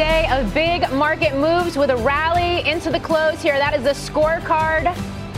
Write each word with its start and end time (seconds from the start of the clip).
day 0.00 0.26
of 0.30 0.54
big 0.54 0.90
market 0.92 1.36
moves 1.36 1.76
with 1.76 1.90
a 1.90 1.96
rally 1.98 2.66
into 2.66 2.88
the 2.88 3.00
close 3.00 3.42
here. 3.42 3.58
That 3.58 3.74
is 3.74 3.82
the 3.82 3.90
scorecard 3.90 4.86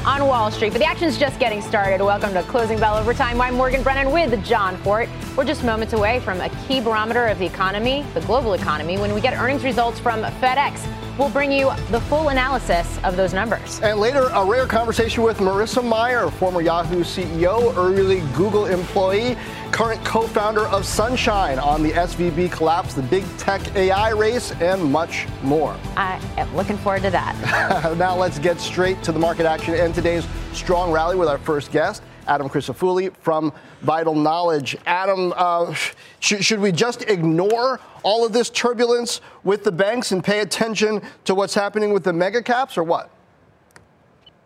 on 0.07 0.25
Wall 0.25 0.53
Street. 0.53 0.71
But 0.71 0.79
the 0.79 0.85
action's 0.85 1.19
just 1.19 1.41
getting 1.41 1.61
started. 1.61 2.01
Welcome 2.01 2.33
to 2.35 2.45
Closing 2.45 2.79
Bell 2.79 2.97
Overtime. 2.97 3.41
I'm 3.41 3.57
Morgan 3.57 3.83
Brennan 3.83 4.13
with 4.13 4.45
Jon 4.45 4.77
Fortt. 4.77 5.09
We're 5.37 5.47
just 5.47 5.65
moments 5.65 5.95
away 5.95 6.21
from 6.21 6.41
a 6.41 6.49
key 6.69 6.81
barometer 6.81 7.27
of 7.27 7.41
the 7.41 7.45
economy, 7.45 8.07
the 8.15 8.21
global 8.21 8.55
economy, 8.55 8.99
when 8.99 9.13
we 9.13 9.21
get 9.21 9.37
earnings 9.37 9.65
results 9.65 9.99
from 9.99 10.23
FedEx. 10.23 10.87
We'll 11.19 11.29
bring 11.29 11.51
you 11.51 11.71
the 11.91 12.01
full 12.03 12.29
analysis 12.29 12.99
of 13.03 13.17
those 13.17 13.35
numbers. 13.35 13.81
And 13.81 13.99
later, 13.99 14.29
a 14.33 14.45
rare 14.45 14.67
conversation 14.67 15.25
with 15.25 15.39
Marissa 15.39 15.83
Mayer, 15.83 16.31
former 16.31 16.63
Yahoo 16.63 17.03
CEO, 17.03 17.77
early 17.77 18.21
Google 18.35 18.67
employee, 18.67 19.37
current 19.73 20.05
co 20.05 20.27
founder 20.27 20.67
of 20.67 20.85
Sunshine 20.85 21.59
on 21.59 21.83
the 21.83 21.91
SVB 21.93 22.53
collapse, 22.53 22.93
the 22.95 23.03
big 23.03 23.25
tech 23.39 23.75
AI 23.75 24.11
race, 24.11 24.53
and 24.61 24.85
much 24.85 25.27
more. 25.43 25.77
I 25.97 26.21
am 26.37 26.55
looking 26.55 26.77
forward 26.77 27.03
to 27.03 27.11
that. 27.11 27.97
now, 27.99 28.15
let's 28.15 28.39
get 28.39 28.61
straight 28.61 29.03
to 29.03 29.13
the 29.13 29.19
market 29.19 29.47
action 29.47 29.75
and 29.75 29.95
today's 29.95 30.27
strong 30.53 30.93
rally 30.93 31.17
with 31.17 31.29
our 31.29 31.39
first 31.39 31.73
guest. 31.73 32.03
Adam 32.29 32.49
Crisafulli 32.49 33.17
from 33.17 33.53
Vital 33.81 34.15
Knowledge. 34.15 34.77
Adam, 34.87 35.33
uh, 35.37 35.73
sh- 35.73 36.41
should 36.41 36.61
we 36.61 36.71
just 36.71 37.03
ignore 37.03 37.81
all 38.05 38.25
of 38.25 38.33
this 38.33 38.51
turbulence 38.51 39.21
with 39.43 39.65
the 39.65 39.73
banks 39.73 40.13
and 40.13 40.23
pay 40.23 40.41
attention 40.41 41.03
to 41.25 41.35
what's 41.35 41.55
happening 41.55 41.93
with 41.93 42.05
the 42.05 42.13
mega 42.13 42.43
caps, 42.43 42.79
or 42.79 42.85
what? 42.85 43.11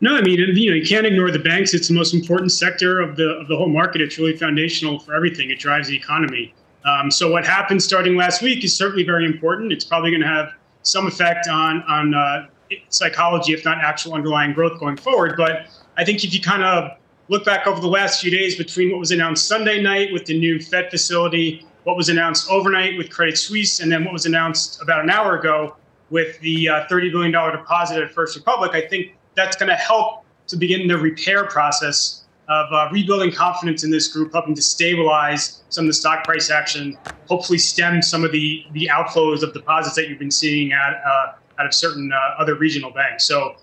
No, 0.01 0.15
I 0.15 0.21
mean, 0.21 0.39
you 0.39 0.71
know, 0.71 0.77
you 0.77 0.87
can't 0.87 1.07
ignore 1.07 1.31
the 1.31 1.39
banks. 1.39 1.73
It's 1.73 1.89
the 1.89 1.95
most 1.95 2.13
important 2.13 2.53
sector 2.53 3.01
of 3.01 3.17
the 3.17 3.31
of 3.41 3.49
the 3.49 3.57
whole 3.57 3.69
market. 3.69 4.03
It's 4.03 4.19
really 4.19 4.37
foundational 4.37 4.99
for 4.99 5.15
everything. 5.15 5.51
It 5.51 5.59
drives 5.59 5.89
the 5.89 5.97
economy. 5.97 6.55
Um, 6.85 7.11
so 7.11 7.31
what 7.31 7.47
happened 7.47 7.83
starting 7.83 8.15
last 8.15 8.43
week 8.43 8.63
is 8.63 8.77
certainly 8.77 9.05
very 9.05 9.25
important. 9.25 9.73
It's 9.73 9.85
probably 9.85 10.11
going 10.11 10.21
to 10.21 10.29
have 10.29 10.53
some 10.83 11.07
effect 11.07 11.49
on 11.49 11.83
on 11.85 12.15
uh, 12.15 12.47
psychology, 12.91 13.55
if 13.55 13.65
not 13.65 13.79
actual 13.79 14.15
underlying 14.15 14.53
growth 14.53 14.79
going 14.79 14.97
forward. 14.99 15.35
But 15.37 15.69
I 15.97 16.05
think 16.05 16.23
if 16.25 16.35
you 16.35 16.41
kind 16.41 16.63
of 16.63 16.91
look 17.29 17.45
back 17.45 17.67
over 17.67 17.81
the 17.81 17.89
last 17.89 18.21
few 18.21 18.31
days 18.31 18.57
between 18.57 18.91
what 18.91 19.01
was 19.01 19.13
announced 19.13 19.49
Sunday 19.49 19.83
night 19.83 20.13
with 20.13 20.27
the 20.27 20.39
new 20.39 20.61
Fed 20.61 20.91
facility, 20.91 21.67
what 21.85 21.97
was 21.97 22.09
announced 22.11 22.51
overnight 22.51 22.99
with 22.99 23.11
Credit 23.11 23.39
Suisse, 23.39 23.81
and 23.81 23.91
then 23.91 24.05
what 24.05 24.13
was 24.13 24.27
announced 24.27 24.83
about 24.83 25.03
an 25.03 25.11
hour 25.11 25.39
ago 25.39 25.77
with 26.11 26.39
the 26.41 26.69
uh, 26.69 26.87
$30 26.87 27.11
billion 27.11 27.33
deposit 27.33 28.01
at 28.01 28.13
First 28.13 28.37
Republic, 28.37 28.73
I 28.75 28.87
think 28.87 29.17
that's 29.37 29.57
going 29.57 29.69
to 29.69 29.77
help 29.77 30.25
to 30.49 30.57
begin 30.57 30.87
the 30.87 30.97
repair 30.97 31.45
process 31.45 32.25
of 32.49 32.73
uh, 32.73 32.89
rebuilding 32.93 33.33
confidence 33.33 33.83
in 33.83 33.91
this 33.91 34.09
group, 34.09 34.33
helping 34.33 34.55
to 34.55 34.63
stabilize 34.63 35.63
some 35.69 35.85
of 35.85 35.89
the 35.89 35.95
stock 35.95 36.25
price 36.25 36.49
action, 36.49 36.97
hopefully 37.29 37.59
stem 37.59 38.01
some 38.01 38.25
of 38.25 38.31
the, 38.31 38.65
the 38.73 38.89
outflows 38.93 39.43
of 39.43 39.53
deposits 39.53 39.97
that 39.97 40.09
you've 40.09 40.19
been 40.19 40.31
seeing 40.31 40.73
at, 40.73 41.03
uh, 41.05 41.33
out 41.59 41.67
of 41.67 41.75
certain 41.75 42.13
uh, 42.13 42.41
other 42.41 42.55
regional 42.55 42.91
banks. 42.91 43.25
So 43.25 43.57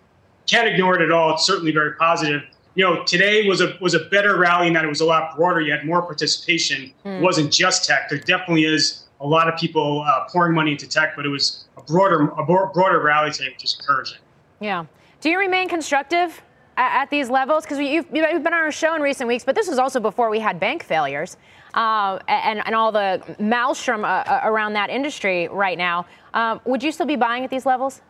can't 0.48 0.68
ignore 0.68 1.00
it 1.00 1.02
at 1.02 1.12
all. 1.12 1.34
It's 1.34 1.46
certainly 1.46 1.72
very 1.72 1.96
positive 1.96 2.44
you 2.76 2.84
know, 2.84 3.04
today 3.04 3.48
was 3.48 3.62
a 3.62 3.78
was 3.80 3.94
a 3.94 4.06
better 4.06 4.38
rally 4.38 4.68
in 4.68 4.74
that 4.74 4.84
it 4.84 4.88
was 4.88 5.02
a 5.02 5.06
lot 5.06 5.36
broader. 5.36 5.62
You 5.62 5.72
had 5.72 5.86
more 5.86 6.02
participation. 6.02 6.92
Mm. 7.06 7.20
It 7.20 7.22
wasn't 7.22 7.52
just 7.52 7.86
tech. 7.86 8.10
There 8.10 8.18
definitely 8.18 8.66
is 8.66 9.06
a 9.22 9.28
lot 9.28 9.48
of 9.48 9.58
people 9.60 10.04
uh, 10.08 10.26
pouring 10.30 10.54
money 10.54 10.72
into 10.72 10.88
tech, 10.88 11.16
but 11.16 11.26
it 11.26 11.30
was 11.30 11.66
a 11.78 11.82
broader 11.82 12.30
a 12.30 12.46
broader 12.46 13.00
rally 13.00 13.32
today, 13.32 13.50
which 13.50 13.64
is 13.64 13.78
encouraging. 13.80 14.18
Yeah. 14.60 14.86
Do 15.24 15.30
you 15.30 15.40
remain 15.40 15.70
constructive 15.70 16.44
at, 16.76 17.04
at 17.04 17.10
these 17.10 17.30
levels? 17.30 17.64
Because 17.64 17.80
you've, 17.80 18.06
you've 18.14 18.44
been 18.44 18.48
on 18.48 18.62
our 18.62 18.74
show 18.74 18.94
in 18.94 19.02
recent 19.02 19.26
weeks, 19.26 19.46
but 19.46 19.56
this 19.56 19.70
was 19.70 19.80
also 19.80 20.02
before 20.02 20.30
we 20.30 20.38
had 20.38 20.60
bank 20.60 20.84
failures 20.84 21.38
uh, 21.76 22.20
and, 22.28 22.62
and 22.66 22.76
all 22.76 22.92
the 22.92 23.24
maelstrom 23.40 24.04
uh, 24.04 24.08
uh, 24.08 24.42
around 24.44 24.74
that 24.74 24.90
industry 24.90 25.48
right 25.48 25.78
now. 25.78 26.06
Uh, 26.34 26.60
would 26.66 26.84
you 26.84 26.92
still 26.92 27.06
be 27.06 27.16
buying 27.16 27.46
at 27.46 27.50
these 27.50 27.66
levels? 27.66 28.02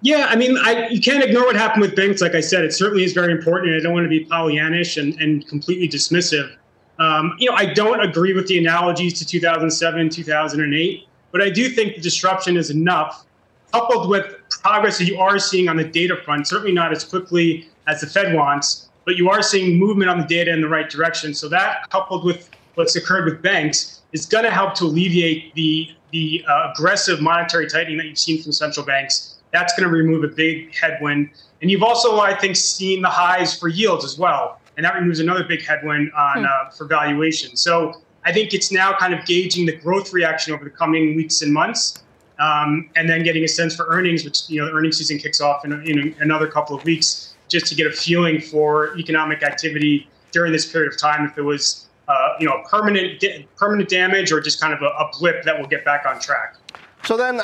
Yeah, 0.00 0.28
I 0.30 0.36
mean, 0.36 0.56
I, 0.58 0.86
you 0.90 1.00
can't 1.00 1.24
ignore 1.24 1.46
what 1.46 1.56
happened 1.56 1.82
with 1.82 1.96
banks. 1.96 2.20
Like 2.20 2.36
I 2.36 2.40
said, 2.40 2.64
it 2.64 2.72
certainly 2.72 3.02
is 3.02 3.12
very 3.12 3.32
important. 3.32 3.74
I 3.74 3.80
don't 3.80 3.92
want 3.92 4.04
to 4.04 4.08
be 4.08 4.24
Pollyannish 4.26 4.96
and, 4.96 5.20
and 5.20 5.44
completely 5.48 5.88
dismissive. 5.88 6.54
Um, 7.00 7.34
you 7.40 7.50
know, 7.50 7.56
I 7.56 7.66
don't 7.66 7.98
agree 7.98 8.32
with 8.32 8.46
the 8.46 8.58
analogies 8.58 9.18
to 9.18 9.26
2007, 9.26 10.08
2008, 10.08 11.08
but 11.32 11.42
I 11.42 11.50
do 11.50 11.68
think 11.68 11.96
the 11.96 12.00
disruption 12.00 12.56
is 12.56 12.70
enough, 12.70 13.26
coupled 13.72 14.08
with 14.08 14.36
progress 14.62 14.98
that 14.98 15.04
you 15.04 15.18
are 15.18 15.38
seeing 15.38 15.68
on 15.68 15.76
the 15.76 15.84
data 15.84 16.16
front. 16.24 16.46
Certainly 16.46 16.72
not 16.72 16.92
as 16.92 17.04
quickly 17.04 17.68
as 17.86 18.00
the 18.00 18.06
Fed 18.06 18.34
wants, 18.34 18.88
but 19.04 19.16
you 19.16 19.30
are 19.30 19.42
seeing 19.42 19.78
movement 19.78 20.10
on 20.10 20.18
the 20.18 20.26
data 20.26 20.52
in 20.52 20.60
the 20.60 20.68
right 20.68 20.88
direction. 20.88 21.34
So 21.34 21.48
that, 21.48 21.88
coupled 21.90 22.24
with 22.24 22.50
what's 22.74 22.96
occurred 22.96 23.24
with 23.24 23.42
banks, 23.42 24.02
is 24.12 24.26
going 24.26 24.44
to 24.44 24.50
help 24.50 24.74
to 24.76 24.84
alleviate 24.84 25.54
the 25.54 25.90
the 26.12 26.44
uh, 26.48 26.72
aggressive 26.72 27.20
monetary 27.20 27.68
tightening 27.68 27.96
that 27.96 28.06
you've 28.06 28.18
seen 28.18 28.42
from 28.42 28.50
central 28.50 28.84
banks 28.84 29.40
that's 29.52 29.72
going 29.74 29.88
to 29.88 29.94
remove 29.94 30.24
a 30.24 30.28
big 30.28 30.74
headwind. 30.74 31.30
And 31.62 31.70
you've 31.70 31.82
also, 31.82 32.20
I 32.20 32.34
think, 32.34 32.56
seen 32.56 33.02
the 33.02 33.08
highs 33.08 33.58
for 33.58 33.68
yields 33.68 34.04
as 34.04 34.18
well. 34.18 34.60
And 34.76 34.84
that 34.84 34.94
removes 34.94 35.20
another 35.20 35.44
big 35.44 35.64
headwind 35.64 36.12
on 36.12 36.38
hmm. 36.38 36.44
uh, 36.44 36.70
for 36.70 36.86
valuation. 36.86 37.56
So 37.56 38.00
I 38.24 38.32
think 38.32 38.54
it's 38.54 38.70
now 38.70 38.96
kind 38.96 39.12
of 39.12 39.24
gauging 39.26 39.66
the 39.66 39.76
growth 39.76 40.12
reaction 40.12 40.54
over 40.54 40.64
the 40.64 40.70
coming 40.70 41.16
weeks 41.16 41.42
and 41.42 41.52
months. 41.52 42.02
Um, 42.40 42.88
and 42.96 43.08
then 43.08 43.22
getting 43.22 43.44
a 43.44 43.48
sense 43.48 43.76
for 43.76 43.86
earnings, 43.90 44.24
which 44.24 44.48
you 44.48 44.60
know 44.60 44.66
the 44.66 44.72
earnings 44.72 44.96
season 44.96 45.18
kicks 45.18 45.40
off 45.40 45.64
in, 45.64 45.72
in 45.86 46.14
another 46.20 46.46
couple 46.46 46.74
of 46.74 46.82
weeks, 46.84 47.34
just 47.48 47.66
to 47.66 47.74
get 47.74 47.86
a 47.86 47.92
feeling 47.92 48.40
for 48.40 48.96
economic 48.98 49.42
activity 49.42 50.08
during 50.32 50.50
this 50.52 50.70
period 50.70 50.90
of 50.92 50.98
time. 50.98 51.26
If 51.26 51.36
it 51.36 51.42
was 51.42 51.86
uh, 52.08 52.34
you 52.40 52.46
know 52.46 52.62
permanent 52.68 53.22
permanent 53.56 53.90
damage 53.90 54.32
or 54.32 54.40
just 54.40 54.60
kind 54.60 54.72
of 54.72 54.80
a, 54.80 54.86
a 54.86 55.10
blip 55.18 55.44
that 55.44 55.58
will 55.58 55.68
get 55.68 55.84
back 55.84 56.06
on 56.06 56.18
track. 56.18 56.56
So 57.04 57.16
then, 57.16 57.40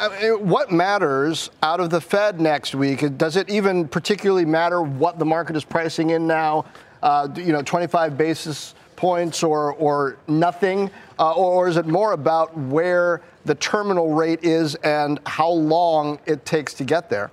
what 0.46 0.70
matters 0.70 1.50
out 1.62 1.80
of 1.80 1.90
the 1.90 2.00
Fed 2.00 2.40
next 2.40 2.74
week? 2.74 3.16
Does 3.16 3.36
it 3.36 3.48
even 3.48 3.88
particularly 3.88 4.44
matter 4.44 4.82
what 4.82 5.18
the 5.18 5.24
market 5.24 5.56
is 5.56 5.64
pricing 5.64 6.10
in 6.10 6.26
now? 6.26 6.66
Uh, 7.02 7.28
you 7.36 7.52
know, 7.52 7.62
25 7.62 8.16
basis 8.16 8.74
points 8.96 9.42
or 9.42 9.74
or 9.74 10.16
nothing, 10.28 10.90
uh, 11.18 11.32
or 11.32 11.68
is 11.68 11.76
it 11.76 11.86
more 11.86 12.12
about 12.12 12.56
where 12.56 13.22
the 13.46 13.54
terminal 13.54 14.12
rate 14.12 14.42
is 14.42 14.74
and 14.76 15.18
how 15.26 15.50
long 15.50 16.18
it 16.26 16.44
takes 16.44 16.74
to 16.74 16.84
get 16.84 17.08
there? 17.10 17.30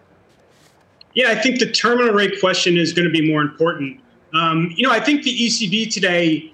Yeah, 1.13 1.29
I 1.29 1.35
think 1.35 1.59
the 1.59 1.71
terminal 1.71 2.13
rate 2.13 2.39
question 2.39 2.77
is 2.77 2.93
going 2.93 3.07
to 3.07 3.11
be 3.11 3.27
more 3.29 3.41
important. 3.41 3.99
Um, 4.33 4.73
you 4.75 4.85
know, 4.85 4.91
I 4.91 4.99
think 4.99 5.23
the 5.23 5.35
ECB 5.35 5.91
today 5.91 6.53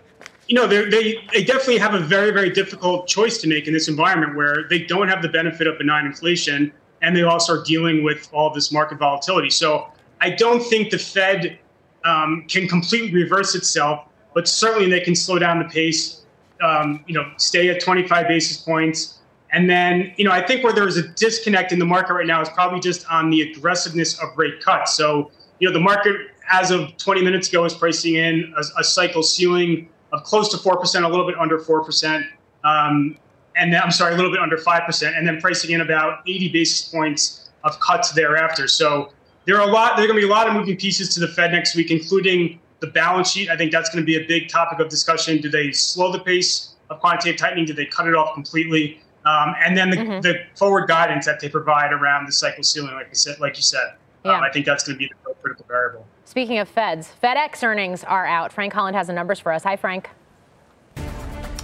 you 0.50 0.56
know, 0.56 0.66
they 0.66 0.90
they 1.32 1.44
definitely 1.44 1.78
have 1.78 1.94
a 1.94 2.00
very 2.00 2.32
very 2.32 2.50
difficult 2.50 3.08
choice 3.08 3.38
to 3.38 3.48
make 3.48 3.68
in 3.68 3.74
this 3.74 3.88
environment 3.88 4.36
where 4.36 4.68
they 4.68 4.80
don't 4.80 5.08
have 5.08 5.22
the 5.22 5.30
benefit 5.30 5.68
of 5.68 5.78
benign 5.78 6.08
inflation 6.08 6.74
and 7.04 7.16
they 7.16 7.22
also 7.22 7.60
are 7.60 7.64
dealing 7.64 8.04
with 8.04 8.28
all 8.34 8.52
this 8.52 8.72
market 8.72 8.98
volatility. 8.98 9.52
So 9.52 9.88
I 10.22 10.32
don't 10.32 10.62
think 10.62 10.90
the 10.90 10.98
Fed 10.98 11.60
um, 12.04 12.46
can 12.48 12.68
completely 12.68 13.14
reverse 13.14 13.54
itself, 13.54 14.06
but 14.34 14.48
certainly 14.48 14.90
they 14.90 15.00
can 15.00 15.16
slow 15.16 15.38
down 15.38 15.60
the 15.60 15.66
pace. 15.66 16.24
Um, 16.62 17.06
you 17.08 17.14
know, 17.14 17.32
stay 17.38 17.70
at 17.70 17.80
25 17.80 18.28
basis 18.28 18.58
points. 18.58 19.19
And 19.52 19.70
then, 19.70 20.14
you 20.16 20.26
know, 20.26 20.32
I 20.32 20.46
think 20.46 20.64
where 20.64 20.74
there's 20.74 20.98
a 20.98 21.08
disconnect 21.10 21.72
in 21.72 21.80
the 21.80 21.86
market 21.86 22.14
right 22.14 22.28
now 22.28 22.42
is 22.42 22.50
probably 22.50 22.80
just 22.80 23.10
on 23.12 23.30
the 23.30 23.42
aggressiveness 23.42 24.22
of 24.22 24.38
rate 24.38 24.62
cuts. 24.62 24.94
So, 24.94 25.32
you 25.60 25.68
know, 25.68 25.74
the 25.74 25.80
market 25.80 26.16
as 26.52 26.72
of 26.72 26.96
20 26.98 27.24
minutes 27.24 27.50
ago 27.50 27.66
is 27.66 27.74
pricing 27.74 28.16
in 28.16 28.54
a, 28.56 28.80
a 28.80 28.84
cycle 28.84 29.24
ceiling 29.24 29.90
of 30.12 30.24
close 30.24 30.50
to 30.50 30.58
4%, 30.58 31.04
a 31.04 31.08
little 31.08 31.26
bit 31.26 31.38
under 31.38 31.58
4%. 31.58 32.24
Um, 32.64 33.18
and 33.56 33.74
then, 33.74 33.82
I'm 33.82 33.92
sorry, 33.92 34.14
a 34.14 34.18
little 34.18 34.32
bit 34.32 34.40
under 34.40 34.58
5%, 34.58 35.18
and 35.18 35.28
then 35.28 35.42
pricing 35.42 35.72
in 35.72 35.82
about 35.82 36.22
80 36.28 36.50
basis 36.50 36.88
points 36.90 37.50
of 37.64 37.80
cuts 37.80 38.12
thereafter. 38.12 38.68
So 38.68 39.12
there 39.46 39.60
are 39.60 39.68
a 39.68 39.72
lot, 39.72 39.98
there 39.98 40.06
are 40.06 40.08
going 40.08 40.20
to 40.20 40.26
be 40.26 40.32
a 40.32 40.34
lot 40.34 40.48
of 40.48 40.54
moving 40.54 40.78
pieces 40.78 41.14
to 41.16 41.20
the 41.20 41.28
Fed 41.28 41.52
next 41.52 41.76
week, 41.76 41.92
including 41.92 42.60
the 42.80 42.88
balance 42.88 43.32
sheet. 43.32 43.50
I 43.50 43.58
think 43.58 43.72
that's 43.72 43.90
going 43.90 44.02
to 44.02 44.06
be 44.06 44.24
a 44.24 44.28
big 44.28 44.48
topic 44.48 44.80
of 44.80 44.90
discussion. 44.90 45.42
Do 45.42 45.50
they 45.50 45.72
slow 45.72 46.12
the 46.12 46.20
pace 46.20 46.76
of 46.90 47.00
quantitative 47.00 47.40
tightening? 47.40 47.66
Do 47.66 47.74
they 47.74 47.86
cut 47.86 48.08
it 48.08 48.16
off 48.16 48.34
completely? 48.34 49.02
Um, 49.30 49.56
and 49.64 49.78
then 49.78 49.90
the, 49.90 49.98
mm-hmm. 49.98 50.22
the, 50.22 50.40
forward 50.56 50.88
guidance 50.88 51.26
that 51.26 51.40
they 51.40 51.50
provide 51.50 51.94
around 51.94 52.28
the 52.28 52.32
cycle 52.32 52.64
ceiling, 52.64 52.96
like 52.96 53.08
you 53.10 53.16
said, 53.16 53.40
like 53.40 53.58
you 53.58 53.62
said. 53.62 53.94
Yeah. 54.26 54.38
Um, 54.38 54.44
I 54.44 54.50
think 54.50 54.66
that's 54.66 54.84
going 54.84 54.98
to 54.98 55.00
be 55.00 55.12
the 55.26 55.34
critical 55.36 55.66
variable. 55.68 56.06
Speaking 56.26 56.58
of 56.58 56.68
Feds, 56.68 57.12
FedEx 57.24 57.64
earnings 57.64 58.04
are 58.04 58.26
out. 58.26 58.52
Frank 58.52 58.74
Holland 58.74 58.96
has 58.96 59.08
the 59.08 59.14
numbers 59.14 59.40
for 59.40 59.52
us. 59.52 59.64
Hi, 59.64 59.76
Frank. 59.76 60.10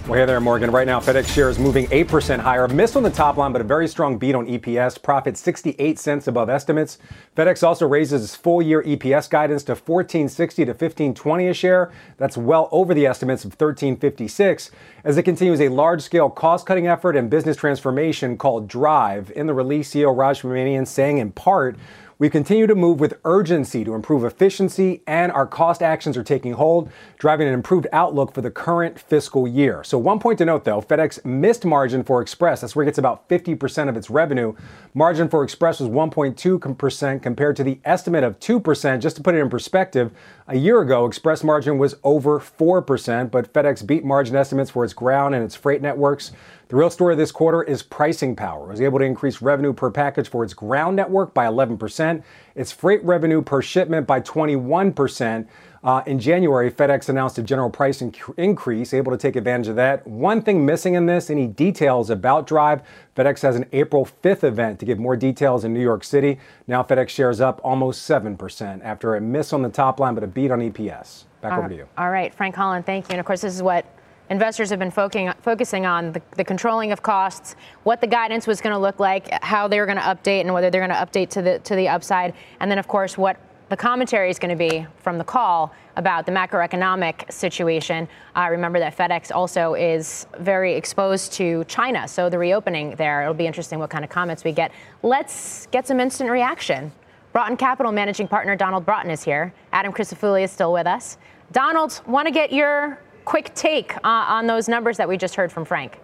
Well, 0.08 0.20
hey 0.20 0.24
there, 0.24 0.40
Morgan. 0.40 0.70
Right 0.70 0.86
now, 0.86 1.00
FedEx 1.00 1.26
shares 1.26 1.58
moving 1.58 1.88
8% 1.88 2.38
higher. 2.38 2.68
Missed 2.68 2.94
on 2.94 3.02
the 3.02 3.10
top 3.10 3.36
line, 3.36 3.50
but 3.50 3.60
a 3.60 3.64
very 3.64 3.88
strong 3.88 4.18
beat 4.18 4.36
on 4.36 4.46
EPS. 4.46 5.02
Profit 5.02 5.36
68 5.36 5.98
cents 5.98 6.28
above 6.28 6.48
estimates. 6.48 6.98
FedEx 7.36 7.66
also 7.66 7.88
raises 7.88 8.22
its 8.22 8.36
full 8.36 8.62
year 8.62 8.84
EPS 8.84 9.28
guidance 9.28 9.64
to 9.64 9.72
1460 9.72 10.64
to 10.64 10.70
1520 10.70 11.48
a 11.48 11.52
share. 11.52 11.90
That's 12.18 12.36
well 12.36 12.68
over 12.70 12.94
the 12.94 13.04
estimates 13.04 13.44
of 13.44 13.50
1356 13.50 14.70
as 15.02 15.16
it 15.16 15.24
continues 15.24 15.60
a 15.60 15.70
large 15.70 16.02
scale 16.02 16.30
cost 16.30 16.66
cutting 16.66 16.86
effort 16.86 17.16
and 17.16 17.28
business 17.28 17.56
transformation 17.56 18.38
called 18.38 18.68
Drive. 18.68 19.32
In 19.34 19.48
the 19.48 19.54
release, 19.54 19.90
CEO 19.90 20.16
Raj 20.16 20.86
saying 20.86 21.18
in 21.18 21.32
part, 21.32 21.76
We 22.18 22.30
continue 22.30 22.66
to 22.66 22.74
move 22.74 22.98
with 22.98 23.18
urgency 23.26 23.84
to 23.84 23.94
improve 23.94 24.24
efficiency, 24.24 25.02
and 25.06 25.30
our 25.30 25.46
cost 25.46 25.82
actions 25.82 26.16
are 26.16 26.24
taking 26.24 26.54
hold, 26.54 26.90
driving 27.18 27.46
an 27.46 27.52
improved 27.52 27.86
outlook 27.92 28.32
for 28.32 28.40
the 28.40 28.50
current 28.50 28.98
fiscal 28.98 29.46
year. 29.46 29.84
So, 29.84 29.98
one 29.98 30.18
point 30.18 30.38
to 30.38 30.46
note 30.46 30.64
though 30.64 30.80
FedEx 30.80 31.26
missed 31.26 31.66
margin 31.66 32.02
for 32.02 32.22
Express. 32.22 32.62
That's 32.62 32.74
where 32.74 32.84
it 32.84 32.86
gets 32.86 32.96
about 32.96 33.28
50% 33.28 33.90
of 33.90 33.98
its 33.98 34.08
revenue. 34.08 34.54
Margin 34.94 35.28
for 35.28 35.44
Express 35.44 35.78
was 35.78 35.90
1.2% 35.90 37.22
compared 37.22 37.54
to 37.56 37.62
the 37.62 37.80
estimate 37.84 38.24
of 38.24 38.40
2%. 38.40 39.00
Just 39.00 39.16
to 39.16 39.22
put 39.22 39.34
it 39.34 39.40
in 39.40 39.50
perspective, 39.50 40.10
a 40.48 40.56
year 40.56 40.80
ago, 40.80 41.04
Express 41.04 41.44
margin 41.44 41.76
was 41.76 41.96
over 42.02 42.40
4%, 42.40 43.30
but 43.30 43.52
FedEx 43.52 43.86
beat 43.86 44.06
margin 44.06 44.36
estimates 44.36 44.70
for 44.70 44.84
its 44.84 44.94
ground 44.94 45.34
and 45.34 45.44
its 45.44 45.54
freight 45.54 45.82
networks. 45.82 46.32
The 46.68 46.74
real 46.74 46.90
story 46.90 47.14
of 47.14 47.18
this 47.18 47.30
quarter 47.30 47.62
is 47.62 47.84
pricing 47.84 48.34
power. 48.34 48.64
It 48.64 48.70
was 48.70 48.80
able 48.80 48.98
to 48.98 49.04
increase 49.04 49.40
revenue 49.40 49.72
per 49.72 49.88
package 49.88 50.28
for 50.28 50.42
its 50.42 50.52
ground 50.52 50.96
network 50.96 51.32
by 51.32 51.46
11%, 51.46 52.24
its 52.56 52.72
freight 52.72 53.04
revenue 53.04 53.40
per 53.40 53.62
shipment 53.62 54.04
by 54.04 54.20
21%. 54.20 55.46
Uh, 55.84 56.02
in 56.06 56.18
January, 56.18 56.68
FedEx 56.68 57.08
announced 57.08 57.38
a 57.38 57.42
general 57.42 57.70
price 57.70 58.02
inc- 58.02 58.36
increase, 58.36 58.92
able 58.92 59.12
to 59.12 59.18
take 59.18 59.36
advantage 59.36 59.68
of 59.68 59.76
that. 59.76 60.04
One 60.08 60.42
thing 60.42 60.66
missing 60.66 60.94
in 60.94 61.06
this, 61.06 61.30
any 61.30 61.46
details 61.46 62.10
about 62.10 62.48
Drive. 62.48 62.82
FedEx 63.16 63.42
has 63.42 63.54
an 63.54 63.66
April 63.72 64.08
5th 64.24 64.42
event 64.42 64.80
to 64.80 64.86
give 64.86 64.98
more 64.98 65.14
details 65.14 65.64
in 65.64 65.72
New 65.72 65.82
York 65.82 66.02
City. 66.02 66.40
Now 66.66 66.82
FedEx 66.82 67.10
shares 67.10 67.40
up 67.40 67.60
almost 67.62 68.10
7% 68.10 68.82
after 68.82 69.14
a 69.14 69.20
miss 69.20 69.52
on 69.52 69.62
the 69.62 69.68
top 69.68 70.00
line, 70.00 70.16
but 70.16 70.24
a 70.24 70.26
beat 70.26 70.50
on 70.50 70.58
EPS. 70.58 71.26
Back 71.40 71.52
all 71.52 71.58
over 71.60 71.68
to 71.68 71.76
you. 71.76 71.86
All 71.96 72.10
right, 72.10 72.34
Frank 72.34 72.56
Holland, 72.56 72.84
thank 72.84 73.06
you. 73.06 73.12
And 73.12 73.20
of 73.20 73.26
course, 73.26 73.42
this 73.42 73.54
is 73.54 73.62
what 73.62 73.86
investors 74.30 74.70
have 74.70 74.78
been 74.78 74.90
focusing, 74.90 75.86
on 75.86 76.12
the, 76.12 76.22
the, 76.36 76.44
controlling 76.44 76.92
of 76.92 77.02
costs, 77.02 77.56
what 77.84 78.00
the 78.00 78.06
guidance 78.06 78.46
was 78.46 78.60
going 78.60 78.72
to 78.72 78.78
look 78.78 78.98
like, 78.98 79.28
how 79.42 79.68
they 79.68 79.78
were 79.78 79.86
going 79.86 79.98
to 79.98 80.02
update, 80.02 80.40
and 80.40 80.52
whether 80.52 80.70
they're 80.70 80.86
going 80.86 80.90
to 80.90 81.06
update 81.06 81.28
to 81.30 81.42
the 81.42 81.58
to 81.60 81.76
the 81.76 81.88
upside, 81.88 82.34
and 82.60 82.70
then 82.70 82.78
of 82.78 82.88
course 82.88 83.16
what 83.16 83.36
the 83.68 83.76
commentary 83.76 84.30
is 84.30 84.38
going 84.38 84.56
to 84.56 84.56
be 84.56 84.86
from 84.98 85.18
the 85.18 85.24
call 85.24 85.74
about 85.96 86.24
the 86.24 86.30
macroeconomic 86.30 87.30
situation. 87.32 88.06
Uh, 88.36 88.46
remember 88.48 88.78
that 88.78 88.96
FedEx 88.96 89.34
also 89.34 89.74
is 89.74 90.26
very 90.38 90.74
exposed 90.74 91.32
to 91.32 91.64
China, 91.64 92.06
so 92.06 92.30
the 92.30 92.38
reopening 92.38 92.94
there. 92.94 93.22
It'll 93.22 93.34
be 93.34 93.46
interesting 93.46 93.78
what 93.78 93.90
kind 93.90 94.04
of 94.04 94.10
comments 94.10 94.44
we 94.44 94.52
get. 94.52 94.70
Let's 95.02 95.66
get 95.66 95.86
some 95.86 95.98
instant 95.98 96.30
reaction. 96.30 96.92
Broughton 97.32 97.56
Capital 97.56 97.92
managing 97.92 98.28
partner 98.28 98.56
Donald 98.56 98.86
Broughton 98.86 99.10
is 99.10 99.22
here. 99.22 99.52
Adam 99.72 99.92
Crisafulli 99.92 100.44
is 100.44 100.52
still 100.52 100.72
with 100.72 100.86
us. 100.86 101.18
Donald, 101.52 102.00
want 102.06 102.26
to 102.26 102.32
get 102.32 102.52
your 102.52 103.00
quick 103.26 103.54
take 103.54 103.94
uh, 103.98 104.00
on 104.04 104.46
those 104.46 104.68
numbers 104.68 104.96
that 104.96 105.08
we 105.08 105.18
just 105.18 105.34
heard 105.34 105.52
from 105.52 105.66
Frank. 105.66 105.98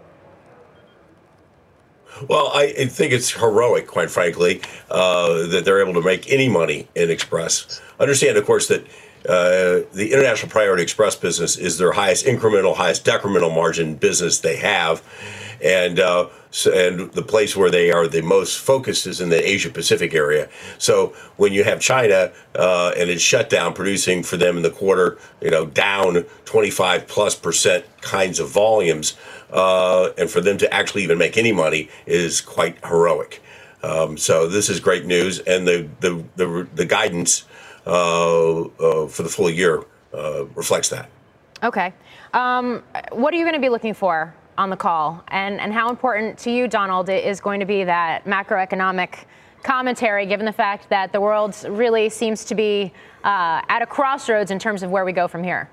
Well, 2.28 2.50
I 2.52 2.86
think 2.86 3.12
it's 3.14 3.30
heroic, 3.30 3.86
quite 3.86 4.10
frankly, 4.10 4.60
uh, 4.90 5.46
that 5.46 5.64
they're 5.64 5.80
able 5.80 5.94
to 5.94 6.02
make 6.02 6.30
any 6.30 6.48
money 6.48 6.88
in 6.94 7.10
Express. 7.10 7.80
Understand, 7.98 8.36
of 8.36 8.44
course, 8.44 8.68
that 8.68 8.82
uh, 9.26 9.88
the 9.94 10.10
International 10.12 10.50
Priority 10.50 10.82
Express 10.82 11.16
business 11.16 11.56
is 11.56 11.78
their 11.78 11.92
highest 11.92 12.26
incremental, 12.26 12.76
highest 12.76 13.06
decremental 13.06 13.54
margin 13.54 13.94
business 13.94 14.40
they 14.40 14.56
have. 14.56 15.02
And 15.62 16.00
uh, 16.00 16.28
so, 16.50 16.72
and 16.72 17.12
the 17.12 17.22
place 17.22 17.56
where 17.56 17.70
they 17.70 17.90
are 17.92 18.08
the 18.08 18.20
most 18.20 18.58
focused 18.58 19.06
is 19.06 19.20
in 19.20 19.28
the 19.28 19.48
Asia 19.48 19.70
Pacific 19.70 20.12
area. 20.12 20.48
So 20.78 21.14
when 21.36 21.52
you 21.52 21.62
have 21.64 21.80
China 21.80 22.32
uh, 22.56 22.92
and 22.96 23.08
it's 23.08 23.22
shut 23.22 23.48
down, 23.48 23.72
producing 23.72 24.22
for 24.22 24.36
them 24.36 24.56
in 24.56 24.62
the 24.62 24.70
quarter, 24.70 25.18
you 25.40 25.50
know, 25.50 25.66
down 25.66 26.24
25 26.44 27.06
plus 27.06 27.36
percent 27.36 27.84
kinds 28.00 28.40
of 28.40 28.50
volumes, 28.50 29.16
uh, 29.52 30.10
and 30.18 30.28
for 30.28 30.40
them 30.40 30.58
to 30.58 30.74
actually 30.74 31.04
even 31.04 31.16
make 31.16 31.36
any 31.36 31.52
money 31.52 31.88
is 32.06 32.40
quite 32.40 32.76
heroic. 32.84 33.40
Um, 33.82 34.16
so 34.16 34.48
this 34.48 34.68
is 34.68 34.80
great 34.80 35.06
news, 35.06 35.40
and 35.40 35.66
the 35.66 35.88
the 36.00 36.24
the, 36.36 36.68
the 36.74 36.84
guidance 36.84 37.44
uh, 37.86 38.60
uh, 38.62 39.08
for 39.08 39.22
the 39.22 39.28
full 39.28 39.50
year 39.50 39.84
uh, 40.14 40.44
reflects 40.54 40.88
that. 40.90 41.08
Okay, 41.64 41.92
um, 42.32 42.82
what 43.10 43.34
are 43.34 43.36
you 43.36 43.44
going 43.44 43.54
to 43.54 43.60
be 43.60 43.68
looking 43.68 43.94
for 43.94 44.32
on 44.58 44.70
the 44.70 44.76
call, 44.76 45.22
and 45.28 45.60
and 45.60 45.72
how 45.72 45.88
important 45.88 46.38
to 46.38 46.50
you, 46.50 46.68
Donald, 46.68 47.08
is 47.08 47.40
going 47.40 47.60
to 47.60 47.66
be 47.66 47.84
that 47.84 48.24
macroeconomic 48.24 49.24
commentary, 49.62 50.26
given 50.26 50.44
the 50.44 50.52
fact 50.52 50.88
that 50.88 51.12
the 51.12 51.20
world 51.20 51.56
really 51.68 52.08
seems 52.08 52.44
to 52.44 52.54
be 52.54 52.92
uh, 53.24 53.62
at 53.68 53.80
a 53.82 53.86
crossroads 53.86 54.50
in 54.50 54.58
terms 54.58 54.82
of 54.82 54.90
where 54.90 55.04
we 55.04 55.12
go 55.12 55.28
from 55.28 55.42
here. 55.42 55.70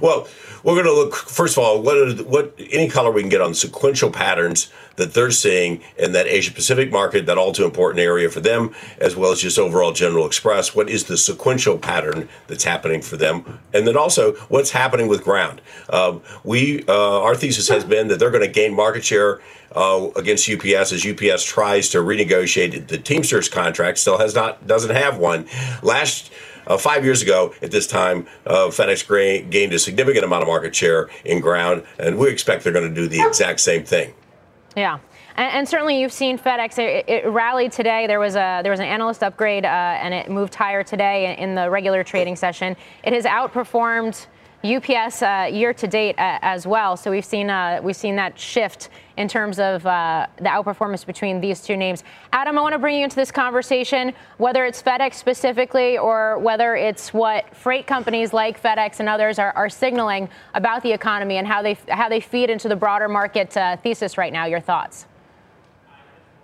Well, 0.00 0.28
we're 0.62 0.74
going 0.74 0.86
to 0.86 0.92
look 0.92 1.14
first 1.14 1.56
of 1.56 1.64
all 1.64 1.82
what 1.82 2.20
what 2.26 2.54
any 2.70 2.88
color 2.88 3.10
we 3.10 3.22
can 3.22 3.30
get 3.30 3.40
on 3.40 3.54
sequential 3.54 4.10
patterns 4.10 4.70
that 4.96 5.14
they're 5.14 5.30
seeing 5.30 5.82
in 5.96 6.12
that 6.12 6.26
Asia 6.26 6.52
Pacific 6.52 6.90
market, 6.90 7.24
that 7.26 7.38
all 7.38 7.52
too 7.52 7.64
important 7.64 8.00
area 8.00 8.28
for 8.28 8.40
them, 8.40 8.74
as 8.98 9.16
well 9.16 9.32
as 9.32 9.40
just 9.40 9.58
overall 9.58 9.92
General 9.92 10.26
Express. 10.26 10.74
What 10.74 10.90
is 10.90 11.04
the 11.04 11.16
sequential 11.16 11.78
pattern 11.78 12.28
that's 12.48 12.64
happening 12.64 13.00
for 13.00 13.16
them, 13.16 13.58
and 13.72 13.86
then 13.86 13.96
also 13.96 14.34
what's 14.48 14.70
happening 14.70 15.08
with 15.08 15.24
ground? 15.24 15.60
Um, 15.88 16.22
we 16.44 16.84
uh, 16.86 17.22
our 17.22 17.34
thesis 17.34 17.68
has 17.68 17.84
been 17.84 18.08
that 18.08 18.18
they're 18.18 18.30
going 18.30 18.46
to 18.46 18.52
gain 18.52 18.74
market 18.74 19.04
share. 19.04 19.40
Uh, 19.72 20.08
against 20.16 20.50
UPS 20.50 20.90
as 20.90 21.06
UPS 21.06 21.44
tries 21.44 21.90
to 21.90 21.98
renegotiate 21.98 22.88
the 22.88 22.98
Teamsters 22.98 23.48
contract, 23.48 23.98
still 23.98 24.18
has 24.18 24.34
not 24.34 24.66
doesn't 24.66 24.96
have 24.96 25.16
one. 25.16 25.46
Last 25.80 26.32
uh, 26.66 26.76
five 26.76 27.04
years 27.04 27.22
ago, 27.22 27.54
at 27.62 27.70
this 27.70 27.86
time, 27.86 28.26
uh, 28.46 28.68
FedEx 28.68 29.50
gained 29.50 29.72
a 29.72 29.78
significant 29.78 30.24
amount 30.24 30.42
of 30.42 30.48
market 30.48 30.74
share 30.74 31.08
in 31.24 31.40
ground, 31.40 31.84
and 31.98 32.18
we 32.18 32.28
expect 32.28 32.64
they're 32.64 32.72
going 32.72 32.88
to 32.88 32.94
do 32.94 33.08
the 33.08 33.20
exact 33.20 33.60
same 33.60 33.84
thing. 33.84 34.14
Yeah. 34.76 34.98
And, 35.36 35.52
and, 35.54 35.68
certainly, 35.68 36.00
you've 36.00 36.12
seen 36.12 36.38
FedEx. 36.38 36.78
It, 36.78 37.08
it, 37.08 37.26
rallied 37.26 37.72
today. 37.72 38.06
There 38.06 38.20
was 38.20 38.36
a 38.36 38.60
there 38.62 38.72
was 38.72 38.80
an 38.80 38.86
analyst 38.86 39.22
upgrade, 39.22 39.64
uh, 39.64 39.68
and 39.68 40.12
it 40.12 40.30
moved 40.30 40.54
higher 40.54 40.82
today 40.82 41.36
in 41.38 41.54
the 41.54 41.70
regular 41.70 42.04
trading 42.04 42.36
session. 42.36 42.76
It 43.04 43.12
has 43.12 43.24
outperformed 43.24 44.26
UPS 44.62 45.22
uh, 45.22 45.48
year 45.50 45.72
to 45.72 45.86
date 45.86 46.18
uh, 46.18 46.38
as 46.42 46.66
well. 46.66 46.96
So 46.96 47.10
we've 47.10 47.24
seen 47.24 47.48
uh, 47.48 47.80
we've 47.82 47.96
seen 47.96 48.16
that 48.16 48.38
shift 48.38 48.90
in 49.20 49.28
terms 49.28 49.58
of 49.58 49.84
uh, 49.84 50.26
the 50.38 50.48
outperformance 50.48 51.04
between 51.04 51.42
these 51.42 51.60
two 51.60 51.76
names. 51.76 52.02
Adam, 52.32 52.56
I 52.56 52.62
want 52.62 52.72
to 52.72 52.78
bring 52.78 52.96
you 52.96 53.04
into 53.04 53.16
this 53.16 53.30
conversation, 53.30 54.14
whether 54.38 54.64
it's 54.64 54.82
FedEx 54.82 55.14
specifically 55.14 55.98
or 55.98 56.38
whether 56.38 56.74
it's 56.74 57.12
what 57.12 57.54
freight 57.54 57.86
companies 57.86 58.32
like 58.32 58.60
FedEx 58.60 58.98
and 58.98 59.10
others 59.10 59.38
are, 59.38 59.52
are 59.52 59.68
signaling 59.68 60.30
about 60.54 60.82
the 60.82 60.90
economy 60.90 61.36
and 61.36 61.46
how 61.46 61.60
they 61.60 61.76
how 61.88 62.08
they 62.08 62.20
feed 62.20 62.48
into 62.48 62.66
the 62.66 62.76
broader 62.76 63.08
market 63.08 63.54
uh, 63.58 63.76
thesis 63.76 64.16
right 64.16 64.32
now. 64.32 64.46
Your 64.46 64.60
thoughts? 64.60 65.04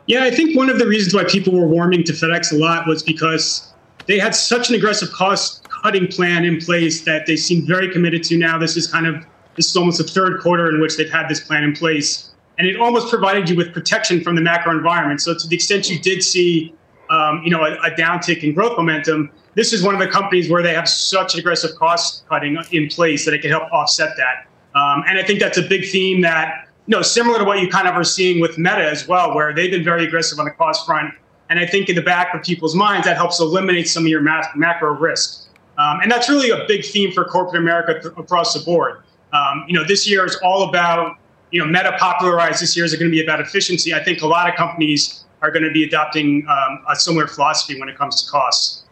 Yeah, 0.04 0.24
I 0.24 0.30
think 0.30 0.54
one 0.54 0.68
of 0.68 0.78
the 0.78 0.86
reasons 0.86 1.14
why 1.14 1.24
people 1.24 1.58
were 1.58 1.66
warming 1.66 2.04
to 2.04 2.12
FedEx 2.12 2.52
a 2.52 2.56
lot 2.56 2.86
was 2.86 3.02
because 3.02 3.72
they 4.04 4.18
had 4.18 4.34
such 4.34 4.68
an 4.68 4.74
aggressive 4.74 5.10
cost 5.12 5.66
cutting 5.82 6.08
plan 6.08 6.44
in 6.44 6.60
place 6.60 7.00
that 7.06 7.26
they 7.26 7.36
seem 7.36 7.66
very 7.66 7.90
committed 7.90 8.22
to 8.24 8.36
now. 8.36 8.58
This 8.58 8.76
is 8.76 8.86
kind 8.86 9.06
of 9.06 9.24
this 9.56 9.70
is 9.70 9.76
almost 9.76 9.96
the 9.96 10.04
third 10.04 10.40
quarter 10.42 10.68
in 10.68 10.78
which 10.82 10.98
they've 10.98 11.10
had 11.10 11.26
this 11.26 11.40
plan 11.40 11.64
in 11.64 11.72
place, 11.72 12.32
and 12.58 12.66
it 12.66 12.76
almost 12.76 13.08
provided 13.08 13.48
you 13.48 13.56
with 13.56 13.72
protection 13.72 14.22
from 14.22 14.34
the 14.34 14.42
macro 14.42 14.72
environment. 14.72 15.20
So 15.20 15.34
to 15.36 15.46
the 15.46 15.54
extent 15.54 15.90
you 15.90 15.98
did 15.98 16.22
see, 16.22 16.74
um, 17.10 17.42
you 17.44 17.50
know, 17.50 17.64
a, 17.64 17.74
a 17.74 17.90
downtick 17.92 18.42
in 18.42 18.54
growth 18.54 18.76
momentum, 18.76 19.30
this 19.54 19.72
is 19.72 19.82
one 19.82 19.94
of 19.94 20.00
the 20.00 20.08
companies 20.08 20.50
where 20.50 20.62
they 20.62 20.74
have 20.74 20.88
such 20.88 21.34
aggressive 21.34 21.76
cost 21.76 22.26
cutting 22.28 22.58
in 22.72 22.88
place 22.88 23.24
that 23.24 23.34
it 23.34 23.42
can 23.42 23.50
help 23.50 23.70
offset 23.72 24.10
that. 24.16 24.46
Um, 24.78 25.04
and 25.08 25.18
I 25.18 25.22
think 25.22 25.40
that's 25.40 25.58
a 25.58 25.62
big 25.62 25.88
theme 25.88 26.20
that, 26.22 26.68
you 26.86 26.96
know, 26.96 27.02
similar 27.02 27.38
to 27.38 27.44
what 27.44 27.60
you 27.60 27.68
kind 27.68 27.88
of 27.88 27.94
are 27.94 28.04
seeing 28.04 28.40
with 28.40 28.58
Meta 28.58 28.84
as 28.84 29.08
well, 29.08 29.34
where 29.34 29.54
they've 29.54 29.70
been 29.70 29.84
very 29.84 30.04
aggressive 30.04 30.38
on 30.38 30.44
the 30.44 30.50
cost 30.50 30.84
front. 30.84 31.14
And 31.48 31.58
I 31.58 31.66
think 31.66 31.88
in 31.88 31.94
the 31.94 32.02
back 32.02 32.34
of 32.34 32.42
people's 32.42 32.74
minds, 32.74 33.06
that 33.06 33.16
helps 33.16 33.40
eliminate 33.40 33.88
some 33.88 34.02
of 34.02 34.08
your 34.08 34.20
macro 34.20 34.92
risk. 34.94 35.48
Um, 35.78 36.00
and 36.00 36.10
that's 36.10 36.28
really 36.28 36.50
a 36.50 36.66
big 36.66 36.84
theme 36.84 37.12
for 37.12 37.24
corporate 37.24 37.62
America 37.62 38.00
th- 38.00 38.14
across 38.16 38.52
the 38.52 38.60
board. 38.60 39.02
Um, 39.32 39.64
you 39.68 39.74
know, 39.74 39.84
this 39.84 40.08
year 40.08 40.24
is 40.24 40.36
all 40.42 40.68
about, 40.68 41.16
you 41.56 41.64
know, 41.64 41.70
Meta 41.72 41.96
popularized 41.98 42.60
this 42.60 42.76
year 42.76 42.84
is 42.84 42.92
going 42.92 43.10
to 43.10 43.10
be 43.10 43.22
about 43.22 43.40
efficiency. 43.40 43.94
I 43.94 44.04
think 44.04 44.20
a 44.20 44.26
lot 44.26 44.46
of 44.46 44.54
companies 44.56 45.24
are 45.40 45.50
going 45.50 45.62
to 45.62 45.70
be 45.70 45.84
adopting 45.84 46.46
um, 46.48 46.84
a 46.86 46.94
similar 46.94 47.26
philosophy 47.26 47.80
when 47.80 47.88
it 47.88 47.96
comes 47.96 48.22
to 48.22 48.30
costs. 48.30 48.84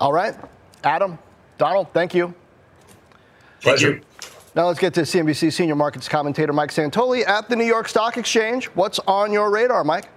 All 0.00 0.12
right. 0.12 0.34
Adam, 0.82 1.18
Donald, 1.56 1.88
thank 1.94 2.14
you. 2.14 2.34
Pleasure. 3.62 4.02
Now 4.54 4.66
let's 4.66 4.78
get 4.78 4.92
to 4.94 5.00
CNBC 5.00 5.50
senior 5.50 5.74
markets 5.76 6.06
commentator 6.06 6.52
Mike 6.52 6.70
Santoli 6.70 7.26
at 7.26 7.48
the 7.48 7.56
New 7.56 7.64
York 7.64 7.88
Stock 7.88 8.18
Exchange. 8.18 8.66
What's 8.74 8.98
on 9.06 9.32
your 9.32 9.50
radar, 9.50 9.82
Mike? 9.82 10.10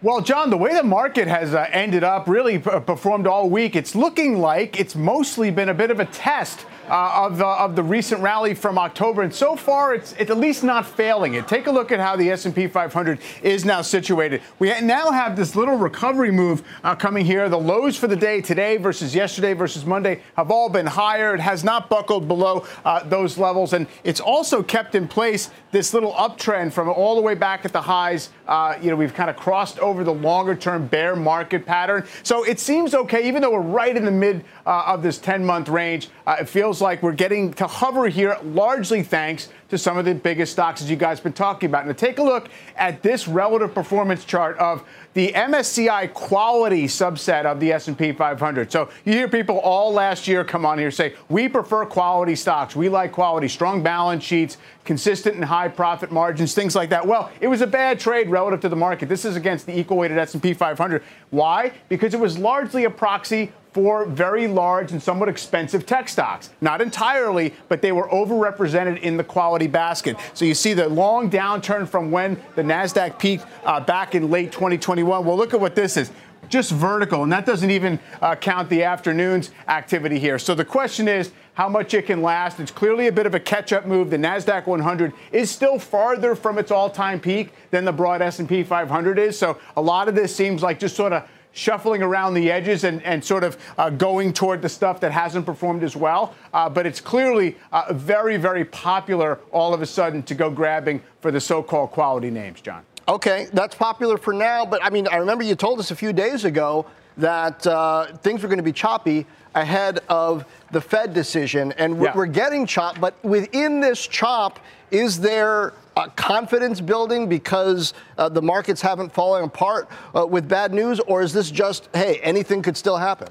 Well, 0.00 0.22
Jon, 0.22 0.48
the 0.48 0.56
way 0.56 0.72
the 0.74 0.82
market 0.82 1.28
has 1.28 1.52
uh, 1.52 1.66
ended 1.70 2.02
up 2.02 2.28
really 2.28 2.58
p- 2.58 2.80
performed 2.80 3.26
all 3.26 3.50
week, 3.50 3.76
it's 3.76 3.94
looking 3.94 4.38
like 4.38 4.80
it's 4.80 4.94
mostly 4.94 5.50
been 5.50 5.68
a 5.68 5.74
bit 5.74 5.90
of 5.90 6.00
a 6.00 6.06
test 6.06 6.64
uh, 6.88 7.26
of, 7.26 7.38
the, 7.38 7.46
of 7.46 7.76
the 7.76 7.82
recent 7.82 8.20
rally 8.20 8.54
from 8.54 8.78
October, 8.78 9.22
and 9.22 9.34
so 9.34 9.56
far 9.56 9.94
it's, 9.94 10.12
it's 10.14 10.30
at 10.30 10.38
least 10.38 10.64
not 10.64 10.86
failing 10.86 11.34
it. 11.34 11.48
Take 11.48 11.66
a 11.66 11.70
look 11.70 11.92
at 11.92 12.00
how 12.00 12.16
the 12.16 12.30
S&P 12.30 12.66
500 12.66 13.18
is 13.42 13.64
now 13.64 13.82
situated. 13.82 14.42
We 14.58 14.68
now 14.80 15.10
have 15.10 15.36
this 15.36 15.56
little 15.56 15.76
recovery 15.76 16.30
move 16.30 16.62
uh, 16.82 16.94
coming 16.94 17.24
here. 17.24 17.48
The 17.48 17.58
lows 17.58 17.96
for 17.96 18.06
the 18.06 18.16
day 18.16 18.40
today 18.40 18.76
versus 18.76 19.14
yesterday 19.14 19.52
versus 19.52 19.84
Monday 19.84 20.22
have 20.36 20.50
all 20.50 20.68
been 20.68 20.86
higher. 20.86 21.34
It 21.34 21.40
has 21.40 21.64
not 21.64 21.88
buckled 21.88 22.28
below 22.28 22.66
uh, 22.84 23.04
those 23.04 23.38
levels, 23.38 23.72
and 23.72 23.86
it's 24.02 24.20
also 24.20 24.62
kept 24.62 24.94
in 24.94 25.08
place 25.08 25.50
this 25.72 25.94
little 25.94 26.12
uptrend 26.12 26.72
from 26.72 26.88
all 26.88 27.16
the 27.16 27.22
way 27.22 27.34
back 27.34 27.64
at 27.64 27.72
the 27.72 27.82
highs. 27.82 28.30
Uh, 28.46 28.76
you 28.80 28.90
know, 28.90 28.96
we've 28.96 29.14
kind 29.14 29.30
of 29.30 29.36
crossed 29.36 29.78
over 29.78 30.04
the 30.04 30.14
longer 30.14 30.54
term 30.54 30.86
bear 30.86 31.16
market 31.16 31.66
pattern. 31.66 32.06
So 32.22 32.44
it 32.44 32.60
seems 32.60 32.94
okay, 32.94 33.26
even 33.26 33.42
though 33.42 33.52
we're 33.52 33.60
right 33.60 33.96
in 33.96 34.04
the 34.04 34.10
mid 34.10 34.44
uh, 34.66 34.84
of 34.86 35.02
this 35.02 35.18
10 35.18 35.44
month 35.44 35.68
range. 35.68 36.08
Uh, 36.26 36.36
it 36.40 36.48
feels 36.48 36.73
like 36.80 37.02
we're 37.02 37.12
getting 37.12 37.52
to 37.54 37.66
hover 37.66 38.08
here 38.08 38.36
largely 38.42 39.02
thanks 39.02 39.48
to 39.68 39.78
some 39.78 39.96
of 39.98 40.04
the 40.04 40.14
biggest 40.14 40.52
stocks 40.52 40.82
as 40.82 40.90
you 40.90 40.96
guys 40.96 41.18
have 41.18 41.24
been 41.24 41.32
talking 41.32 41.68
about. 41.68 41.86
Now 41.86 41.92
take 41.92 42.18
a 42.18 42.22
look 42.22 42.48
at 42.76 43.02
this 43.02 43.26
relative 43.28 43.74
performance 43.74 44.24
chart 44.24 44.58
of 44.58 44.84
the 45.14 45.32
MSCI 45.32 46.12
quality 46.12 46.86
subset 46.86 47.44
of 47.44 47.60
the 47.60 47.72
S&P 47.72 48.12
500. 48.12 48.72
So 48.72 48.88
you 49.04 49.12
hear 49.12 49.28
people 49.28 49.58
all 49.58 49.92
last 49.92 50.26
year 50.26 50.44
come 50.44 50.66
on 50.66 50.78
here 50.78 50.90
say, 50.90 51.14
"We 51.28 51.48
prefer 51.48 51.86
quality 51.86 52.34
stocks. 52.34 52.74
We 52.74 52.88
like 52.88 53.12
quality, 53.12 53.48
strong 53.48 53.82
balance 53.82 54.24
sheets, 54.24 54.56
consistent 54.84 55.36
and 55.36 55.44
high 55.44 55.68
profit 55.68 56.10
margins, 56.10 56.52
things 56.52 56.74
like 56.74 56.90
that." 56.90 57.06
Well, 57.06 57.30
it 57.40 57.46
was 57.46 57.60
a 57.60 57.66
bad 57.66 58.00
trade 58.00 58.28
relative 58.28 58.60
to 58.62 58.68
the 58.68 58.76
market. 58.76 59.08
This 59.08 59.24
is 59.24 59.36
against 59.36 59.66
the 59.66 59.78
equal 59.78 59.98
weighted 59.98 60.18
S&P 60.18 60.52
500. 60.52 61.02
Why? 61.30 61.70
Because 61.88 62.12
it 62.12 62.20
was 62.20 62.36
largely 62.36 62.84
a 62.84 62.90
proxy 62.90 63.52
for 63.72 64.04
very 64.04 64.46
large 64.46 64.92
and 64.92 65.02
somewhat 65.02 65.28
expensive 65.28 65.84
tech 65.84 66.08
stocks. 66.08 66.50
Not 66.60 66.80
entirely, 66.80 67.54
but 67.68 67.82
they 67.82 67.90
were 67.90 68.08
overrepresented 68.08 69.00
in 69.00 69.16
the 69.16 69.24
quality 69.24 69.53
basket. 69.66 70.16
So 70.34 70.44
you 70.44 70.54
see 70.54 70.74
the 70.74 70.88
long 70.88 71.30
downturn 71.30 71.88
from 71.88 72.10
when 72.10 72.40
the 72.54 72.62
NASDAQ 72.62 73.18
peaked 73.18 73.46
uh, 73.64 73.80
back 73.80 74.14
in 74.14 74.30
late 74.30 74.52
2021. 74.52 75.24
Well, 75.24 75.36
look 75.36 75.54
at 75.54 75.60
what 75.60 75.74
this 75.74 75.96
is 75.96 76.10
just 76.48 76.72
vertical, 76.72 77.22
and 77.22 77.32
that 77.32 77.46
doesn't 77.46 77.70
even 77.70 77.98
uh, 78.20 78.34
count 78.36 78.68
the 78.68 78.82
afternoon's 78.82 79.50
activity 79.68 80.18
here. 80.18 80.38
So 80.38 80.54
the 80.54 80.64
question 80.64 81.08
is 81.08 81.32
how 81.54 81.68
much 81.68 81.94
it 81.94 82.06
can 82.06 82.22
last. 82.22 82.60
It's 82.60 82.70
clearly 82.70 83.06
a 83.06 83.12
bit 83.12 83.26
of 83.26 83.34
a 83.34 83.40
catch-up 83.40 83.86
move. 83.86 84.10
The 84.10 84.16
Nasdaq 84.16 84.66
100 84.66 85.12
is 85.32 85.50
still 85.50 85.78
farther 85.78 86.34
from 86.34 86.58
its 86.58 86.70
all-time 86.70 87.20
peak 87.20 87.52
than 87.70 87.84
the 87.84 87.92
broad 87.92 88.22
S&P 88.22 88.62
500 88.62 89.18
is. 89.18 89.38
So 89.38 89.58
a 89.76 89.82
lot 89.82 90.08
of 90.08 90.14
this 90.14 90.34
seems 90.34 90.62
like 90.62 90.78
just 90.78 90.96
sort 90.96 91.12
of 91.12 91.28
shuffling 91.54 92.02
around 92.02 92.34
the 92.34 92.50
edges 92.50 92.84
and, 92.84 93.02
and 93.04 93.24
sort 93.24 93.44
of 93.44 93.56
uh, 93.78 93.88
going 93.88 94.32
toward 94.32 94.60
the 94.60 94.68
stuff 94.68 95.00
that 95.00 95.12
hasn't 95.12 95.46
performed 95.46 95.82
as 95.82 95.96
well. 95.96 96.34
Uh, 96.52 96.68
but 96.68 96.84
it's 96.84 97.00
clearly 97.00 97.56
uh, 97.72 97.92
very, 97.94 98.36
very 98.36 98.64
popular 98.64 99.38
all 99.50 99.72
of 99.72 99.80
a 99.80 99.86
sudden 99.86 100.22
to 100.24 100.34
go 100.34 100.50
grabbing 100.50 101.00
for 101.20 101.30
the 101.30 101.40
so 101.40 101.62
called 101.62 101.90
quality 101.90 102.30
names, 102.30 102.60
Jon. 102.60 102.82
Okay, 103.08 103.48
that's 103.52 103.74
popular 103.74 104.18
for 104.18 104.32
now. 104.32 104.66
But 104.66 104.82
I 104.84 104.90
mean, 104.90 105.06
I 105.08 105.16
remember 105.16 105.44
you 105.44 105.54
told 105.54 105.78
us 105.78 105.90
a 105.90 105.96
few 105.96 106.12
days 106.12 106.44
ago 106.44 106.86
that 107.16 107.66
uh, 107.66 108.06
things 108.18 108.42
were 108.42 108.48
going 108.48 108.58
to 108.58 108.64
be 108.64 108.72
choppy 108.72 109.26
ahead 109.54 110.00
of 110.08 110.44
the 110.72 110.80
Fed 110.80 111.14
decision. 111.14 111.72
And 111.72 112.02
yeah. 112.02 112.12
we're 112.14 112.26
getting 112.26 112.66
chop, 112.66 113.00
but 113.00 113.14
within 113.22 113.80
this 113.80 114.06
chop, 114.06 114.58
is 114.90 115.20
there 115.20 115.74
uh, 115.96 116.08
confidence 116.16 116.80
building 116.80 117.28
because 117.28 117.94
uh, 118.18 118.28
the 118.28 118.42
markets 118.42 118.80
haven't 118.80 119.12
fallen 119.12 119.44
apart 119.44 119.88
uh, 120.14 120.26
with 120.26 120.48
bad 120.48 120.72
news, 120.72 121.00
or 121.00 121.22
is 121.22 121.32
this 121.32 121.50
just, 121.50 121.88
hey, 121.94 122.18
anything 122.22 122.62
could 122.62 122.76
still 122.76 122.96
happen? 122.96 123.28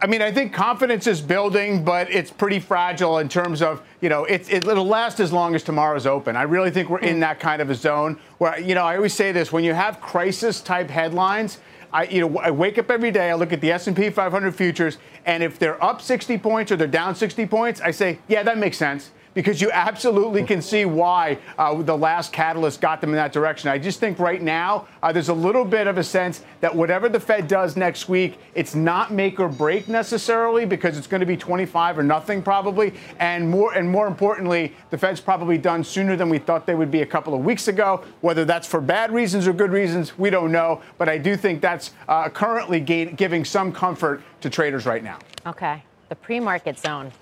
I 0.00 0.06
mean, 0.06 0.22
I 0.22 0.30
think 0.30 0.52
confidence 0.52 1.08
is 1.08 1.20
building, 1.20 1.84
but 1.84 2.08
it's 2.08 2.30
pretty 2.30 2.60
fragile 2.60 3.18
in 3.18 3.28
terms 3.28 3.60
of, 3.62 3.82
you 4.00 4.08
know, 4.08 4.26
it, 4.26 4.52
it, 4.52 4.64
will 4.64 4.86
last 4.86 5.18
as 5.18 5.32
long 5.32 5.56
as 5.56 5.64
tomorrow's 5.64 6.06
open. 6.06 6.36
I 6.36 6.42
really 6.42 6.70
think 6.70 6.88
we're 6.88 7.00
in 7.00 7.14
hmm. 7.14 7.20
that 7.20 7.40
kind 7.40 7.60
of 7.60 7.68
a 7.68 7.74
zone 7.74 8.20
where, 8.38 8.60
you 8.60 8.76
know, 8.76 8.84
I 8.84 8.94
always 8.94 9.12
say 9.12 9.32
this 9.32 9.50
when 9.50 9.64
you 9.64 9.74
have 9.74 10.00
crisis 10.00 10.60
type 10.60 10.88
headlines, 10.88 11.58
I, 11.92 12.04
you 12.04 12.20
know, 12.20 12.38
I 12.38 12.50
wake 12.52 12.78
up 12.78 12.92
every 12.92 13.10
day, 13.10 13.30
I 13.30 13.34
look 13.34 13.52
at 13.52 13.60
the 13.60 13.72
S&P 13.72 14.10
500 14.10 14.54
futures, 14.54 14.98
and 15.26 15.42
if 15.42 15.58
they're 15.58 15.82
up 15.82 16.00
60 16.00 16.38
points 16.38 16.70
or 16.70 16.76
they're 16.76 16.86
down 16.86 17.16
60 17.16 17.46
points, 17.46 17.80
I 17.80 17.90
say, 17.90 18.20
yeah, 18.28 18.44
that 18.44 18.58
makes 18.58 18.76
sense 18.76 19.10
because 19.38 19.60
you 19.60 19.70
absolutely 19.70 20.42
can 20.42 20.60
see 20.60 20.84
why 20.84 21.38
uh, 21.58 21.80
the 21.82 21.96
last 21.96 22.32
catalyst 22.32 22.80
got 22.80 23.00
them 23.00 23.10
in 23.10 23.14
that 23.14 23.32
direction. 23.32 23.70
I 23.70 23.78
just 23.78 24.00
think 24.00 24.18
right 24.18 24.42
now 24.42 24.88
uh, 25.00 25.12
there's 25.12 25.28
a 25.28 25.32
little 25.32 25.64
bit 25.64 25.86
of 25.86 25.96
a 25.96 26.02
sense 26.02 26.42
that 26.60 26.74
whatever 26.74 27.08
the 27.08 27.20
Fed 27.20 27.46
does 27.46 27.76
next 27.76 28.08
week, 28.08 28.40
it's 28.56 28.74
not 28.74 29.12
make 29.12 29.38
or 29.38 29.48
break 29.48 29.86
necessarily 29.86 30.66
because 30.66 30.98
it's 30.98 31.06
going 31.06 31.20
to 31.20 31.26
be 31.26 31.36
25 31.36 32.00
or 32.00 32.02
nothing 32.02 32.42
probably, 32.42 32.92
and 33.20 33.48
more 33.48 33.74
and 33.74 33.88
more 33.88 34.08
importantly, 34.08 34.74
the 34.90 34.98
Fed's 34.98 35.20
probably 35.20 35.56
done 35.56 35.84
sooner 35.84 36.16
than 36.16 36.28
we 36.28 36.38
thought 36.40 36.66
they 36.66 36.74
would 36.74 36.90
be 36.90 37.02
a 37.02 37.06
couple 37.06 37.32
of 37.32 37.44
weeks 37.44 37.68
ago. 37.68 38.02
Whether 38.22 38.44
that's 38.44 38.66
for 38.66 38.80
bad 38.80 39.12
reasons 39.12 39.46
or 39.46 39.52
good 39.52 39.70
reasons, 39.70 40.18
we 40.18 40.30
don't 40.30 40.50
know. 40.50 40.82
But 40.98 41.08
I 41.08 41.16
do 41.16 41.36
think 41.36 41.60
that's 41.60 41.92
uh, 42.08 42.28
currently 42.28 42.80
giving 42.80 43.44
some 43.44 43.70
comfort 43.70 44.20
to 44.40 44.50
traders 44.50 44.84
right 44.84 45.04
now. 45.04 45.20
Okay, 45.46 45.84
the 46.08 46.16
pre-market 46.16 46.76
zone. 46.76 47.12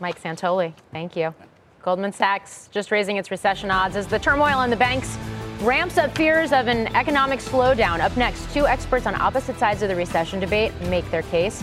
Mike 0.00 0.20
Santoli, 0.20 0.72
thank 0.92 1.14
you. 1.14 1.34
Goldman 1.82 2.12
Sachs 2.12 2.68
just 2.72 2.90
raising 2.90 3.18
its 3.18 3.30
recession 3.30 3.70
odds 3.70 3.96
as 3.96 4.06
the 4.06 4.18
turmoil 4.18 4.62
in 4.62 4.70
the 4.70 4.76
banks 4.76 5.18
ramps 5.60 5.98
up 5.98 6.16
fears 6.16 6.52
of 6.52 6.68
an 6.68 6.86
economic 6.96 7.38
slowdown. 7.38 8.00
Up 8.00 8.16
next, 8.16 8.50
two 8.54 8.66
experts 8.66 9.06
on 9.06 9.14
opposite 9.14 9.58
sides 9.58 9.82
of 9.82 9.90
the 9.90 9.96
recession 9.96 10.40
debate 10.40 10.72
make 10.88 11.08
their 11.10 11.22
case. 11.22 11.62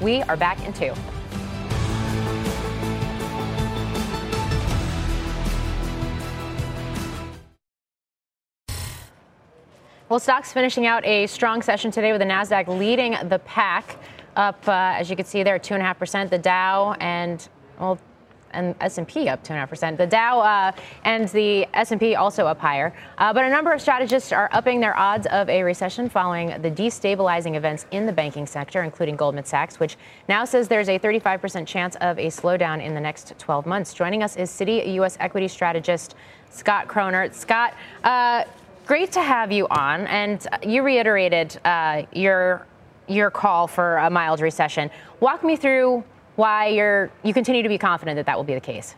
We 0.00 0.22
are 0.22 0.36
back 0.36 0.64
in 0.66 0.72
two. 0.72 0.92
Well, 10.08 10.20
stocks 10.20 10.52
finishing 10.52 10.86
out 10.86 11.04
a 11.04 11.26
strong 11.26 11.62
session 11.62 11.90
today 11.90 12.12
with 12.12 12.20
the 12.20 12.26
Nasdaq 12.26 12.66
leading 12.66 13.16
the 13.28 13.40
pack, 13.40 13.96
up 14.36 14.68
uh, 14.68 14.94
as 14.96 15.08
you 15.08 15.16
can 15.16 15.24
see 15.24 15.42
there, 15.42 15.58
two 15.58 15.74
and 15.74 15.82
a 15.82 15.86
half 15.86 15.98
percent. 15.98 16.30
The 16.30 16.38
Dow 16.38 16.94
and 17.00 17.48
well, 17.78 17.98
and 18.56 18.74
S&P 18.80 19.28
up 19.28 19.44
2.5%. 19.44 19.96
The 19.96 20.06
Dow 20.06 20.40
uh, 20.40 20.72
and 21.04 21.28
the 21.28 21.66
S&P 21.74 22.14
also 22.14 22.46
up 22.46 22.58
higher. 22.58 22.94
Uh, 23.18 23.32
but 23.32 23.44
a 23.44 23.50
number 23.50 23.72
of 23.72 23.80
strategists 23.80 24.32
are 24.32 24.48
upping 24.52 24.80
their 24.80 24.96
odds 24.96 25.26
of 25.26 25.48
a 25.48 25.62
recession 25.62 26.08
following 26.08 26.48
the 26.62 26.70
destabilizing 26.70 27.56
events 27.56 27.86
in 27.90 28.06
the 28.06 28.12
banking 28.12 28.46
sector, 28.46 28.82
including 28.82 29.16
Goldman 29.16 29.44
Sachs, 29.44 29.78
which 29.78 29.96
now 30.28 30.44
says 30.44 30.68
there's 30.68 30.88
a 30.88 30.98
35% 30.98 31.66
chance 31.66 31.96
of 31.96 32.18
a 32.18 32.26
slowdown 32.26 32.82
in 32.82 32.94
the 32.94 33.00
next 33.00 33.38
12 33.38 33.66
months. 33.66 33.94
Joining 33.94 34.22
us 34.22 34.36
is 34.36 34.50
Citi 34.50 34.92
U.S. 34.94 35.16
equity 35.20 35.48
strategist 35.48 36.14
Scott 36.50 36.88
Chronert. 36.88 37.34
Scott, 37.34 37.74
uh, 38.04 38.44
great 38.86 39.12
to 39.12 39.22
have 39.22 39.52
you 39.52 39.66
on. 39.68 40.06
And 40.06 40.46
you 40.62 40.82
reiterated 40.82 41.58
uh, 41.64 42.02
your 42.12 42.66
your 43.08 43.30
call 43.30 43.68
for 43.68 43.98
a 43.98 44.10
mild 44.10 44.40
recession. 44.40 44.90
Walk 45.20 45.44
me 45.44 45.54
through 45.54 46.02
why 46.36 46.68
you're 46.68 47.10
you 47.22 47.34
continue 47.34 47.62
to 47.62 47.68
be 47.68 47.78
confident 47.78 48.16
that 48.16 48.26
that 48.26 48.36
will 48.36 48.44
be 48.44 48.54
the 48.54 48.60
case. 48.60 48.94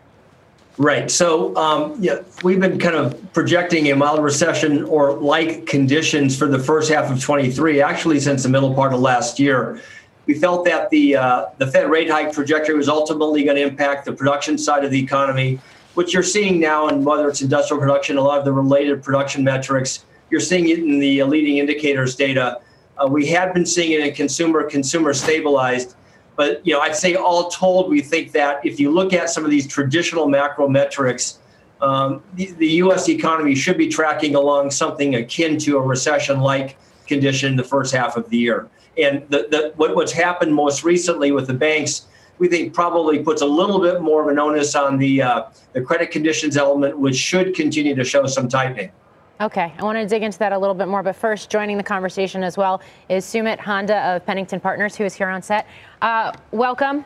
Right. 0.77 1.11
So, 1.11 1.57
um, 1.57 1.97
yeah, 1.99 2.21
we've 2.45 2.61
been 2.61 2.79
kind 2.79 2.95
of 2.95 3.33
projecting 3.33 3.91
a 3.91 3.97
mild 3.97 4.23
recession 4.23 4.85
or 4.85 5.15
like 5.15 5.67
conditions 5.67 6.39
for 6.39 6.47
the 6.47 6.59
first 6.59 6.89
half 6.89 7.11
of 7.11 7.21
23, 7.21 7.83
actually 7.83 8.21
since 8.21 8.45
the 8.45 8.49
middle 8.49 8.73
part 8.73 8.95
of 8.95 9.01
last 9.01 9.41
year. 9.41 9.81
We 10.27 10.35
felt 10.35 10.65
that 10.67 10.91
the 10.91 11.17
uh, 11.17 11.47
the 11.59 11.67
Fed 11.67 11.91
rate 11.91 12.11
hike 12.11 12.33
trajectory 12.33 12.77
was 12.77 12.89
ultimately 12.89 13.43
going 13.43 13.57
to 13.57 13.63
impact 13.63 14.05
the 14.05 14.13
production 14.13 14.57
side 14.57 14.85
of 14.85 14.91
the 14.93 15.03
economy, 15.03 15.59
which 15.95 16.15
you're 16.15 16.23
seeing 16.23 16.61
now, 16.61 16.89
and 16.89 17.05
whether 17.05 17.29
it's 17.29 17.41
industrial 17.41 17.81
production, 17.81 18.17
a 18.19 18.21
lot 18.21 18.39
of 18.39 18.45
the 18.45 18.53
related 18.53 19.03
production 19.03 19.43
metrics, 19.43 20.05
you're 20.31 20.41
seeing 20.41 20.69
it 20.69 20.79
in 20.79 21.01
the 21.01 21.25
leading 21.25 21.59
indicators 21.59 22.15
data. 22.15 22.61
Uh, 22.99 23.07
we 23.07 23.27
had 23.27 23.55
been 23.55 23.65
seeing 23.65 23.93
it 23.93 24.07
in 24.07 24.15
consumer, 24.15 24.63
consumer 24.65 25.15
stabilized 25.15 25.97
but 26.39 26.65
you 26.65 26.73
know, 26.73 26.79
I'd 26.79 26.95
say 26.95 27.17
all 27.17 27.51
told, 27.51 27.91
we 27.91 28.01
think 28.01 28.31
that 28.31 28.65
if 28.65 28.79
you 28.79 28.93
look 28.93 29.13
at 29.13 29.29
some 29.29 29.45
of 29.45 29.51
these 29.51 29.67
traditional 29.67 30.29
macro 30.29 30.69
metrics, 30.69 31.41
um, 31.81 32.23
the, 32.35 32.53
the, 32.53 32.69
U.S. 32.85 33.09
economy 33.09 33.57
should 33.57 33.77
be 33.77 33.89
tracking 33.89 34.37
along 34.37 34.71
something 34.71 35.17
akin 35.17 35.59
to 35.59 35.79
a 35.79 35.81
recession-like 35.81 36.79
condition 37.09 37.51
in 37.51 37.57
the 37.57 37.65
first 37.65 37.93
half 37.93 38.17
of 38.17 38.31
the 38.31 38.37
year. 38.37 38.69
And 38.97 39.29
the, 39.31 39.49
the, 39.51 39.73
what, 39.75 39.97
what's 39.97 40.13
happened 40.13 40.55
most 40.55 40.85
recently 40.85 41.33
with 41.33 41.49
the 41.49 41.55
banks, 41.55 42.07
we 42.39 42.47
think 42.47 42.73
probably 42.73 43.19
puts 43.19 43.43
a 43.43 43.47
little 43.47 43.81
bit 43.81 44.01
more 44.01 44.23
of 44.23 44.29
an 44.29 44.39
onus 44.39 44.77
on 44.77 44.97
the 44.97 45.21
uh, 45.21 45.43
the 45.73 45.83
credit 45.83 46.13
conditions 46.13 46.57
element, 46.57 47.01
which 47.01 47.17
should 47.17 47.53
continue 47.53 47.97
to 47.97 48.05
show 48.05 48.27
some 48.27 48.49
tightening. 48.49 48.93
Okay, 49.41 49.73
I 49.79 49.85
want 49.85 49.97
to 49.97 50.05
dig 50.05 50.25
into 50.25 50.37
that 50.41 50.53
a 50.53 50.59
little 50.59 50.75
bit 50.75 50.89
more, 50.89 51.01
but 51.05 51.15
first, 51.15 51.49
joining 51.49 51.77
the 51.77 51.83
conversation 51.85 52.43
as 52.43 52.57
well 52.57 52.83
is 53.09 53.25
Sumit 53.25 53.59
Handa 53.59 54.17
of 54.17 54.27
Pennington 54.27 54.59
Partners, 54.59 54.97
who 54.97 55.05
is 55.05 55.15
here 55.15 55.29
on 55.29 55.43
set. 55.43 55.69
Uh, 56.03 56.33
welcome. 56.51 57.05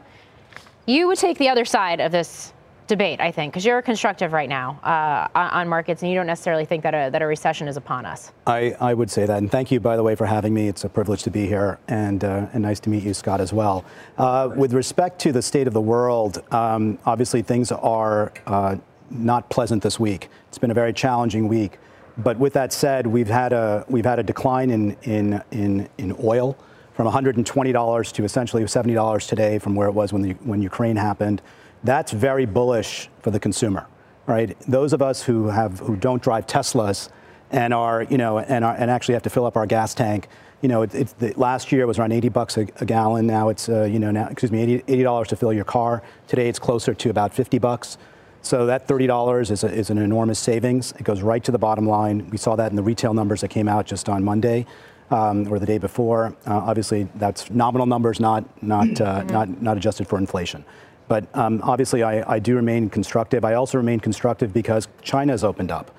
You 0.87 1.09
would 1.09 1.19
take 1.19 1.37
the 1.37 1.51
other 1.51 1.67
side 1.67 2.01
of 2.01 2.11
this 2.11 2.55
debate, 2.87 3.21
I 3.21 3.33
think, 3.33 3.53
because 3.53 3.67
you're 3.67 3.83
constructive 3.83 4.33
right 4.33 4.49
now 4.49 4.81
uh, 4.83 5.29
on 5.35 5.69
markets, 5.69 6.01
and 6.01 6.11
you 6.11 6.17
don't 6.17 6.27
necessarily 6.27 6.65
think 6.65 6.83
that 6.85 6.95
a, 6.95 7.11
that 7.11 7.21
a 7.21 7.27
recession 7.27 7.69
is 7.69 7.77
upon 7.77 8.07
us. 8.07 8.33
I, 8.47 8.75
I 8.81 8.95
would 8.95 9.11
say 9.11 9.27
that, 9.27 9.37
and 9.37 9.51
thank 9.51 9.71
you, 9.71 9.79
by 9.79 9.97
the 9.97 10.03
way, 10.03 10.15
for 10.15 10.25
having 10.25 10.55
me. 10.55 10.69
It's 10.69 10.85
a 10.85 10.89
privilege 10.89 11.23
to 11.25 11.31
be 11.31 11.47
here, 11.47 11.81
and, 11.89 12.25
uh, 12.25 12.47
and 12.55 12.63
nice 12.63 12.81
to 12.81 12.89
meet 12.89 13.03
you, 13.03 13.13
Scott, 13.13 13.43
as 13.43 13.53
well. 13.53 13.85
Uh, 14.17 14.49
with 14.57 14.73
respect 14.73 15.19
to 15.21 15.33
the 15.33 15.43
state 15.43 15.67
of 15.67 15.75
the 15.75 15.83
world, 15.83 16.43
um, 16.51 16.99
obviously 17.05 17.43
things 17.43 17.71
are 17.71 18.33
uh, 18.47 18.77
not 19.11 19.51
pleasant 19.51 19.83
this 19.83 20.01
week. 20.01 20.31
It's 20.49 20.57
been 20.57 20.71
a 20.71 20.75
very 20.75 20.95
challenging 20.95 21.47
week. 21.47 21.79
But 22.19 22.39
with 22.39 22.53
that 22.55 22.73
said, 22.73 23.07
we've 23.07 23.29
had 23.29 23.53
a 23.53 23.85
we've 23.89 24.05
had 24.05 24.19
a 24.19 24.23
decline 24.23 24.71
in 24.71 24.97
in 25.03 25.43
in, 25.51 25.89
in 25.99 26.17
oil 26.23 26.57
from 26.95 27.07
$120 27.07 28.13
to 28.13 28.25
essentially 28.25 28.63
$70 28.65 29.29
today 29.29 29.59
from 29.59 29.75
where 29.75 29.89
it 29.89 29.93
was 29.93 30.13
when 30.13 30.21
the, 30.23 30.33
when 30.45 30.61
Ukraine 30.61 30.97
happened. 30.97 31.41
That's 31.85 32.13
very 32.13 32.45
bullish 32.45 33.09
for 33.23 33.31
the 33.31 33.41
consumer, 33.41 33.87
right? 34.27 34.55
Those 34.69 34.93
of 34.93 35.01
us 35.01 35.23
who 35.23 35.49
have 35.49 35.79
who 35.81 35.97
don't 35.97 36.23
drive 36.23 36.47
Teslas 36.47 37.09
and 37.51 37.75
are, 37.75 38.03
you 38.05 38.19
know, 38.19 38.39
and, 38.39 38.65
are, 38.65 38.75
and 38.75 38.91
actually 38.91 39.15
have 39.15 39.23
to 39.23 39.31
fill 39.31 39.47
up 39.47 39.57
our 39.57 39.67
gas 39.67 39.95
tank. 39.95 40.29
You 40.61 40.69
know, 40.69 40.83
it, 40.83 40.95
it's 40.95 41.13
the, 41.15 41.33
last 41.37 41.73
year 41.73 41.83
it 41.83 41.87
was 41.87 41.99
around 41.99 42.13
80 42.13 42.29
bucks 42.29 42.57
a, 42.57 42.67
a 42.81 42.85
gallon. 42.85 43.27
Now 43.27 43.49
it's, 43.49 43.69
uh, 43.69 43.85
you 43.85 43.99
know, 43.99 44.11
now 44.11 44.29
excuse 44.29 44.53
me, 44.53 44.83
80 44.87 45.03
dollars 45.03 45.29
to 45.29 45.37
fill 45.37 45.53
your 45.53 45.65
car. 45.65 46.03
Today 46.29 46.49
it's 46.49 46.59
closer 46.59 46.95
to 46.95 47.11
about 47.11 47.35
50 47.35 47.59
bucks. 47.59 47.99
So 48.43 48.67
that 48.67 48.89
$30 48.89 49.51
is, 49.51 49.65
a, 49.65 49.73
is 49.73 49.91
an 49.91 49.99
enormous 49.99 50.39
savings. 50.39 50.93
It 50.99 51.05
goes 51.05 51.23
right 51.23 51.43
to 51.45 51.53
the 51.53 51.59
bottom 51.59 51.87
line. 51.87 52.29
We 52.31 52.39
saw 52.39 52.57
that 52.57 52.71
in 52.71 52.77
the 52.77 52.83
retail 52.83 53.15
numbers 53.15 53.41
that 53.41 53.49
came 53.49 53.69
out 53.69 53.87
just 53.87 54.09
on 54.09 54.23
Monday. 54.23 54.67
Um, 55.11 55.47
or 55.53 55.59
the 55.59 55.67
day 55.67 55.77
before. 55.77 56.35
Uh, 56.47 56.55
obviously, 56.55 57.07
that's 57.17 57.51
nominal 57.51 57.85
numbers, 57.87 58.19
not 58.19 58.45
not 58.63 58.99
uh, 58.99 59.21
mm-hmm. 59.21 59.27
not 59.27 59.63
not 59.63 59.77
adjusted 59.77 60.09
for 60.09 60.17
inflation. 60.17 60.65
But 61.07 61.27
um, 61.37 61.61
obviously, 61.63 62.03
I, 62.03 62.37
I, 62.37 62.39
do 62.39 62.57
remain 62.57 62.89
constructive. 62.89 63.45
I 63.45 63.53
also 63.53 63.77
remain 63.77 64.01
constructive 64.01 64.55
because 64.55 64.89
China 65.03 65.35
has 65.35 65.45
opened 65.45 65.71
up, 65.71 65.91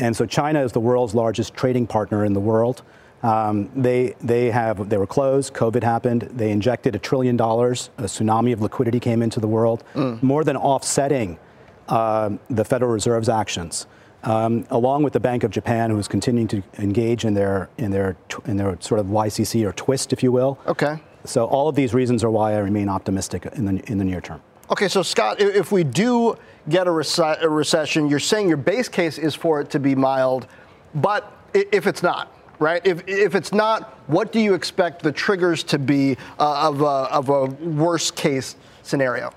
and 0.00 0.16
so 0.16 0.24
China 0.24 0.62
is 0.62 0.72
the 0.72 0.80
world's 0.80 1.14
largest 1.14 1.52
trading 1.52 1.86
partner 1.86 2.24
in 2.24 2.32
the 2.32 2.40
world. 2.40 2.82
Um, 3.22 3.68
they 3.76 4.14
they 4.22 4.50
have 4.50 4.88
they 4.88 4.96
were 4.96 5.06
closed. 5.06 5.52
COVID 5.52 5.82
happened. 5.82 6.22
They 6.22 6.50
injected 6.50 6.94
a 6.94 6.98
trillion 6.98 7.36
dollars. 7.36 7.90
A 7.98 8.04
tsunami 8.04 8.54
of 8.54 8.62
liquidity 8.62 9.00
came 9.00 9.20
into 9.20 9.38
the 9.38 9.48
world, 9.48 9.84
mm. 9.94 10.22
more 10.22 10.44
than 10.44 10.56
offsetting 10.56 11.38
the 11.88 12.64
Federal 12.64 12.92
Reserve's 12.92 13.28
actions. 13.28 13.86
Um, 14.22 14.66
along 14.70 15.04
with 15.04 15.12
the 15.12 15.20
Bank 15.20 15.44
of 15.44 15.52
Japan, 15.52 15.90
who 15.90 15.98
is 15.98 16.08
continuing 16.08 16.48
to 16.48 16.62
engage 16.78 17.24
in 17.24 17.34
their 17.34 17.68
in 17.78 17.92
their 17.92 18.16
in 18.46 18.56
their 18.56 18.76
sort 18.80 18.98
of 18.98 19.06
YCC 19.06 19.64
or 19.64 19.72
twist, 19.72 20.12
if 20.12 20.22
you 20.22 20.32
will. 20.32 20.58
Okay. 20.66 20.98
So 21.24 21.44
all 21.44 21.68
of 21.68 21.76
these 21.76 21.94
reasons 21.94 22.24
are 22.24 22.30
why 22.30 22.54
I 22.54 22.58
remain 22.58 22.88
optimistic 22.88 23.46
in 23.54 23.66
the 23.66 23.90
in 23.90 23.98
the 23.98 24.04
near 24.04 24.20
term. 24.20 24.42
Okay, 24.68 24.88
so 24.88 25.02
Scott, 25.02 25.40
if 25.40 25.70
we 25.70 25.84
do 25.84 26.36
get 26.68 26.88
a, 26.88 26.90
rec- 26.90 27.40
a 27.40 27.48
recession, 27.48 28.08
you're 28.08 28.18
saying 28.18 28.48
your 28.48 28.56
base 28.56 28.88
case 28.88 29.16
is 29.16 29.32
for 29.32 29.60
it 29.60 29.70
to 29.70 29.78
be 29.78 29.94
mild, 29.94 30.48
but 30.96 31.32
if 31.54 31.86
it's 31.86 32.02
not, 32.02 32.32
right? 32.58 32.84
If, 32.84 33.06
if 33.06 33.36
it's 33.36 33.52
not, 33.52 33.96
what 34.08 34.32
do 34.32 34.40
you 34.40 34.54
expect 34.54 35.04
the 35.04 35.12
triggers 35.12 35.62
to 35.64 35.78
be 35.78 36.16
uh, 36.40 36.68
of, 36.68 36.80
a, 36.80 36.84
of 36.84 37.28
a 37.28 37.44
worst 37.46 38.16
case 38.16 38.56
scenario? 38.82 39.32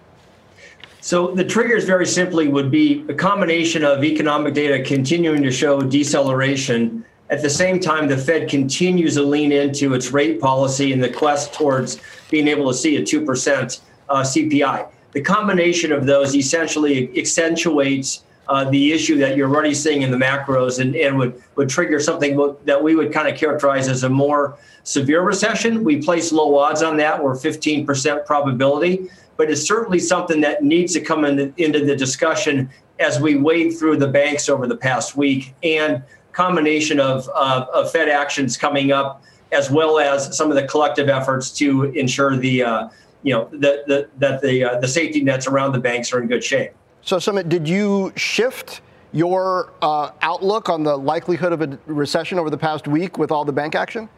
So 1.01 1.31
the 1.31 1.45
triggers 1.45 1.85
very 1.85 2.05
simply 2.05 2.49
would 2.49 2.69
be 2.69 3.05
a 3.07 3.13
combination 3.13 3.85
of 3.85 4.03
economic 4.03 4.53
data 4.53 4.83
continuing 4.83 5.41
to 5.43 5.51
show 5.51 5.81
deceleration. 5.81 7.05
At 7.29 7.41
the 7.41 7.49
same 7.49 7.79
time, 7.79 8.09
the 8.09 8.17
Fed 8.17 8.49
continues 8.49 9.13
to 9.13 9.23
lean 9.23 9.53
into 9.53 9.93
its 9.93 10.11
rate 10.11 10.41
policy 10.41 10.91
in 10.91 10.99
the 10.99 11.09
quest 11.09 11.53
towards 11.53 12.01
being 12.29 12.49
able 12.49 12.69
to 12.69 12.77
see 12.77 12.97
a 12.97 13.01
2% 13.01 13.79
uh, 14.09 14.21
CPI. 14.23 14.87
The 15.13 15.21
combination 15.21 15.93
of 15.93 16.05
those 16.05 16.35
essentially 16.35 17.17
accentuates 17.17 18.25
uh, 18.49 18.69
the 18.69 18.91
issue 18.91 19.17
that 19.19 19.37
you're 19.37 19.47
already 19.47 19.75
seeing 19.75 20.01
in 20.01 20.11
the 20.11 20.17
macros 20.17 20.79
and, 20.79 20.95
and 20.95 21.17
would, 21.17 21.41
would 21.55 21.69
trigger 21.69 21.99
something 21.99 22.35
that 22.65 22.83
we 22.83 22.95
would 22.95 23.13
kind 23.13 23.27
of 23.27 23.37
characterize 23.37 23.87
as 23.87 24.03
a 24.03 24.09
more 24.09 24.57
severe 24.83 25.21
recession. 25.21 25.83
We 25.83 26.01
place 26.01 26.31
low 26.31 26.57
odds 26.57 26.81
on 26.81 26.97
that. 26.97 27.23
We're 27.23 27.35
15% 27.35 28.25
probability 28.25 29.07
but 29.39 29.49
it's 29.49 29.65
certainly 29.65 29.99
something 29.99 30.41
that 30.41 30.65
needs 30.65 30.91
to 30.91 30.99
come 30.99 31.23
in 31.23 31.37
the, 31.37 31.53
into 31.55 31.85
the 31.85 31.95
discussion 31.95 32.69
as 32.99 33.21
we 33.21 33.37
wade 33.37 33.71
through 33.71 33.95
the 33.95 34.07
banks 34.07 34.49
over 34.49 34.67
the 34.67 34.75
past 34.75 35.15
week 35.15 35.55
and 35.63 36.03
combination 36.33 36.99
of, 36.99 37.27
of 37.29 37.89
Fed 37.89 38.09
actions 38.09 38.57
coming 38.57 38.91
up, 38.91 39.23
as 39.53 39.71
well 39.71 39.97
as 39.97 40.35
some 40.35 40.49
of 40.49 40.55
the 40.55 40.67
collective 40.67 41.07
efforts 41.07 41.51
to 41.51 41.85
ensure 41.85 42.35
the 42.35 42.63
uh, 42.63 42.89
you 43.23 43.33
know 43.33 43.47
the, 43.51 43.83
the, 43.87 44.09
that 44.17 44.41
the 44.41 44.61
uh, 44.61 44.79
the 44.81 44.87
safety 44.87 45.21
nets 45.21 45.47
around 45.47 45.71
the 45.71 45.79
banks 45.79 46.11
are 46.11 46.21
in 46.21 46.27
good 46.27 46.43
shape. 46.43 46.71
So, 47.01 47.15
Sumit, 47.15 47.47
did 47.47 47.65
you 47.65 48.11
shift 48.17 48.81
your 49.13 49.71
uh, 49.81 50.11
outlook 50.21 50.67
on 50.67 50.83
the 50.83 50.97
likelihood 50.97 51.53
of 51.53 51.61
a 51.61 51.79
recession 51.85 52.39
over 52.39 52.49
the 52.49 52.57
past 52.57 52.89
week 52.89 53.17
with 53.17 53.31
all 53.31 53.45
the 53.45 53.53
bank 53.53 53.73
action? 53.73 54.09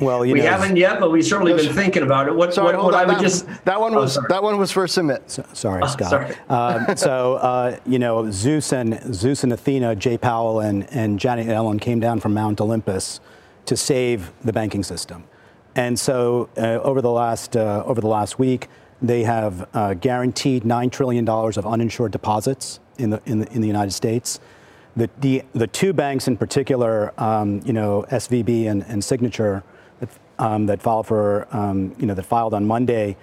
Well, 0.00 0.20
we 0.20 0.32
know, 0.32 0.42
haven't 0.42 0.76
yet, 0.76 0.98
but 0.98 1.10
we've 1.10 1.24
certainly 1.24 1.54
been 1.54 1.72
thinking 1.72 2.02
about 2.02 2.26
it. 2.26 2.34
What, 2.34 2.52
sorry, 2.54 2.76
what, 2.76 2.86
what 2.86 2.94
I 2.94 3.04
would 3.04 3.16
that, 3.16 3.20
just 3.20 3.46
that 3.64 3.80
one 3.80 3.94
was 3.94 4.18
oh, 4.18 4.22
that 4.28 4.42
one 4.42 4.58
was 4.58 4.70
for 4.72 4.86
Sumit. 4.86 5.30
So, 5.30 5.44
sorry, 5.52 5.82
oh, 5.84 5.86
Scott. 5.86 6.10
Sorry. 6.10 6.34
Um, 6.48 6.96
so 6.96 7.34
uh, 7.34 7.78
you 7.86 7.98
know, 7.98 8.30
Zeus 8.30 8.72
and 8.72 9.14
Zeus 9.14 9.44
and 9.44 9.52
Athena, 9.52 9.94
Jay 9.96 10.18
Powell 10.18 10.60
and 10.60 10.90
and 10.92 11.20
Janet 11.20 11.46
Yellen 11.46 11.80
came 11.80 12.00
down 12.00 12.20
from 12.20 12.34
Mount 12.34 12.60
Olympus 12.60 13.20
to 13.66 13.76
save 13.76 14.32
the 14.42 14.52
banking 14.52 14.82
system, 14.82 15.24
and 15.76 15.98
so 15.98 16.48
uh, 16.56 16.80
over 16.82 17.00
the 17.00 17.10
last 17.10 17.56
uh, 17.56 17.84
over 17.86 18.00
the 18.00 18.08
last 18.08 18.38
week, 18.38 18.68
they 19.00 19.22
have 19.22 19.68
uh, 19.74 19.94
guaranteed 19.94 20.64
nine 20.64 20.90
trillion 20.90 21.24
dollars 21.24 21.56
of 21.56 21.66
uninsured 21.66 22.12
deposits 22.12 22.80
in 22.98 23.10
the 23.10 23.22
in 23.26 23.40
the 23.40 23.52
in 23.52 23.60
the 23.60 23.68
United 23.68 23.92
States. 23.92 24.40
The, 24.94 25.08
the, 25.20 25.42
the 25.54 25.66
two 25.66 25.94
banks 25.94 26.28
in 26.28 26.36
particular, 26.36 27.18
um, 27.18 27.62
you 27.64 27.72
know, 27.72 28.04
SVB 28.10 28.70
and, 28.70 28.84
and 28.86 29.02
Signature, 29.02 29.62
um, 30.38 30.66
that 30.66 30.82
filed 30.82 31.06
for, 31.06 31.46
um, 31.50 31.94
you 31.98 32.06
know, 32.06 32.14
that 32.14 32.24
filed 32.24 32.54
on 32.54 32.66
Monday, 32.66 33.16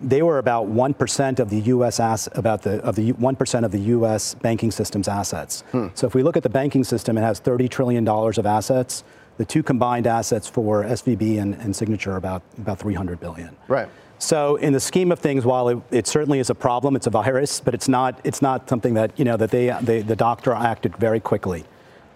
they 0.00 0.22
were 0.22 0.38
about 0.38 0.66
one 0.66 0.94
percent 0.94 1.38
of 1.38 1.50
the 1.50 1.60
U.S. 1.60 2.00
Ass- 2.00 2.28
about 2.32 2.62
the 2.62 2.82
of 2.82 2.96
the 2.96 3.12
one 3.12 3.36
percent 3.36 3.64
of 3.64 3.72
the 3.72 3.80
U.S. 3.80 4.34
banking 4.34 4.70
system's 4.70 5.08
assets. 5.08 5.62
Hmm. 5.72 5.88
So 5.94 6.06
if 6.06 6.14
we 6.14 6.22
look 6.22 6.36
at 6.36 6.42
the 6.42 6.48
banking 6.48 6.84
system, 6.84 7.18
it 7.18 7.22
has 7.22 7.40
30 7.40 7.68
trillion 7.68 8.04
dollars 8.04 8.38
of 8.38 8.46
assets. 8.46 9.04
The 9.38 9.44
two 9.44 9.62
combined 9.62 10.06
assets 10.06 10.46
for 10.46 10.84
SVB 10.84 11.40
and, 11.40 11.54
and 11.54 11.74
Signature 11.74 12.12
are 12.12 12.16
about 12.16 12.42
about 12.58 12.78
300 12.78 13.20
billion. 13.20 13.56
Right. 13.68 13.88
So 14.18 14.56
in 14.56 14.72
the 14.72 14.80
scheme 14.80 15.10
of 15.10 15.18
things, 15.18 15.44
while 15.44 15.68
it, 15.68 15.78
it, 15.90 16.06
certainly 16.06 16.38
is 16.38 16.48
a 16.48 16.54
problem, 16.54 16.94
it's 16.94 17.08
a 17.08 17.10
virus, 17.10 17.60
but 17.60 17.74
it's 17.74 17.88
not 17.88 18.20
it's 18.24 18.40
not 18.40 18.68
something 18.68 18.94
that 18.94 19.18
you 19.18 19.24
know 19.24 19.36
that 19.36 19.50
they, 19.50 19.76
they 19.82 20.02
the 20.02 20.16
doctor 20.16 20.52
acted 20.52 20.96
very 20.96 21.20
quickly 21.20 21.64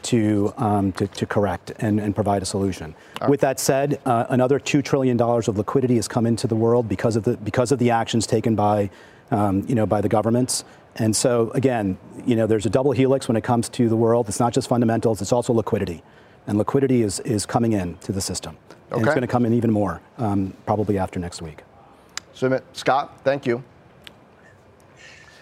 to, 0.02 0.52
um, 0.56 0.92
to, 0.92 1.06
to, 1.06 1.26
correct 1.26 1.72
and, 1.78 2.00
and, 2.00 2.14
provide 2.14 2.42
a 2.42 2.44
solution. 2.44 2.94
Right. 3.20 3.30
With 3.30 3.40
that 3.40 3.58
said, 3.58 4.00
uh, 4.04 4.26
another 4.28 4.58
$2 4.58 4.84
trillion 4.84 5.20
of 5.20 5.58
liquidity 5.58 5.96
has 5.96 6.08
come 6.08 6.26
into 6.26 6.46
the 6.46 6.56
world 6.56 6.88
because 6.88 7.16
of 7.16 7.24
the, 7.24 7.36
because 7.38 7.72
of 7.72 7.78
the 7.78 7.90
actions 7.90 8.26
taken 8.26 8.54
by, 8.54 8.90
um, 9.30 9.64
you 9.68 9.74
know, 9.74 9.86
by 9.86 10.00
the 10.00 10.08
governments. 10.08 10.64
And 10.96 11.14
so, 11.14 11.50
again, 11.50 11.98
you 12.24 12.36
know, 12.36 12.46
there's 12.46 12.66
a 12.66 12.70
double 12.70 12.92
helix 12.92 13.28
when 13.28 13.36
it 13.36 13.44
comes 13.44 13.68
to 13.70 13.88
the 13.88 13.96
world. 13.96 14.28
It's 14.28 14.40
not 14.40 14.52
just 14.52 14.68
fundamentals, 14.68 15.20
it's 15.20 15.32
also 15.32 15.52
liquidity. 15.52 16.02
And 16.46 16.58
liquidity 16.58 17.02
is, 17.02 17.20
is 17.20 17.44
coming 17.44 17.72
in 17.72 17.96
to 17.98 18.12
the 18.12 18.20
system. 18.20 18.56
And 18.90 19.00
it's 19.00 19.08
going 19.08 19.22
to 19.22 19.26
come 19.26 19.44
in 19.44 19.52
even 19.52 19.72
more, 19.72 20.00
um, 20.18 20.54
probably 20.64 20.96
after 20.96 21.18
next 21.18 21.42
week. 21.42 21.62
Sumit, 22.34 22.62
Scott, 22.72 23.20
thank 23.24 23.46
you. 23.46 23.64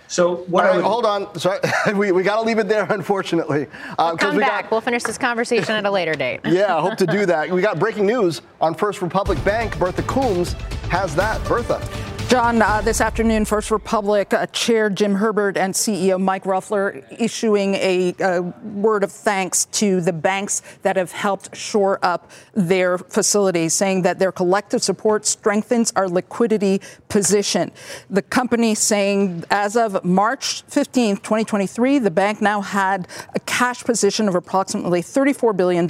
So 0.09 0.37
what? 0.47 0.65
Right, 0.65 0.77
would, 0.77 0.85
hold 0.85 1.07
on. 1.07 1.39
Sorry, 1.39 1.59
we, 1.95 2.13
we 2.13 2.23
got 2.23 2.37
to 2.37 2.43
leave 2.43 2.59
it 2.59 2.69
there, 2.69 2.85
unfortunately. 2.91 3.67
Uh, 3.99 4.11
we'll 4.11 4.17
come 4.17 4.37
we 4.37 4.41
back. 4.41 4.65
Got, 4.65 4.71
we'll 4.71 4.81
finish 4.81 5.03
this 5.03 5.19
conversation 5.19 5.75
at 5.75 5.87
a 5.87 5.91
later 5.91 6.15
date. 6.15 6.41
yeah, 6.45 6.77
I 6.77 6.81
hope 6.81 6.97
to 6.99 7.07
do 7.07 7.27
that. 7.27 7.51
We 7.51 7.63
got 7.63 7.79
breaking 7.79 8.07
news 8.07 8.43
on 8.61 8.75
First 8.75 9.03
Republic 9.03 9.43
Bank. 9.45 9.79
Bertha 9.79 10.03
Coombs 10.03 10.53
has 10.91 11.15
that. 11.17 11.43
Bertha. 11.47 11.81
Jon, 12.29 12.63
uh, 12.63 12.81
this 12.81 13.03
afternoon, 13.03 13.45
First 13.45 13.71
Republic 13.71 14.33
uh, 14.33 14.47
Chair 14.47 14.89
Jim 14.89 15.15
Herbert 15.15 15.57
and 15.59 15.75
CEO 15.75 16.21
Mike 16.21 16.45
Roffler 16.45 17.05
issuing 17.21 17.75
a, 17.75 18.15
a, 18.19 18.41
word 18.41 19.05
of 19.05 19.13
thanks 19.13 19.67
to 19.67 20.01
the 20.01 20.13
banks 20.13 20.63
that 20.83 20.97
have 20.97 21.13
helped 21.13 21.55
shore 21.55 21.99
up 22.03 22.31
their 22.55 22.97
facilities, 22.97 23.75
saying 23.75 24.03
that 24.03 24.19
their 24.19 24.33
collective 24.33 24.83
support 24.83 25.27
strengthens 25.27 25.93
our 25.97 26.09
liquidity 26.09 26.81
position. 27.09 27.71
The 28.09 28.23
company 28.23 28.75
saying 28.75 29.45
as 29.51 29.77
of 29.77 30.03
March 30.05 30.67
15th, 30.67 31.23
2023, 31.23 31.99
the 31.99 32.11
bank 32.11 32.41
now 32.41 32.63
had 32.63 33.07
a 33.35 33.41
cash 33.41 33.85
position 33.85 34.29
of 34.29 34.35
approximately 34.35 35.03
$34 35.03 35.57
billion, 35.57 35.87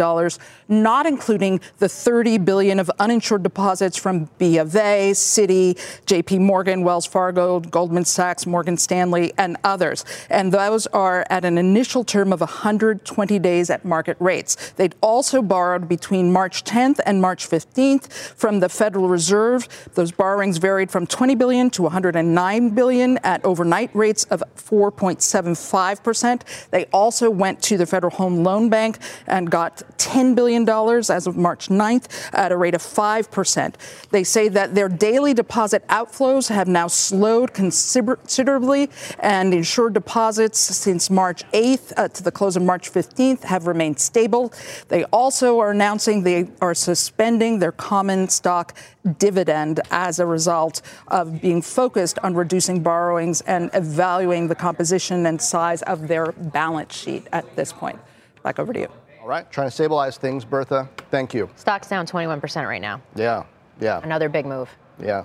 not 0.69 1.07
including 1.07 1.61
the 1.79 1.89
30 1.89 2.39
billion 2.39 2.81
of 2.81 2.91
uninsured 2.99 3.45
deposits 3.45 3.97
from 3.97 4.29
B 4.39 4.59
of 4.59 4.75
A, 4.75 5.13
Citi, 5.13 5.75
JP 6.07 6.24
JP 6.25 6.41
Morgan, 6.41 6.85
Wells 6.85 7.07
Fargo, 7.07 7.61
Goldman 7.61 8.05
Sachs, 8.05 8.47
Morgan 8.47 8.77
Stanley, 8.77 9.33
and 9.37 9.57
others. 9.65 10.05
And 10.31 10.53
those 10.53 10.87
are 10.89 11.27
at 11.31 11.45
an 11.45 11.59
initial 11.59 12.05
term 12.05 12.33
of 12.33 12.41
120 12.41 13.39
days 13.39 13.71
at 13.71 13.85
market 13.85 14.17
rates. 14.21 14.73
They'd 14.73 14.95
also 15.01 15.43
borrowed 15.43 15.89
between 15.89 16.33
March 16.33 16.65
10th 16.65 17.01
and 17.05 17.21
March 17.21 17.49
15th 17.49 18.11
from 18.37 18.61
the 18.61 18.69
Federal 18.69 19.09
Reserve. 19.09 19.69
Those 19.95 20.13
borrowings 20.13 20.59
varied 20.59 20.91
from 20.91 21.07
20 21.07 21.35
billion 21.35 21.71
to 21.71 21.83
109 21.83 22.71
billion 22.71 23.19
at 23.19 23.45
overnight 23.45 23.95
rates 23.95 24.25
of 24.25 24.43
4.75%. 24.57 26.71
They 26.71 26.87
also 26.87 27.31
went 27.31 27.63
to 27.63 27.77
the 27.77 27.87
Federal 27.87 28.13
Home 28.13 28.43
Loan 28.43 28.71
Bank 28.71 28.99
and 29.27 29.51
got 29.51 29.83
$10 29.99 30.35
billion 30.35 30.69
as 30.69 31.27
of 31.27 31.37
March 31.37 31.69
9th 31.69 32.31
at 32.33 32.53
a 32.53 32.57
rate 32.57 32.75
of 32.75 32.83
5%. 32.83 33.75
They 34.11 34.25
say 34.25 34.49
that 34.49 34.75
their 34.75 34.89
daily 34.89 35.35
deposit 35.35 35.85
out 35.89 36.14
outflows 36.15 36.49
have 36.49 36.69
now 36.69 36.87
slowed 36.87 37.53
considerably, 37.53 38.91
and 39.21 39.53
insured 39.55 39.95
deposits 39.95 40.59
since 40.59 41.11
March 41.11 41.45
8th 41.53 41.93
uh, 41.97 42.09
to 42.09 42.23
the 42.23 42.31
close 42.31 42.57
of 42.57 42.63
March 42.63 42.93
15th 42.93 43.43
have 43.43 43.67
remained 43.67 43.99
stable. 43.99 44.53
They 44.89 45.05
also 45.05 45.59
are 45.61 45.71
announcing 45.71 46.23
they 46.23 46.49
are 46.61 46.75
suspending 46.75 47.59
their 47.59 47.73
common 47.73 48.29
stock 48.29 48.77
dividend 49.19 49.81
as 49.91 50.19
a 50.19 50.27
result 50.27 50.83
of 51.09 51.41
being 51.41 51.61
focused 51.61 52.19
on 52.21 52.35
reducing 52.35 52.83
borrowings 52.83 53.41
and 53.43 53.71
evaluating 53.75 54.49
the 54.49 54.55
composition 54.55 55.27
and 55.27 55.41
size 55.41 55.83
of 55.83 56.09
their 56.09 56.33
balance 56.33 56.97
sheet 56.97 57.27
at 57.33 57.57
this 57.57 57.73
point. 57.73 57.99
Back 58.43 58.59
over 58.59 58.73
to 58.73 58.81
you. 58.81 58.89
All 59.21 59.29
right, 59.29 59.51
trying 59.51 59.69
to 59.69 59.71
stabilize 59.71 60.19
things, 60.19 60.45
Bertha. 60.45 60.89
Thank 61.11 61.33
you. 61.33 61.49
Stock's 61.57 61.89
down 61.89 62.07
21% 62.07 62.69
right 62.69 62.81
now. 62.81 63.01
Yeah, 63.15 63.45
yeah. 63.81 64.01
Another 64.03 64.29
big 64.29 64.45
move. 64.45 64.69
Yeah. 65.03 65.25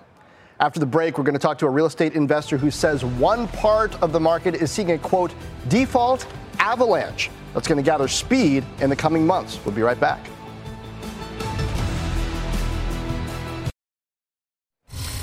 After 0.61 0.81
the 0.81 0.85
break, 0.85 1.17
we're 1.17 1.23
going 1.23 1.35
to 1.35 1.39
talk 1.39 1.57
to 1.59 1.67
a 1.67 1.69
real 1.69 1.85
estate 1.85 2.15
investor 2.15 2.57
who 2.57 2.69
says 2.69 3.05
one 3.05 3.47
part 3.47 3.95
of 4.03 4.11
the 4.11 4.19
market 4.19 4.55
is 4.55 4.69
seeing 4.69 4.91
a 4.91 4.97
quote 4.97 5.33
default 5.69 6.27
avalanche 6.59 7.29
that's 7.53 7.65
going 7.65 7.77
to 7.77 7.83
gather 7.83 8.09
speed 8.09 8.65
in 8.81 8.89
the 8.89 8.95
coming 8.95 9.25
months. 9.25 9.57
We'll 9.63 9.73
be 9.73 9.83
right 9.83 9.97
back. 9.97 10.19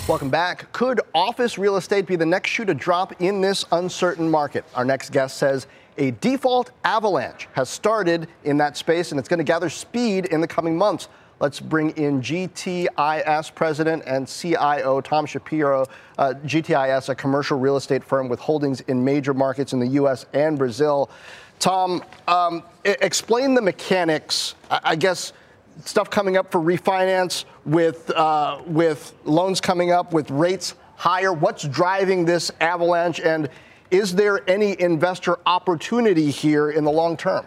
Welcome 0.08 0.30
back. 0.30 0.72
Could 0.72 1.02
office 1.14 1.58
real 1.58 1.76
estate 1.76 2.06
be 2.06 2.16
the 2.16 2.24
next 2.24 2.48
shoe 2.48 2.64
to 2.64 2.72
drop 2.72 3.20
in 3.20 3.42
this 3.42 3.66
uncertain 3.72 4.30
market? 4.30 4.64
Our 4.74 4.86
next 4.86 5.12
guest 5.12 5.36
says 5.36 5.66
a 5.98 6.12
default 6.12 6.70
avalanche 6.84 7.46
has 7.52 7.68
started 7.68 8.28
in 8.44 8.56
that 8.56 8.78
space 8.78 9.10
and 9.10 9.18
it's 9.18 9.28
going 9.28 9.38
to 9.38 9.44
gather 9.44 9.68
speed 9.68 10.26
in 10.26 10.40
the 10.40 10.48
coming 10.48 10.78
months. 10.78 11.08
Let's 11.38 11.60
bring 11.60 11.90
in 11.90 12.22
GTIS 12.22 13.54
president 13.54 14.04
and 14.06 14.26
CIO 14.26 15.02
Tom 15.02 15.26
Shapiro. 15.26 15.86
Uh, 16.16 16.32
GTIS, 16.44 17.10
a 17.10 17.14
commercial 17.14 17.58
real 17.58 17.76
estate 17.76 18.02
firm 18.02 18.28
with 18.28 18.40
holdings 18.40 18.80
in 18.82 19.04
major 19.04 19.34
markets 19.34 19.74
in 19.74 19.80
the 19.80 19.88
U.S. 19.88 20.24
and 20.32 20.56
Brazil. 20.56 21.10
Tom, 21.58 22.02
um, 22.26 22.62
explain 22.84 23.52
the 23.52 23.60
mechanics. 23.60 24.54
I, 24.70 24.80
I 24.84 24.96
guess 24.96 25.34
stuff 25.84 26.08
coming 26.08 26.38
up 26.38 26.50
for 26.50 26.58
refinance 26.58 27.44
with 27.66 28.10
uh, 28.10 28.62
with 28.66 29.12
loans 29.24 29.60
coming 29.60 29.92
up 29.92 30.14
with 30.14 30.30
rates 30.30 30.74
higher. 30.96 31.34
What's 31.34 31.64
driving 31.64 32.24
this 32.24 32.50
avalanche, 32.62 33.20
and 33.20 33.50
is 33.90 34.14
there 34.14 34.48
any 34.48 34.80
investor 34.80 35.38
opportunity 35.44 36.30
here 36.30 36.70
in 36.70 36.84
the 36.84 36.90
long 36.90 37.18
term? 37.18 37.46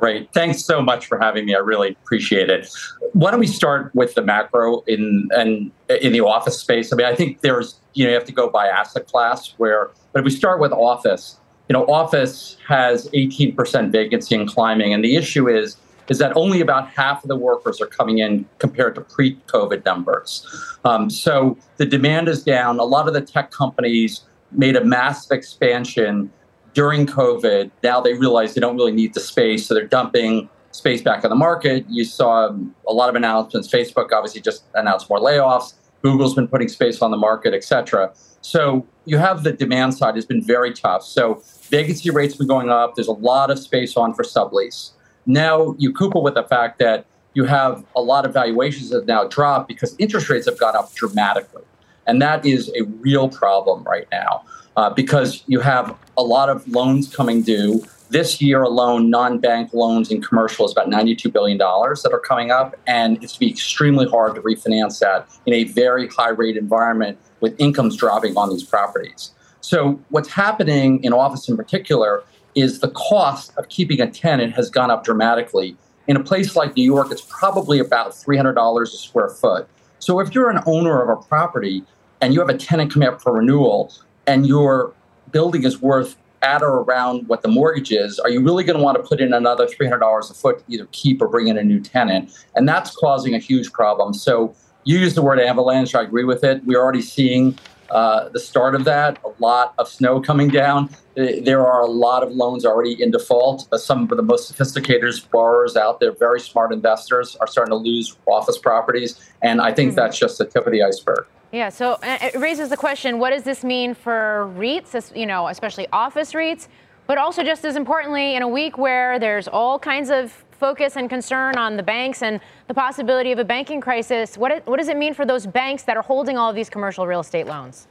Great. 0.00 0.32
Thanks 0.32 0.64
so 0.64 0.80
much 0.80 1.06
for 1.06 1.18
having 1.18 1.44
me. 1.44 1.54
I 1.54 1.58
really 1.58 1.90
appreciate 1.90 2.48
it. 2.48 2.66
Why 3.12 3.30
don't 3.30 3.38
we 3.38 3.46
start 3.46 3.94
with 3.94 4.14
the 4.14 4.22
macro 4.22 4.80
in 4.86 5.28
and 5.36 5.70
in 6.00 6.12
the 6.12 6.20
office 6.20 6.58
space? 6.58 6.90
I 6.90 6.96
mean, 6.96 7.06
I 7.06 7.14
think 7.14 7.42
there's 7.42 7.78
you 7.92 8.04
know 8.04 8.10
you 8.10 8.14
have 8.14 8.24
to 8.24 8.32
go 8.32 8.48
by 8.48 8.66
asset 8.66 9.06
class 9.06 9.52
where, 9.58 9.90
but 10.12 10.20
if 10.20 10.24
we 10.24 10.30
start 10.30 10.58
with 10.58 10.72
office, 10.72 11.38
you 11.68 11.74
know, 11.74 11.84
office 11.84 12.56
has 12.66 13.10
18% 13.10 13.92
vacancy 13.92 14.34
and 14.34 14.48
climbing, 14.48 14.94
and 14.94 15.04
the 15.04 15.16
issue 15.16 15.48
is 15.48 15.76
is 16.08 16.18
that 16.18 16.34
only 16.34 16.62
about 16.62 16.88
half 16.88 17.22
of 17.22 17.28
the 17.28 17.36
workers 17.36 17.78
are 17.80 17.86
coming 17.86 18.18
in 18.18 18.46
compared 18.58 18.94
to 18.94 19.02
pre-COVID 19.02 19.84
numbers. 19.84 20.46
Um, 20.84 21.10
so 21.10 21.58
the 21.76 21.84
demand 21.84 22.26
is 22.28 22.42
down. 22.42 22.80
A 22.80 22.84
lot 22.84 23.06
of 23.06 23.12
the 23.12 23.20
tech 23.20 23.50
companies 23.50 24.22
made 24.50 24.76
a 24.76 24.82
massive 24.82 25.30
expansion 25.30 26.32
during 26.74 27.06
COVID. 27.06 27.70
Now 27.82 28.00
they 28.00 28.14
realize 28.14 28.54
they 28.54 28.60
don't 28.60 28.76
really 28.76 28.92
need 28.92 29.14
the 29.14 29.20
space, 29.20 29.66
so 29.66 29.74
they're 29.74 29.86
dumping 29.86 30.48
space 30.72 31.02
back 31.02 31.24
on 31.24 31.30
the 31.30 31.36
market. 31.36 31.84
You 31.88 32.04
saw 32.04 32.50
a 32.86 32.92
lot 32.92 33.08
of 33.08 33.14
announcements. 33.14 33.68
Facebook 33.68 34.12
obviously 34.12 34.40
just 34.40 34.64
announced 34.74 35.08
more 35.10 35.18
layoffs. 35.18 35.74
Google's 36.02 36.34
been 36.34 36.48
putting 36.48 36.68
space 36.68 37.02
on 37.02 37.10
the 37.10 37.16
market, 37.16 37.52
et 37.52 37.64
cetera. 37.64 38.12
So 38.40 38.86
you 39.04 39.18
have 39.18 39.42
the 39.42 39.52
demand 39.52 39.94
side 39.94 40.14
has 40.14 40.24
been 40.24 40.42
very 40.42 40.72
tough. 40.72 41.02
So 41.02 41.42
vacancy 41.68 42.10
rates 42.10 42.34
have 42.34 42.38
been 42.38 42.46
going 42.46 42.70
up. 42.70 42.94
There's 42.94 43.08
a 43.08 43.12
lot 43.12 43.50
of 43.50 43.58
space 43.58 43.96
on 43.96 44.14
for 44.14 44.22
sublease. 44.22 44.92
Now 45.26 45.74
you 45.78 45.92
couple 45.92 46.22
with 46.22 46.34
the 46.34 46.44
fact 46.44 46.78
that 46.78 47.04
you 47.34 47.44
have 47.44 47.84
a 47.94 48.00
lot 48.00 48.24
of 48.24 48.32
valuations 48.32 48.92
have 48.92 49.06
now 49.06 49.24
dropped 49.24 49.68
because 49.68 49.94
interest 49.98 50.30
rates 50.30 50.46
have 50.46 50.58
gone 50.58 50.74
up 50.74 50.94
dramatically. 50.94 51.62
And 52.06 52.20
that 52.22 52.46
is 52.46 52.72
a 52.74 52.82
real 52.82 53.28
problem 53.28 53.84
right 53.84 54.06
now 54.10 54.44
uh, 54.76 54.90
because 54.90 55.42
you 55.46 55.60
have 55.60 55.96
a 56.16 56.22
lot 56.22 56.48
of 56.48 56.66
loans 56.68 57.14
coming 57.14 57.42
due. 57.42 57.84
This 58.10 58.40
year 58.40 58.62
alone, 58.62 59.08
non 59.08 59.38
bank 59.38 59.72
loans 59.72 60.10
in 60.10 60.20
commercial 60.20 60.66
is 60.66 60.72
about 60.72 60.88
$92 60.88 61.32
billion 61.32 61.58
that 61.58 62.10
are 62.12 62.20
coming 62.20 62.50
up. 62.50 62.74
And 62.86 63.22
it's 63.22 63.34
to 63.34 63.40
be 63.40 63.48
extremely 63.48 64.08
hard 64.08 64.34
to 64.34 64.40
refinance 64.40 64.98
that 65.00 65.28
in 65.46 65.54
a 65.54 65.64
very 65.64 66.08
high 66.08 66.30
rate 66.30 66.56
environment 66.56 67.18
with 67.40 67.54
incomes 67.60 67.96
dropping 67.96 68.36
on 68.36 68.50
these 68.50 68.64
properties. 68.64 69.30
So, 69.60 70.00
what's 70.08 70.30
happening 70.30 71.04
in 71.04 71.12
office 71.12 71.48
in 71.48 71.56
particular 71.56 72.24
is 72.54 72.80
the 72.80 72.90
cost 72.90 73.52
of 73.56 73.68
keeping 73.68 74.00
a 74.00 74.10
tenant 74.10 74.54
has 74.54 74.70
gone 74.70 74.90
up 74.90 75.04
dramatically. 75.04 75.76
In 76.08 76.16
a 76.16 76.24
place 76.24 76.56
like 76.56 76.74
New 76.76 76.84
York, 76.84 77.08
it's 77.12 77.20
probably 77.20 77.78
about 77.78 78.10
$300 78.12 78.82
a 78.82 78.86
square 78.86 79.28
foot. 79.28 79.68
So 80.00 80.18
if 80.18 80.34
you're 80.34 80.50
an 80.50 80.60
owner 80.66 81.02
of 81.02 81.08
a 81.16 81.22
property 81.22 81.84
and 82.20 82.34
you 82.34 82.40
have 82.40 82.48
a 82.48 82.56
tenant 82.56 82.92
come 82.92 83.02
up 83.02 83.22
for 83.22 83.34
renewal 83.34 83.92
and 84.30 84.46
your 84.46 84.94
building 85.32 85.64
is 85.64 85.82
worth 85.82 86.16
at 86.42 86.62
or 86.62 86.82
around 86.82 87.26
what 87.28 87.42
the 87.42 87.48
mortgage 87.48 87.90
is, 87.90 88.20
are 88.20 88.30
you 88.30 88.40
really 88.40 88.62
going 88.62 88.78
to 88.78 88.82
want 88.82 88.96
to 88.96 89.02
put 89.02 89.20
in 89.20 89.32
another 89.32 89.66
$300 89.66 90.30
a 90.30 90.34
foot 90.34 90.58
to 90.58 90.64
either 90.72 90.86
keep 90.92 91.20
or 91.20 91.26
bring 91.26 91.48
in 91.48 91.58
a 91.58 91.64
new 91.64 91.80
tenant? 91.80 92.30
And 92.54 92.68
that's 92.68 92.94
causing 92.94 93.34
a 93.34 93.38
huge 93.38 93.72
problem. 93.72 94.14
So 94.14 94.54
you 94.84 94.98
use 94.98 95.14
the 95.14 95.22
word 95.22 95.40
avalanche. 95.40 95.96
I 95.96 96.02
agree 96.02 96.24
with 96.24 96.44
it. 96.44 96.64
We're 96.64 96.80
already 96.80 97.02
seeing 97.02 97.58
uh, 97.90 98.28
the 98.28 98.38
start 98.38 98.76
of 98.76 98.84
that, 98.84 99.18
a 99.24 99.32
lot 99.42 99.74
of 99.78 99.88
snow 99.88 100.20
coming 100.20 100.48
down. 100.48 100.88
There 101.16 101.66
are 101.66 101.80
a 101.82 101.90
lot 101.90 102.22
of 102.22 102.30
loans 102.30 102.64
already 102.64 103.02
in 103.02 103.10
default. 103.10 103.68
Some 103.78 104.04
of 104.04 104.16
the 104.16 104.22
most 104.22 104.46
sophisticated 104.46 105.12
borrowers 105.32 105.76
out 105.76 105.98
there, 105.98 106.12
very 106.12 106.40
smart 106.40 106.72
investors, 106.72 107.36
are 107.40 107.48
starting 107.48 107.72
to 107.72 107.76
lose 107.76 108.16
office 108.26 108.58
properties. 108.58 109.20
And 109.42 109.60
I 109.60 109.74
think 109.74 109.90
mm-hmm. 109.90 109.96
that's 109.96 110.16
just 110.16 110.38
the 110.38 110.46
tip 110.46 110.66
of 110.66 110.72
the 110.72 110.84
iceberg. 110.84 111.26
Yeah, 111.52 111.68
so 111.68 111.94
uh, 111.94 112.18
it 112.22 112.36
raises 112.36 112.68
the 112.68 112.76
question 112.76 113.18
what 113.18 113.30
does 113.30 113.42
this 113.42 113.64
mean 113.64 113.94
for 113.94 114.52
REITs, 114.56 115.16
you 115.16 115.26
know, 115.26 115.48
especially 115.48 115.88
office 115.92 116.32
REITs, 116.32 116.68
but 117.08 117.18
also 117.18 117.42
just 117.42 117.64
as 117.64 117.74
importantly, 117.74 118.36
in 118.36 118.42
a 118.42 118.48
week 118.48 118.78
where 118.78 119.18
there's 119.18 119.48
all 119.48 119.76
kinds 119.76 120.10
of 120.10 120.30
focus 120.52 120.96
and 120.96 121.10
concern 121.10 121.56
on 121.56 121.76
the 121.76 121.82
banks 121.82 122.22
and 122.22 122.40
the 122.68 122.74
possibility 122.74 123.32
of 123.32 123.40
a 123.40 123.44
banking 123.44 123.80
crisis. 123.80 124.38
What, 124.38 124.64
what 124.68 124.76
does 124.76 124.88
it 124.88 124.96
mean 124.96 125.12
for 125.12 125.26
those 125.26 125.44
banks 125.44 125.82
that 125.84 125.96
are 125.96 126.02
holding 126.02 126.38
all 126.38 126.50
of 126.50 126.54
these 126.54 126.70
commercial 126.70 127.04
real 127.04 127.20
estate 127.20 127.46
loans? 127.46 127.88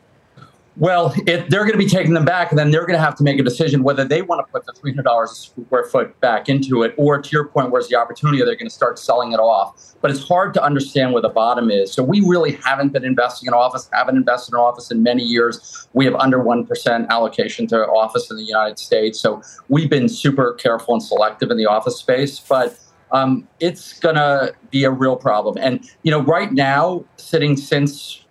Well, 0.80 1.14
if 1.28 1.50
they're 1.50 1.66
going 1.66 1.74
to 1.74 1.78
be 1.78 1.90
taking 1.90 2.14
them 2.14 2.24
back, 2.24 2.52
and 2.52 2.58
then 2.58 2.72
they're 2.72 2.86
going 2.86 2.98
to 2.98 3.04
have 3.04 3.16
to 3.16 3.24
make 3.24 3.38
a 3.38 3.44
decision 3.44 3.84
whether 3.84 4.06
they 4.06 4.22
want 4.22 4.48
to 4.48 4.50
put 4.50 4.66
the 4.66 4.72
$300 4.72 5.24
a 5.24 5.28
square 5.28 5.84
foot 5.84 6.18
back 6.22 6.48
into 6.48 6.84
it, 6.84 6.96
or 6.98 7.22
to 7.22 7.30
your 7.32 7.50
point, 7.50 7.70
where's 7.70 7.90
the 7.90 7.98
opportunity? 7.98 8.38
They're 8.38 8.56
going 8.56 8.70
to 8.70 8.74
start 8.74 8.98
selling 8.98 9.34
it 9.34 9.42
off. 9.42 9.96
But 10.00 10.10
it's 10.10 10.26
hard 10.26 10.54
to 10.54 10.64
understand 10.64 11.12
where 11.12 11.22
the 11.22 11.28
bottom 11.28 11.70
is. 11.70 11.92
So 11.92 12.02
we 12.02 12.22
really 12.22 12.54
haven't 12.64 12.94
been 12.94 13.04
investing 13.04 13.48
in 13.48 13.54
office, 13.54 13.90
haven't 13.92 14.16
invested 14.16 14.54
in 14.54 14.60
office 14.60 14.90
in 14.90 15.04
many 15.04 15.22
years. 15.22 15.90
We 15.92 16.06
have 16.06 16.16
under 16.16 16.40
1% 16.40 17.10
allocation 17.10 17.68
to 17.68 17.86
office 17.88 18.32
in 18.32 18.38
the 18.38 18.44
United 18.44 18.80
States. 18.80 19.20
So 19.20 19.42
we've 19.68 19.90
been 19.90 20.08
super 20.08 20.54
careful 20.54 20.94
and 20.94 21.04
selective 21.04 21.52
in 21.52 21.58
the 21.58 21.66
office 21.66 21.98
space. 21.98 22.40
But 22.40 22.80
um, 23.12 23.46
it's 23.60 24.00
going 24.00 24.16
to 24.16 24.56
be 24.72 24.86
a 24.86 24.92
real 24.92 25.18
problem. 25.18 25.58
And, 25.60 25.86
you 26.04 26.12
know, 26.12 26.22
right 26.22 26.54
now, 26.54 27.04
sitting 27.18 27.58
since 27.58 28.24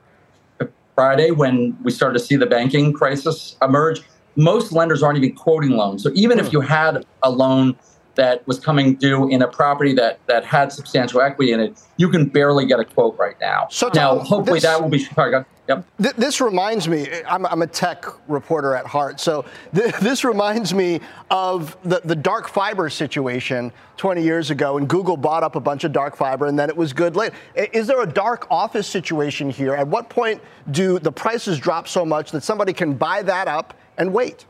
Friday 0.98 1.30
when 1.30 1.78
we 1.84 1.92
started 1.92 2.18
to 2.18 2.24
see 2.24 2.34
the 2.34 2.44
banking 2.44 2.92
crisis 2.92 3.56
emerge, 3.62 4.02
most 4.34 4.72
lenders 4.72 5.00
aren't 5.00 5.16
even 5.16 5.32
quoting 5.32 5.70
loans. 5.70 6.02
So 6.02 6.10
even 6.12 6.40
if 6.40 6.48
hmm. 6.48 6.54
you 6.54 6.60
had 6.60 7.06
a 7.22 7.30
loan 7.30 7.78
that 8.18 8.46
was 8.46 8.58
coming 8.58 8.96
due 8.96 9.28
in 9.30 9.40
a 9.42 9.48
property 9.48 9.94
that 9.94 10.18
that 10.26 10.44
had 10.44 10.72
substantial 10.72 11.20
equity 11.20 11.52
in 11.52 11.60
it, 11.60 11.80
you 11.96 12.10
can 12.10 12.26
barely 12.26 12.66
get 12.66 12.80
a 12.80 12.84
quote 12.84 13.16
right 13.16 13.36
now. 13.40 13.68
So 13.70 13.88
now, 13.94 14.18
hopefully, 14.18 14.56
this, 14.56 14.64
that 14.64 14.82
will 14.82 14.90
be. 14.90 14.98
Sorry, 14.98 15.32
Yep. 15.68 15.84
Th- 16.02 16.14
this 16.14 16.40
reminds 16.40 16.88
me, 16.88 17.06
I'm, 17.28 17.44
I'm, 17.44 17.60
a 17.60 17.66
tech 17.66 18.06
reporter 18.26 18.74
at 18.74 18.86
heart, 18.86 19.20
so 19.20 19.44
th- 19.74 19.94
this 20.00 20.24
reminds 20.24 20.72
me 20.72 21.00
of 21.30 21.76
the, 21.84 22.00
the 22.02 22.16
dark 22.16 22.48
fiber 22.48 22.88
situation 22.88 23.70
20 23.98 24.22
years 24.22 24.50
ago, 24.50 24.78
and 24.78 24.88
Google 24.88 25.18
bought 25.18 25.42
up 25.42 25.56
a 25.56 25.60
bunch 25.60 25.84
of 25.84 25.92
dark 25.92 26.16
fiber, 26.16 26.46
and 26.46 26.58
then 26.58 26.70
it 26.70 26.76
was 26.76 26.94
good 26.94 27.16
later. 27.16 27.36
Is 27.54 27.86
there 27.86 28.00
a 28.00 28.06
dark 28.06 28.46
office 28.50 28.86
situation 28.86 29.50
here? 29.50 29.74
At 29.74 29.86
what 29.86 30.08
point 30.08 30.40
do 30.70 30.98
the 30.98 31.12
prices 31.12 31.58
drop 31.58 31.86
so 31.86 32.02
much 32.02 32.30
that 32.30 32.42
somebody 32.42 32.72
can 32.72 32.94
buy 32.94 33.20
that 33.22 33.46
up 33.46 33.74
and 33.98 34.14
wait? 34.14 34.46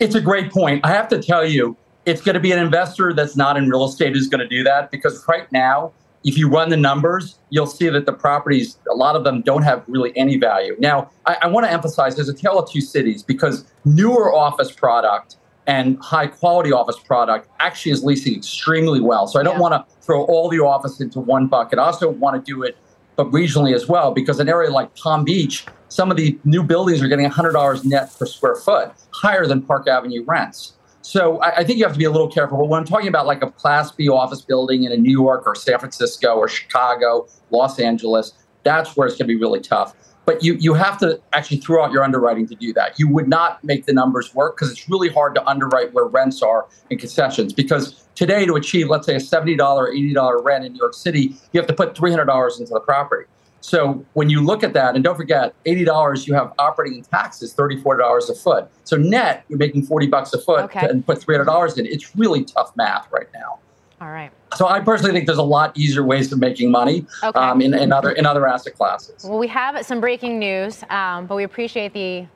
It's 0.00 0.16
a 0.16 0.20
great 0.20 0.50
point. 0.50 0.84
I 0.84 0.88
have 0.88 1.08
to 1.10 1.22
tell 1.22 1.46
you, 1.46 1.76
it's 2.06 2.20
going 2.20 2.34
to 2.34 2.40
be 2.40 2.52
an 2.52 2.58
investor 2.58 3.12
that's 3.12 3.36
not 3.36 3.56
in 3.56 3.68
real 3.68 3.84
estate 3.84 4.14
who's 4.14 4.28
going 4.28 4.40
to 4.40 4.48
do 4.48 4.62
that 4.64 4.90
because 4.90 5.24
right 5.28 5.50
now, 5.52 5.92
if 6.24 6.36
you 6.36 6.48
run 6.48 6.68
the 6.68 6.76
numbers, 6.76 7.38
you'll 7.48 7.66
see 7.66 7.88
that 7.88 8.04
the 8.04 8.12
properties, 8.12 8.78
a 8.90 8.94
lot 8.94 9.16
of 9.16 9.24
them 9.24 9.40
don't 9.40 9.62
have 9.62 9.82
really 9.86 10.16
any 10.16 10.36
value. 10.36 10.76
Now, 10.78 11.10
I, 11.26 11.38
I 11.42 11.46
want 11.46 11.66
to 11.66 11.72
emphasize 11.72 12.16
there's 12.16 12.28
a 12.28 12.34
tale 12.34 12.58
of 12.58 12.70
two 12.70 12.80
cities 12.80 13.22
because 13.22 13.64
newer 13.84 14.34
office 14.34 14.70
product 14.70 15.36
and 15.66 15.98
high 16.00 16.26
quality 16.26 16.72
office 16.72 16.98
product 16.98 17.48
actually 17.60 17.92
is 17.92 18.04
leasing 18.04 18.34
extremely 18.34 19.00
well. 19.00 19.26
So 19.26 19.40
I 19.40 19.42
don't 19.42 19.54
yeah. 19.54 19.60
want 19.60 19.88
to 19.88 19.96
throw 20.02 20.24
all 20.24 20.48
the 20.48 20.60
office 20.60 21.00
into 21.00 21.20
one 21.20 21.46
bucket. 21.46 21.78
I 21.78 21.84
also 21.84 22.10
want 22.10 22.44
to 22.44 22.52
do 22.52 22.62
it 22.62 22.76
but 23.16 23.30
regionally 23.32 23.74
as 23.74 23.86
well 23.86 24.12
because 24.12 24.40
an 24.40 24.48
area 24.48 24.70
like 24.70 24.94
Palm 24.96 25.24
Beach, 25.24 25.66
some 25.88 26.10
of 26.10 26.16
the 26.16 26.38
new 26.44 26.62
buildings 26.62 27.02
are 27.02 27.08
getting 27.08 27.28
$100 27.28 27.84
net 27.84 28.14
per 28.18 28.26
square 28.26 28.56
foot, 28.56 28.92
higher 29.12 29.46
than 29.46 29.62
Park 29.62 29.86
Avenue 29.88 30.24
rents. 30.26 30.74
So 31.10 31.38
I, 31.38 31.56
I, 31.56 31.64
think 31.64 31.80
you 31.80 31.84
have 31.84 31.92
to 31.92 31.98
be 31.98 32.04
a 32.04 32.10
little 32.10 32.30
careful. 32.30 32.56
But 32.56 32.68
when 32.68 32.78
I'm 32.78 32.86
talking 32.86 33.08
about 33.08 33.26
like 33.26 33.42
a 33.42 33.50
Class 33.50 33.90
B 33.90 34.08
office 34.08 34.42
building 34.42 34.84
in 34.84 34.92
a 34.92 34.96
New 34.96 35.10
York 35.10 35.42
or 35.44 35.56
San 35.56 35.76
Francisco 35.80 36.36
or 36.36 36.46
Chicago, 36.46 37.26
Los 37.50 37.80
Angeles, 37.80 38.32
that's 38.62 38.96
where 38.96 39.08
it's 39.08 39.16
going 39.16 39.26
to 39.26 39.34
be 39.34 39.40
really 39.40 39.58
tough. 39.58 39.92
but 40.24 40.44
you 40.44 40.54
you 40.60 40.72
have 40.72 40.98
to 40.98 41.20
actually 41.32 41.56
throw 41.56 41.84
out 41.84 41.90
your 41.90 42.04
underwriting 42.04 42.46
to 42.46 42.54
do 42.54 42.72
that. 42.74 42.96
You 42.96 43.08
would 43.08 43.26
not 43.26 43.64
make 43.64 43.86
the 43.86 43.92
numbers 43.92 44.32
work 44.36 44.56
because 44.56 44.70
it's 44.70 44.88
really 44.88 45.08
hard 45.08 45.34
to 45.34 45.44
underwrite 45.48 45.92
where 45.92 46.04
rents 46.04 46.42
are 46.42 46.68
and 46.92 47.00
concessions. 47.00 47.52
Because 47.52 48.04
today, 48.14 48.46
to 48.46 48.54
achieve 48.54 48.88
let's 48.88 49.06
say 49.06 49.16
a 49.16 49.20
seventy 49.20 49.56
dollar, 49.56 49.90
eighty 49.90 50.14
dollar 50.14 50.40
rent 50.40 50.64
in 50.64 50.74
New 50.74 50.78
York 50.78 50.94
City, 50.94 51.34
you 51.52 51.60
have 51.60 51.66
to 51.66 51.74
put 51.74 51.96
three 51.96 52.10
hundred 52.12 52.26
dollars 52.26 52.60
into 52.60 52.72
the 52.72 52.78
property. 52.78 53.26
So 53.60 54.04
when 54.14 54.30
you 54.30 54.40
look 54.44 54.64
at 54.64 54.72
that, 54.72 54.94
and 54.94 55.04
don't 55.04 55.16
forget, 55.16 55.54
eighty 55.66 55.84
dollars 55.84 56.26
you 56.26 56.34
have 56.34 56.52
operating 56.58 56.98
and 56.98 57.10
taxes, 57.10 57.52
thirty-four 57.52 57.96
dollars 57.98 58.30
a 58.30 58.34
foot. 58.34 58.68
So 58.84 58.96
net, 58.96 59.44
you're 59.48 59.58
making 59.58 59.82
forty 59.84 60.06
bucks 60.06 60.32
a 60.32 60.40
foot 60.40 60.64
Okay. 60.64 60.80
to, 60.80 60.88
and 60.90 61.04
put 61.06 61.20
three 61.22 61.34
hundred 61.34 61.44
dollars 61.46 61.76
in. 61.78 61.86
It's 61.86 62.16
really 62.16 62.44
tough 62.44 62.72
math 62.76 63.06
right 63.12 63.26
now. 63.34 63.58
All 64.00 64.10
right. 64.10 64.30
So 64.56 64.66
I 64.66 64.80
personally 64.80 65.12
think 65.12 65.26
there's 65.26 65.38
a 65.38 65.42
lot 65.42 65.76
easier 65.76 66.02
ways 66.02 66.32
of 66.32 66.38
making 66.38 66.70
money 66.70 67.06
Okay. 67.22 67.38
um, 67.38 67.60
in, 67.60 67.74
in 67.74 67.92
other 67.92 68.12
in 68.12 68.24
other 68.24 68.48
asset 68.48 68.74
classes. 68.74 69.24
Well, 69.24 69.38
we 69.38 69.48
have 69.48 69.84
some 69.84 70.00
breaking 70.00 70.38
news, 70.38 70.82
um, 70.88 71.26
but 71.26 71.36
we 71.36 71.44
appreciate 71.44 71.92
the 71.92 72.26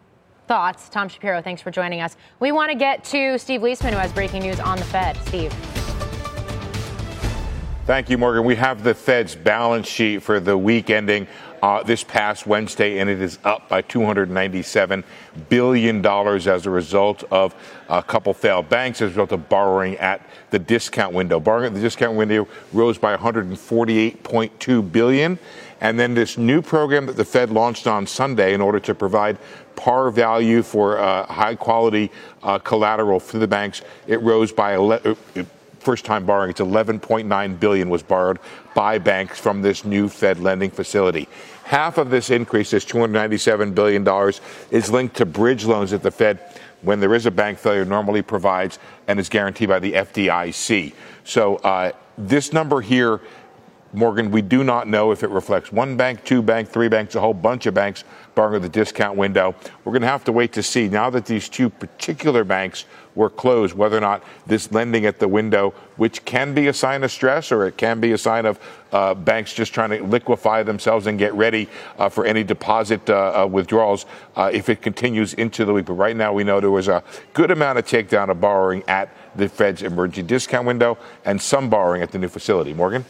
thoughts. 0.46 0.90
Tom 0.90 1.08
Shapiro, 1.08 1.40
thanks 1.40 1.62
for 1.62 1.70
joining 1.70 2.02
us. 2.02 2.18
We 2.38 2.52
want 2.52 2.70
to 2.70 2.76
get 2.76 3.02
to 3.04 3.38
Steve 3.38 3.62
Liesman, 3.62 3.90
who 3.92 3.96
has 3.96 4.12
breaking 4.12 4.42
news 4.42 4.60
on 4.60 4.78
the 4.78 4.84
Fed. 4.84 5.16
Steve. 5.26 5.52
Thank 7.86 8.08
you, 8.08 8.16
Morgan. 8.16 8.44
We 8.44 8.54
have 8.54 8.82
the 8.82 8.94
Fed's 8.94 9.34
balance 9.34 9.86
sheet 9.86 10.22
for 10.22 10.40
the 10.40 10.56
week 10.56 10.88
ending 10.88 11.26
uh, 11.62 11.82
this 11.82 12.02
past 12.02 12.46
Wednesday, 12.46 12.98
and 12.98 13.10
it 13.10 13.20
is 13.20 13.38
up 13.44 13.68
by 13.68 13.82
$297 13.82 15.04
billion 15.50 16.06
as 16.06 16.64
a 16.64 16.70
result 16.70 17.24
of 17.30 17.54
a 17.90 18.02
couple 18.02 18.32
failed 18.32 18.70
banks, 18.70 19.02
as 19.02 19.08
a 19.08 19.10
result 19.10 19.32
of 19.32 19.50
borrowing 19.50 19.98
at 19.98 20.26
the 20.48 20.58
discount 20.58 21.12
window. 21.12 21.38
Borrowing 21.38 21.66
at 21.66 21.74
the 21.74 21.80
discount 21.82 22.16
window 22.16 22.48
rose 22.72 22.96
by 22.96 23.14
148.2 23.14 24.90
billion. 24.90 25.38
And 25.82 26.00
then 26.00 26.14
this 26.14 26.38
new 26.38 26.62
program 26.62 27.04
that 27.04 27.18
the 27.18 27.24
Fed 27.26 27.50
launched 27.50 27.86
on 27.86 28.06
Sunday 28.06 28.54
in 28.54 28.62
order 28.62 28.80
to 28.80 28.94
provide 28.94 29.36
par 29.76 30.10
value 30.10 30.62
for 30.62 30.96
uh, 30.96 31.26
high 31.26 31.54
quality 31.54 32.10
uh, 32.42 32.58
collateral 32.60 33.20
for 33.20 33.36
the 33.36 33.46
banks, 33.46 33.82
it 34.06 34.22
rose 34.22 34.52
by 34.52 34.74
11, 34.74 35.18
first 35.84 36.04
time 36.04 36.24
borrowing. 36.24 36.50
It's 36.50 36.60
11.9 36.60 37.60
billion 37.60 37.88
was 37.88 38.02
borrowed 38.02 38.38
by 38.74 38.98
banks 38.98 39.38
from 39.38 39.62
this 39.62 39.84
new 39.84 40.08
fed 40.08 40.40
lending 40.40 40.70
facility. 40.70 41.28
Half 41.64 41.98
of 41.98 42.10
this 42.10 42.30
increase 42.30 42.70
this 42.70 42.84
297 42.84 43.72
billion 43.72 44.04
dollars 44.04 44.40
is 44.70 44.90
linked 44.90 45.16
to 45.16 45.26
bridge 45.26 45.64
loans 45.64 45.90
that 45.92 46.02
the 46.02 46.10
fed 46.10 46.60
when 46.82 47.00
there 47.00 47.14
is 47.14 47.24
a 47.24 47.30
bank 47.30 47.58
failure 47.58 47.84
normally 47.84 48.20
provides 48.20 48.78
and 49.08 49.18
is 49.18 49.30
guaranteed 49.30 49.70
by 49.70 49.78
the 49.78 49.92
fdic 49.92 50.92
so 51.24 51.56
uh, 51.56 51.90
this 52.18 52.52
number 52.52 52.82
here 52.82 53.22
Morgan, 53.94 54.32
we 54.32 54.42
do 54.42 54.64
not 54.64 54.88
know 54.88 55.12
if 55.12 55.22
it 55.22 55.30
reflects 55.30 55.70
one 55.70 55.96
bank, 55.96 56.24
two 56.24 56.42
bank, 56.42 56.68
three 56.68 56.88
banks, 56.88 57.14
a 57.14 57.20
whole 57.20 57.32
bunch 57.32 57.66
of 57.66 57.74
banks 57.74 58.02
borrowing 58.34 58.60
the 58.60 58.68
discount 58.68 59.16
window. 59.16 59.54
We're 59.84 59.92
going 59.92 60.02
to 60.02 60.08
have 60.08 60.24
to 60.24 60.32
wait 60.32 60.52
to 60.54 60.64
see. 60.64 60.88
Now 60.88 61.10
that 61.10 61.26
these 61.26 61.48
two 61.48 61.70
particular 61.70 62.42
banks 62.42 62.86
were 63.14 63.30
closed, 63.30 63.74
whether 63.74 63.96
or 63.96 64.00
not 64.00 64.22
this 64.46 64.72
lending 64.72 65.06
at 65.06 65.18
the 65.18 65.28
window, 65.28 65.72
which 65.96 66.24
can 66.24 66.54
be 66.54 66.66
a 66.66 66.72
sign 66.72 67.04
of 67.04 67.10
stress 67.10 67.52
or 67.52 67.66
it 67.66 67.76
can 67.76 68.00
be 68.00 68.12
a 68.12 68.18
sign 68.18 68.46
of 68.46 68.58
uh, 68.92 69.14
banks 69.14 69.52
just 69.52 69.72
trying 69.72 69.90
to 69.90 70.02
liquefy 70.02 70.62
themselves 70.62 71.06
and 71.06 71.18
get 71.18 71.32
ready 71.34 71.68
uh, 71.98 72.08
for 72.08 72.24
any 72.24 72.44
deposit 72.44 73.08
uh, 73.08 73.42
uh, 73.42 73.46
withdrawals, 73.46 74.06
uh, 74.36 74.50
if 74.52 74.68
it 74.68 74.82
continues 74.82 75.34
into 75.34 75.64
the 75.64 75.72
week. 75.72 75.86
But 75.86 75.94
right 75.94 76.16
now, 76.16 76.32
we 76.32 76.44
know 76.44 76.60
there 76.60 76.70
was 76.70 76.88
a 76.88 77.02
good 77.32 77.50
amount 77.50 77.78
of 77.78 77.86
takedown 77.86 78.30
of 78.30 78.40
borrowing 78.40 78.82
at 78.88 79.10
the 79.36 79.48
Fed's 79.48 79.82
emergency 79.82 80.22
discount 80.22 80.66
window 80.66 80.98
and 81.24 81.40
some 81.40 81.68
borrowing 81.68 82.02
at 82.02 82.10
the 82.10 82.18
new 82.18 82.28
facility. 82.28 82.72
Morgan? 82.72 83.04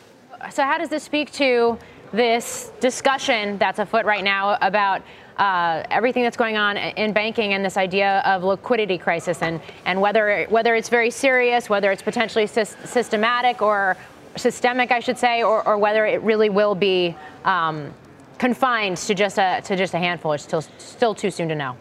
So, 0.50 0.62
how 0.62 0.78
does 0.78 0.90
this 0.90 1.02
speak 1.02 1.32
to 1.32 1.78
this 2.12 2.70
discussion 2.80 3.58
that's 3.58 3.78
afoot 3.78 4.04
right 4.04 4.22
now 4.22 4.56
about 4.60 5.02
uh, 5.36 5.82
everything 5.90 6.22
that's 6.22 6.36
going 6.36 6.56
on 6.56 6.76
in 6.76 7.12
banking 7.12 7.54
and 7.54 7.64
this 7.64 7.76
idea 7.76 8.22
of 8.24 8.44
liquidity 8.44 8.98
crisis 8.98 9.42
and, 9.42 9.60
and 9.84 10.00
whether 10.00 10.46
whether 10.48 10.74
it's 10.74 10.88
very 10.88 11.10
serious, 11.10 11.68
whether 11.68 11.90
it's 11.90 12.02
potentially 12.02 12.44
sys- 12.44 12.76
systematic 12.86 13.62
or 13.62 13.96
systemic, 14.36 14.90
I 14.90 15.00
should 15.00 15.18
say, 15.18 15.42
or, 15.42 15.66
or 15.66 15.78
whether 15.78 16.06
it 16.06 16.22
really 16.22 16.50
will 16.50 16.74
be 16.74 17.16
um, 17.44 17.92
confined 18.38 18.96
to 18.98 19.14
just 19.14 19.38
a 19.38 19.60
to 19.64 19.76
just 19.76 19.94
a 19.94 19.98
handful. 19.98 20.32
It's 20.32 20.44
still 20.44 20.62
still 20.78 21.14
too 21.14 21.30
soon 21.30 21.48
to 21.48 21.54
know. 21.54 21.76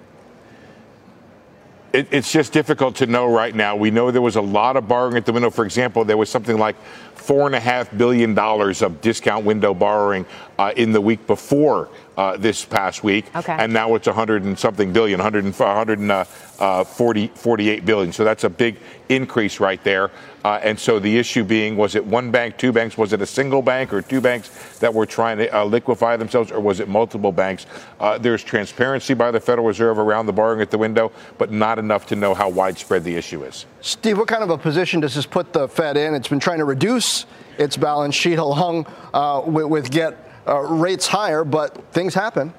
it, 1.94 2.08
it's 2.12 2.32
just 2.32 2.52
difficult 2.52 2.96
to 2.98 3.06
know 3.06 3.32
right 3.32 3.54
now. 3.54 3.76
We 3.76 3.92
know 3.92 4.10
there 4.12 4.22
was 4.22 4.36
a 4.36 4.42
lot 4.42 4.76
of 4.76 4.88
borrowing 4.88 5.16
at 5.16 5.26
the 5.26 5.32
window. 5.32 5.52
For 5.52 5.64
example, 5.64 6.04
there 6.04 6.18
was 6.18 6.30
something 6.30 6.58
like 6.58 6.76
four 7.14 7.46
and 7.46 7.56
a 7.56 7.60
half 7.60 7.96
billion 7.96 8.34
dollars 8.34 8.82
of 8.82 9.00
discount 9.00 9.46
window 9.46 9.74
borrowing 9.74 10.26
uh, 10.58 10.74
in 10.76 10.92
the 10.92 11.00
week 11.00 11.26
before 11.28 11.90
uh, 12.18 12.38
this 12.38 12.64
past 12.64 13.04
week, 13.04 13.26
Okay. 13.36 13.56
and 13.58 13.74
now 13.74 13.96
it's 13.96 14.08
100 14.08 14.44
and 14.44 14.58
something 14.58 14.94
billion, 14.94 15.20
100 15.20 15.46
and 15.46 15.56
140, 15.56 17.28
48 17.28 17.86
billion. 17.86 18.14
So 18.14 18.24
that's 18.24 18.44
a 18.44 18.50
big 18.50 18.78
increase 19.10 19.60
right 19.60 19.84
there. 19.84 20.12
Uh, 20.44 20.60
and 20.62 20.78
so 20.78 21.00
the 21.00 21.18
issue 21.18 21.44
being, 21.44 21.78
was 21.78 21.96
it 21.96 22.06
one 22.06 22.30
bank, 22.30 22.58
two 22.58 22.72
banks? 22.72 22.98
Was 22.98 23.14
it 23.14 23.22
a 23.22 23.26
single 23.26 23.62
bank 23.62 23.94
or 23.94 24.02
two 24.02 24.20
banks 24.20 24.78
that 24.80 24.94
were 24.94 25.06
trying 25.06 25.38
to 25.38 25.48
uh, 25.58 25.64
liquefy 25.64 26.18
themselves, 26.18 26.52
or 26.52 26.60
was 26.60 26.80
it 26.80 26.90
multiple 26.90 27.32
banks? 27.32 27.66
Uh, 28.00 28.18
there's 28.18 28.44
transparency 28.44 29.14
by 29.14 29.32
the 29.32 29.40
Federal 29.40 29.66
Reserve 29.66 29.98
around 30.00 30.26
the 30.26 30.34
borrowing 30.34 30.62
at 30.62 30.70
the 30.70 30.78
window, 30.78 31.12
but 31.38 31.52
not 31.52 31.80
enough 31.80 32.06
to 32.08 32.16
know 32.16 32.34
how 32.34 32.50
widespread 32.50 33.04
the 33.04 33.16
issue 33.16 33.44
is. 33.44 33.66
Steve, 33.82 34.18
what 34.18 34.28
kind 34.28 34.44
of 34.44 34.50
a 34.50 34.58
position 34.58 35.00
does 35.00 35.16
this 35.16 35.26
put 35.26 35.54
the 35.54 35.68
Fed 35.68 35.96
in? 35.98 36.14
It's 36.14 36.28
been 36.28 36.40
trying 36.42 36.60
to 36.60 36.66
reduce 36.66 37.26
its 37.58 37.78
balance 37.78 38.16
sheet 38.16 38.40
along 38.40 38.86
uh, 39.14 39.42
with, 39.46 39.68
with 39.68 39.92
get 39.92 40.33
uh, 40.48 40.60
rates 40.60 41.08
higher, 41.08 41.44
but 41.44 41.92
things 41.92 42.14
happen. 42.14 42.54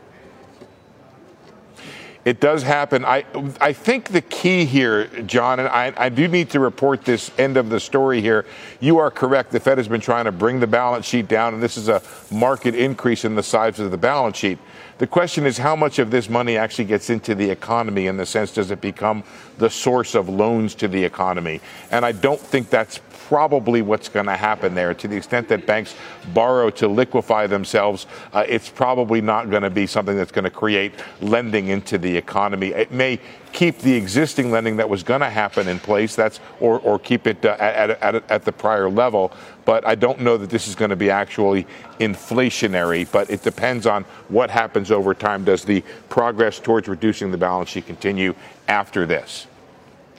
It 2.24 2.40
does 2.40 2.62
happen. 2.62 3.04
I 3.04 3.24
I 3.60 3.74
think 3.74 4.08
the 4.08 4.22
key 4.22 4.64
here, 4.64 5.06
Jon, 5.26 5.60
and 5.60 5.68
I, 5.68 5.92
I 5.94 6.08
do 6.08 6.26
need 6.26 6.48
to 6.50 6.60
report 6.60 7.04
this 7.04 7.30
end 7.36 7.58
of 7.58 7.68
the 7.68 7.78
story 7.78 8.22
here. 8.22 8.46
You 8.80 8.96
are 8.96 9.10
correct. 9.10 9.50
The 9.50 9.60
Fed 9.60 9.76
has 9.76 9.88
been 9.88 10.00
trying 10.00 10.24
to 10.24 10.32
bring 10.32 10.58
the 10.58 10.66
balance 10.66 11.04
sheet 11.04 11.28
down, 11.28 11.52
and 11.52 11.62
this 11.62 11.76
is 11.76 11.90
a 11.90 12.02
market 12.30 12.74
increase 12.74 13.26
in 13.26 13.34
the 13.34 13.42
size 13.42 13.78
of 13.78 13.90
the 13.90 13.98
balance 13.98 14.38
sheet. 14.38 14.58
The 14.96 15.06
question 15.06 15.44
is 15.44 15.58
how 15.58 15.76
much 15.76 15.98
of 15.98 16.10
this 16.10 16.30
money 16.30 16.56
actually 16.56 16.86
gets 16.86 17.10
into 17.10 17.34
the 17.34 17.50
economy 17.50 18.06
in 18.06 18.16
the 18.16 18.24
sense 18.24 18.52
does 18.52 18.70
it 18.70 18.80
become 18.80 19.22
the 19.58 19.68
source 19.68 20.14
of 20.14 20.28
loans 20.28 20.74
to 20.76 20.88
the 20.88 21.04
economy? 21.04 21.60
And 21.90 22.06
I 22.06 22.12
don't 22.12 22.40
think 22.40 22.70
that's 22.70 23.00
probably 23.28 23.80
what's 23.80 24.08
going 24.08 24.26
to 24.26 24.36
happen 24.36 24.74
there. 24.74 24.92
To 24.92 25.08
the 25.08 25.16
extent 25.16 25.48
that 25.48 25.66
banks 25.66 25.94
borrow 26.32 26.70
to 26.70 26.88
liquefy 26.88 27.46
themselves, 27.46 28.06
uh, 28.32 28.44
it's 28.46 28.68
probably 28.68 29.20
not 29.20 29.50
going 29.50 29.62
to 29.62 29.70
be 29.70 29.86
something 29.86 30.16
that's 30.16 30.32
going 30.32 30.44
to 30.44 30.50
create 30.50 30.92
lending 31.20 31.68
into 31.68 31.96
the 31.96 32.14
economy. 32.16 32.68
It 32.68 32.92
may 32.92 33.18
keep 33.52 33.78
the 33.78 33.94
existing 33.94 34.50
lending 34.50 34.76
that 34.76 34.88
was 34.88 35.02
going 35.02 35.20
to 35.20 35.30
happen 35.30 35.68
in 35.68 35.78
place. 35.78 36.14
That's 36.14 36.40
or 36.60 36.80
or 36.80 36.98
keep 36.98 37.26
it 37.26 37.44
uh, 37.44 37.56
at, 37.58 37.90
at 38.02 38.30
at 38.30 38.44
the 38.44 38.52
prior 38.52 38.90
level. 38.90 39.32
But 39.64 39.86
I 39.86 39.94
don't 39.94 40.20
know 40.20 40.36
that 40.36 40.50
this 40.50 40.68
is 40.68 40.74
going 40.74 40.90
to 40.90 40.96
be 40.96 41.08
actually 41.08 41.66
inflationary. 42.00 43.10
But 43.10 43.30
it 43.30 43.42
depends 43.42 43.86
on 43.86 44.04
what 44.28 44.50
happens 44.50 44.90
over 44.90 45.14
time. 45.14 45.44
Does 45.44 45.64
the 45.64 45.82
progress 46.10 46.58
towards 46.58 46.88
reducing 46.88 47.30
the 47.30 47.38
balance 47.38 47.70
sheet 47.70 47.86
continue 47.86 48.34
after 48.68 49.06
this? 49.06 49.46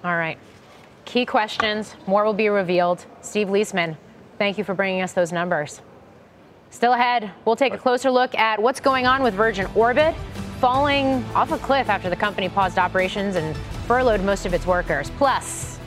All 0.03 0.17
right. 0.17 0.37
Key 1.05 1.25
questions. 1.25 1.95
More 2.07 2.25
will 2.25 2.33
be 2.33 2.49
revealed. 2.49 3.05
Steve 3.21 3.47
Liesman, 3.47 3.95
thank 4.37 4.57
you 4.57 4.63
for 4.63 4.73
bringing 4.73 5.01
us 5.01 5.13
those 5.13 5.31
numbers. 5.31 5.81
Still 6.71 6.93
ahead, 6.93 7.31
we'll 7.45 7.55
take 7.55 7.73
a 7.73 7.77
closer 7.77 8.11
look 8.11 8.35
at 8.35 8.61
what's 8.61 8.79
going 8.79 9.05
on 9.05 9.23
with 9.23 9.33
Virgin 9.33 9.67
Orbit, 9.75 10.13
falling 10.59 11.23
off 11.35 11.51
a 11.51 11.57
cliff 11.59 11.89
after 11.89 12.09
the 12.09 12.15
company 12.15 12.49
paused 12.49 12.77
operations 12.77 13.35
and 13.35 13.55
furloughed 13.87 14.23
most 14.23 14.45
of 14.45 14.53
its 14.53 14.65
workers. 14.65 15.09
Plus, 15.11 15.79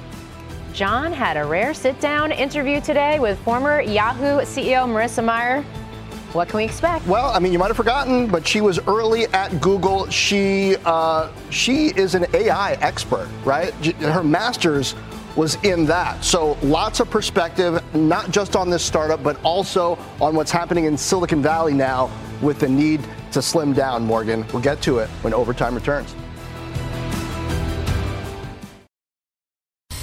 Jon 0.72 1.12
had 1.12 1.37
a 1.37 1.44
rare 1.44 1.74
sit 1.74 1.98
down 2.00 2.31
interview 2.31 2.81
today 2.81 3.18
with 3.18 3.38
former 3.40 3.81
Yahoo 3.81 4.40
CEO 4.42 4.87
Marissa 4.87 5.22
Mayer. 5.22 5.64
What 6.33 6.49
can 6.49 6.59
we 6.59 6.64
expect? 6.64 7.07
Well, 7.07 7.31
I 7.35 7.38
mean, 7.38 7.55
you 7.55 7.59
might 7.59 7.69
have 7.69 7.77
forgotten, 7.77 8.27
but 8.27 8.47
she 8.47 8.61
was 8.61 8.79
early 8.87 9.27
at 9.29 9.62
Google. 9.62 10.09
She 10.11 10.77
uh, 10.85 11.33
she 11.49 11.87
is 11.87 12.14
an 12.14 12.27
AI 12.35 12.73
expert, 12.83 13.29
right? 13.45 13.73
Her 13.97 14.23
master's 14.23 14.95
was 15.37 15.55
in 15.64 15.87
that. 15.87 16.23
So 16.23 16.59
lots 16.62 17.01
of 17.01 17.09
perspective, 17.09 17.83
not 17.95 18.31
just 18.31 18.57
on 18.57 18.69
this 18.69 18.85
startup, 18.85 19.23
but 19.23 19.41
also 19.43 19.99
on 20.21 20.35
what's 20.35 20.51
happening 20.51 20.85
in 20.85 20.99
Silicon 20.99 21.41
Valley 21.41 21.73
now 21.73 22.11
with 22.43 22.59
the 22.59 22.69
need 22.69 23.01
to 23.33 23.41
slim 23.41 23.73
down. 23.73 24.05
Morgan, 24.05 24.45
we'll 24.53 24.62
get 24.62 24.83
to 24.83 24.99
it 24.99 25.09
when 25.23 25.33
overtime 25.33 25.75
returns. 25.75 26.14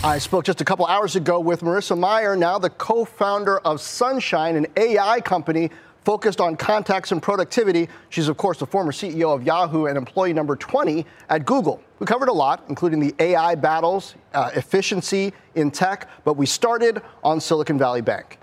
I 0.04 0.20
spoke 0.20 0.46
just 0.46 0.62
a 0.62 0.66
couple 0.66 0.86
hours 0.86 1.16
ago 1.16 1.40
with 1.40 1.62
Marissa 1.62 1.98
Mayer, 1.98 2.36
now 2.36 2.60
the 2.60 2.70
co 2.70 3.06
founder 3.06 3.58
of 3.60 3.82
Sunshine, 3.82 4.56
an 4.56 4.68
AI 4.78 5.20
company 5.22 5.72
focused 6.06 6.40
on 6.40 6.56
contacts 6.56 7.12
and 7.12 7.22
productivity. 7.22 7.90
She's, 8.10 8.28
of 8.28 8.38
course, 8.38 8.60
the 8.60 8.66
former 8.66 8.92
CEO 8.92 9.36
of 9.36 9.44
Yahoo 9.44 9.88
and 9.88 9.98
employee 9.98 10.34
number 10.34 10.56
20 10.56 11.06
at 11.30 11.46
Google. 11.46 11.82
We 12.00 12.06
covered 12.06 12.30
a 12.30 12.34
lot, 12.34 12.64
including 12.70 13.00
the 13.00 13.14
AI 13.20 13.56
battles, 13.56 14.16
uh, 14.34 14.52
efficiency 14.54 15.34
in 15.56 15.72
tech, 15.72 16.08
but 16.24 16.38
we 16.38 16.46
started 16.46 17.02
on 17.24 17.42
Silicon 17.42 17.78
Valley 17.78 18.02
Bank. 18.02 18.38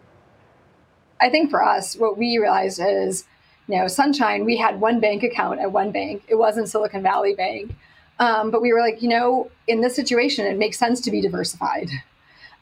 I 1.21 1.31
think 1.31 1.51
for 1.51 1.65
us, 1.65 1.97
what 1.97 2.19
we 2.19 2.37
realized 2.39 2.81
is 2.83 3.25
you 3.69 3.79
know, 3.79 3.87
Sunshine, 3.87 4.45
we 4.45 4.57
had 4.57 4.81
one 4.81 4.99
bank 4.99 5.23
account 5.23 5.61
at 5.61 5.71
one 5.71 5.93
bank. 5.93 6.25
It 6.29 6.35
wasn't 6.35 6.69
Silicon 6.69 7.03
Valley 7.03 7.35
Bank. 7.35 7.75
Um, 8.19 8.51
but 8.51 8.61
we 8.61 8.73
were 8.73 8.81
like, 8.81 9.03
you 9.03 9.09
know, 9.09 9.51
in 9.67 9.81
this 9.81 9.95
situation, 9.95 10.47
it 10.47 10.59
makes 10.59 10.79
sense 10.79 11.01
to 11.03 11.11
be 11.11 11.21
diversified. 11.21 11.89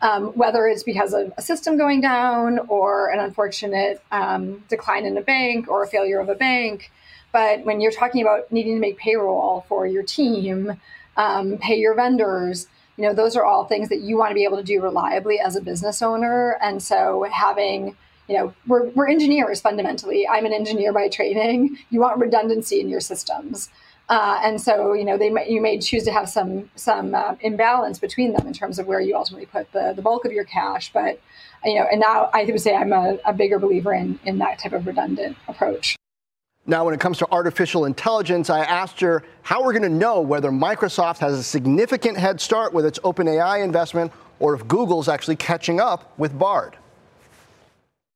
Um, 0.03 0.29
whether 0.29 0.67
it's 0.67 0.83
because 0.83 1.13
of 1.13 1.31
a 1.37 1.43
system 1.43 1.77
going 1.77 2.01
down 2.01 2.59
or 2.69 3.11
an 3.11 3.21
unfortunate 3.21 4.03
um, 4.11 4.65
decline 4.71 5.05
in 5.05 5.15
a 5.19 5.21
bank 5.21 5.69
or 5.69 5.83
a 5.83 5.87
failure 5.87 6.19
of 6.21 6.31
a 6.31 6.35
bank. 6.35 6.91
But 7.33 7.67
when 7.67 7.83
you're 7.83 7.93
talking 7.93 8.23
about 8.23 8.51
needing 8.51 8.77
to 8.77 8.81
make 8.81 8.97
payroll 8.97 9.67
for 9.69 9.87
your 9.87 10.03
team, 10.03 10.81
um, 11.19 11.59
pay 11.59 11.77
your 11.77 11.95
vendors, 11.95 12.67
you 12.97 13.05
know, 13.05 13.13
those 13.13 13.37
are 13.37 13.45
all 13.45 13.67
things 13.67 13.91
that 13.91 14.01
you 14.01 14.17
want 14.17 14.31
to 14.31 14.35
be 14.35 14.45
able 14.45 14.57
to 14.57 14.63
do 14.63 14.81
reliably 14.83 15.39
as 15.39 15.55
a 15.55 15.61
business 15.61 16.01
owner. 16.01 16.57
And 16.63 16.83
so 16.83 17.27
having 17.31 17.95
you 18.31 18.37
know, 18.37 18.55
we're, 18.69 18.85
we're 18.91 19.09
engineers 19.09 19.61
fundamentally. 19.61 20.27
I'm 20.29 20.47
an 20.47 20.53
engineer 20.53 20.93
by 20.93 21.09
training. 21.09 21.77
You 21.91 21.99
want 21.99 22.21
redundancy 22.21 22.79
in 22.79 22.89
your 22.89 23.01
systems. 23.01 23.71
Uh, 24.11 24.40
and 24.42 24.61
so, 24.61 24.92
you 24.92 25.05
know, 25.05 25.16
they 25.16 25.31
may, 25.31 25.49
you 25.49 25.61
may 25.61 25.79
choose 25.79 26.03
to 26.03 26.11
have 26.11 26.29
some 26.29 26.68
some 26.75 27.14
uh, 27.14 27.37
imbalance 27.42 28.01
between 28.01 28.33
them 28.33 28.44
in 28.44 28.53
terms 28.53 28.81
of 28.81 28.88
where 28.88 29.01
you 29.01 29.16
ultimately 29.16 29.46
put 29.46 29.70
the, 29.73 29.92
the 29.94 30.03
bulk 30.03 30.25
of 30.25 30.33
your 30.33 30.42
cash. 30.42 30.92
But, 30.92 31.20
you 31.64 31.77
know, 31.77 31.87
and 31.90 32.01
now 32.01 32.29
I 32.35 32.44
would 32.44 32.61
say 32.61 32.75
I'm 32.75 32.92
a, 32.92 33.18
a 33.25 33.33
bigger 33.33 33.61
believer 33.61 33.94
in, 33.94 34.18
in 34.25 34.38
that 34.38 34.59
type 34.59 34.73
of 34.73 34.85
redundant 34.85 35.37
approach. 35.46 35.94
Now, 36.66 36.85
when 36.85 36.92
it 36.92 36.99
comes 36.99 37.18
to 37.18 37.29
artificial 37.31 37.85
intelligence, 37.85 38.51
I 38.51 38.61
asked 38.61 39.01
her 39.01 39.23
how 39.42 39.62
we're 39.62 39.73
going 39.73 39.83
to 39.83 39.88
know 39.88 40.20
whether 40.20 40.51
Microsoft 40.51 41.18
has 41.18 41.38
a 41.38 41.42
significant 41.42 42.18
head 42.18 42.40
start 42.40 42.73
with 42.73 42.85
its 42.85 42.99
OpenAI 43.01 43.62
investment 43.62 44.12
or 44.40 44.55
if 44.55 44.66
Google's 44.66 45.09
actually 45.09 45.37
catching 45.37 45.79
up 45.79 46.18
with 46.18 46.37
Bard. 46.37 46.77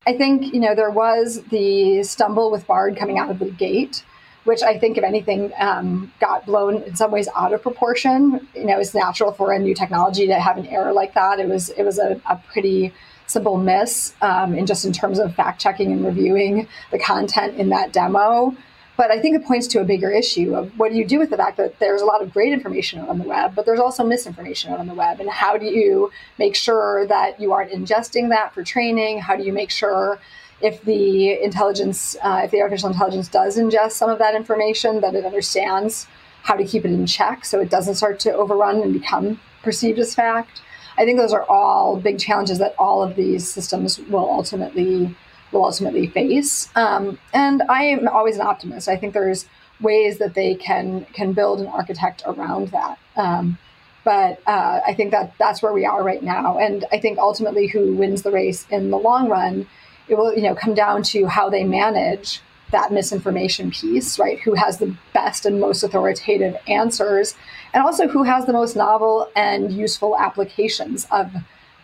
I 0.07 0.17
think, 0.17 0.53
you 0.53 0.61
know, 0.61 0.75
there 0.75 0.91
was 0.91 1.43
the 1.51 2.03
stumble 2.03 2.51
with 2.51 2.67
Bard 2.67 2.97
coming 2.97 3.17
out 3.17 3.31
of 3.31 3.39
the 3.39 3.51
gate 3.51 4.05
which 4.45 4.63
I 4.63 4.79
think, 4.79 4.97
if 4.99 5.05
anything, 5.05 5.53
um, 5.59 6.13
got 6.21 6.47
blown 6.47 6.83
in 6.83 6.97
some 6.97 7.11
ways 7.11 7.29
out 7.35 7.53
of 7.53 7.63
proportion. 7.63 8.47
You 8.55 8.67
know, 8.67 8.79
it's 8.79 8.95
natural 8.95 9.33
for 9.33 9.53
a 9.53 9.59
new 9.59 9.75
technology 9.75 10.27
to 10.27 10.39
have 10.39 10.59
an 10.59 10.67
error 10.67 10.93
like 10.93 11.15
that. 11.15 11.41
It 11.41 11.49
was 11.49 11.71
it 11.71 11.83
was 11.83 11.99
a, 11.99 12.21
a 12.29 12.41
pretty 12.53 12.93
simple 13.27 13.57
miss, 13.57 14.15
um, 14.21 14.55
in 14.55 14.67
just 14.67 14.85
in 14.85 14.93
terms 14.93 15.19
of 15.19 15.35
fact 15.35 15.61
checking 15.61 15.93
and 15.93 16.05
reviewing 16.05 16.69
the 16.91 16.99
content 16.99 17.57
in 17.57 17.71
that 17.71 17.93
demo. 17.93 18.55
But 18.97 19.11
I 19.11 19.19
think 19.21 19.35
it 19.35 19.45
points 19.45 19.67
to 19.69 19.81
a 19.81 19.85
bigger 19.85 20.11
issue 20.11 20.55
of 20.55 20.79
what 20.79 20.93
do 20.93 20.99
you 20.99 21.05
do 21.05 21.19
with 21.19 21.31
the 21.31 21.37
fact 21.37 21.57
that 21.57 21.81
there's 21.81 22.01
a 22.01 22.05
lot 22.05 22.23
of 22.23 22.33
great 22.33 22.53
information 22.53 23.01
on 23.01 23.19
the 23.19 23.25
web, 23.25 23.55
but 23.55 23.67
there's 23.67 23.81
also 23.81 24.05
misinformation 24.05 24.73
on 24.73 24.87
the 24.87 24.95
web. 24.95 25.19
And 25.19 25.29
how 25.29 25.57
do 25.57 25.67
you 25.67 26.13
make 26.39 26.55
sure 26.55 27.05
that 27.09 27.41
you 27.41 27.53
aren't 27.53 27.73
ingesting 27.73 28.29
that 28.29 28.55
for 28.55 28.63
training? 28.63 29.19
How 29.19 29.35
do 29.35 29.43
you 29.43 29.53
make 29.53 29.71
sure 29.71 30.21
if 30.65 30.83
the 30.85 31.43
intelligence, 31.43 32.17
uh, 32.23 32.41
if 32.45 32.51
the 32.51 32.63
artificial 32.63 32.89
intelligence 32.89 33.29
does 33.29 33.59
ingest 33.59 33.93
some 33.93 34.09
of 34.09 34.19
that 34.19 34.35
information, 34.35 35.03
that 35.03 35.15
it 35.15 35.25
understands 35.27 36.07
how 36.43 36.55
to 36.55 36.65
keep 36.65 36.87
it 36.87 36.91
in 36.91 37.07
check 37.07 37.45
so 37.45 37.61
it 37.61 37.69
doesn't 37.69 37.97
start 37.97 38.19
to 38.21 38.33
overrun 38.33 38.81
and 38.81 38.95
become 38.95 39.39
perceived 39.63 39.99
as 39.99 40.15
fact. 40.15 40.63
I 40.97 41.05
think 41.05 41.19
those 41.19 41.35
are 41.35 41.45
all 41.51 41.97
big 41.97 42.19
challenges 42.19 42.59
that 42.61 42.75
all 42.79 43.03
of 43.03 43.15
these 43.15 43.47
systems 43.47 43.99
will 43.99 44.29
ultimately 44.31 45.15
will 45.53 45.65
ultimately 45.67 46.07
face. 46.07 46.69
Um, 46.75 47.19
and 47.35 47.63
I 47.69 47.85
am 47.85 48.09
always 48.09 48.37
an 48.37 48.47
optimist. 48.47 48.89
I 48.89 48.97
think 48.97 49.13
there's 49.13 49.47
ways 49.81 50.17
that 50.19 50.33
they 50.33 50.55
can 50.55 51.05
can 51.13 51.35
build 51.35 51.61
and 51.61 51.69
architect 51.69 52.23
around 52.25 52.69
that. 52.69 52.99
Um, 53.17 53.59
but 54.03 54.41
uh, 54.47 54.81
I 54.87 54.95
think 54.95 55.11
that 55.11 55.35
that's 55.39 55.63
where 55.63 55.73
we 55.73 55.85
are 55.85 56.03
right 56.03 56.23
now. 56.23 56.59
And 56.59 56.87
I 56.91 56.99
think 56.99 57.19
ultimately, 57.19 57.67
who 57.67 57.95
wins 57.95 58.23
the 58.23 58.31
race 58.31 58.67
in 58.71 58.91
the 58.91 58.99
long 58.99 59.29
run 59.29 59.67
it 60.09 60.17
will 60.17 60.35
you 60.35 60.43
know 60.43 60.55
come 60.55 60.75
down 60.75 61.03
to 61.03 61.27
how 61.27 61.49
they 61.49 61.65
manage 61.65 62.41
that 62.73 62.93
misinformation 62.93 63.71
piece 63.71 64.19
right? 64.19 64.41
Who 64.41 64.55
has 64.55 64.79
the 64.79 64.97
best 65.13 65.47
and 65.47 65.61
most 65.61 65.83
authoritative 65.83 66.57
answers 66.67 67.35
and 67.73 67.83
also 67.83 68.09
who 68.09 68.23
has 68.25 68.47
the 68.47 68.53
most 68.53 68.77
novel 68.77 69.31
and 69.37 69.73
useful 69.73 70.17
applications 70.19 71.07
of 71.11 71.33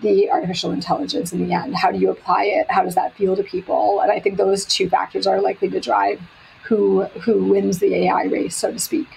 the 0.01 0.31
artificial 0.31 0.71
intelligence 0.71 1.31
in 1.31 1.47
the 1.47 1.53
end. 1.53 1.77
How 1.77 1.91
do 1.91 1.99
you 1.99 2.11
apply 2.11 2.45
it? 2.45 2.71
How 2.71 2.83
does 2.83 2.95
that 2.95 3.15
feel 3.17 3.37
to 3.37 3.43
people? 3.43 4.01
And 4.01 4.11
i 4.11 4.19
think 4.19 4.37
those 4.37 4.65
two 4.65 4.89
factors 4.89 5.27
are 5.27 5.41
likely 5.41 5.69
to 5.71 5.81
drive 5.81 6.21
who 6.65 7.03
who 7.25 7.45
wins 7.45 7.81
the 7.81 7.95
ai 7.95 8.25
race 8.25 8.57
so 8.57 8.71
to 8.71 8.79
speak 8.79 9.09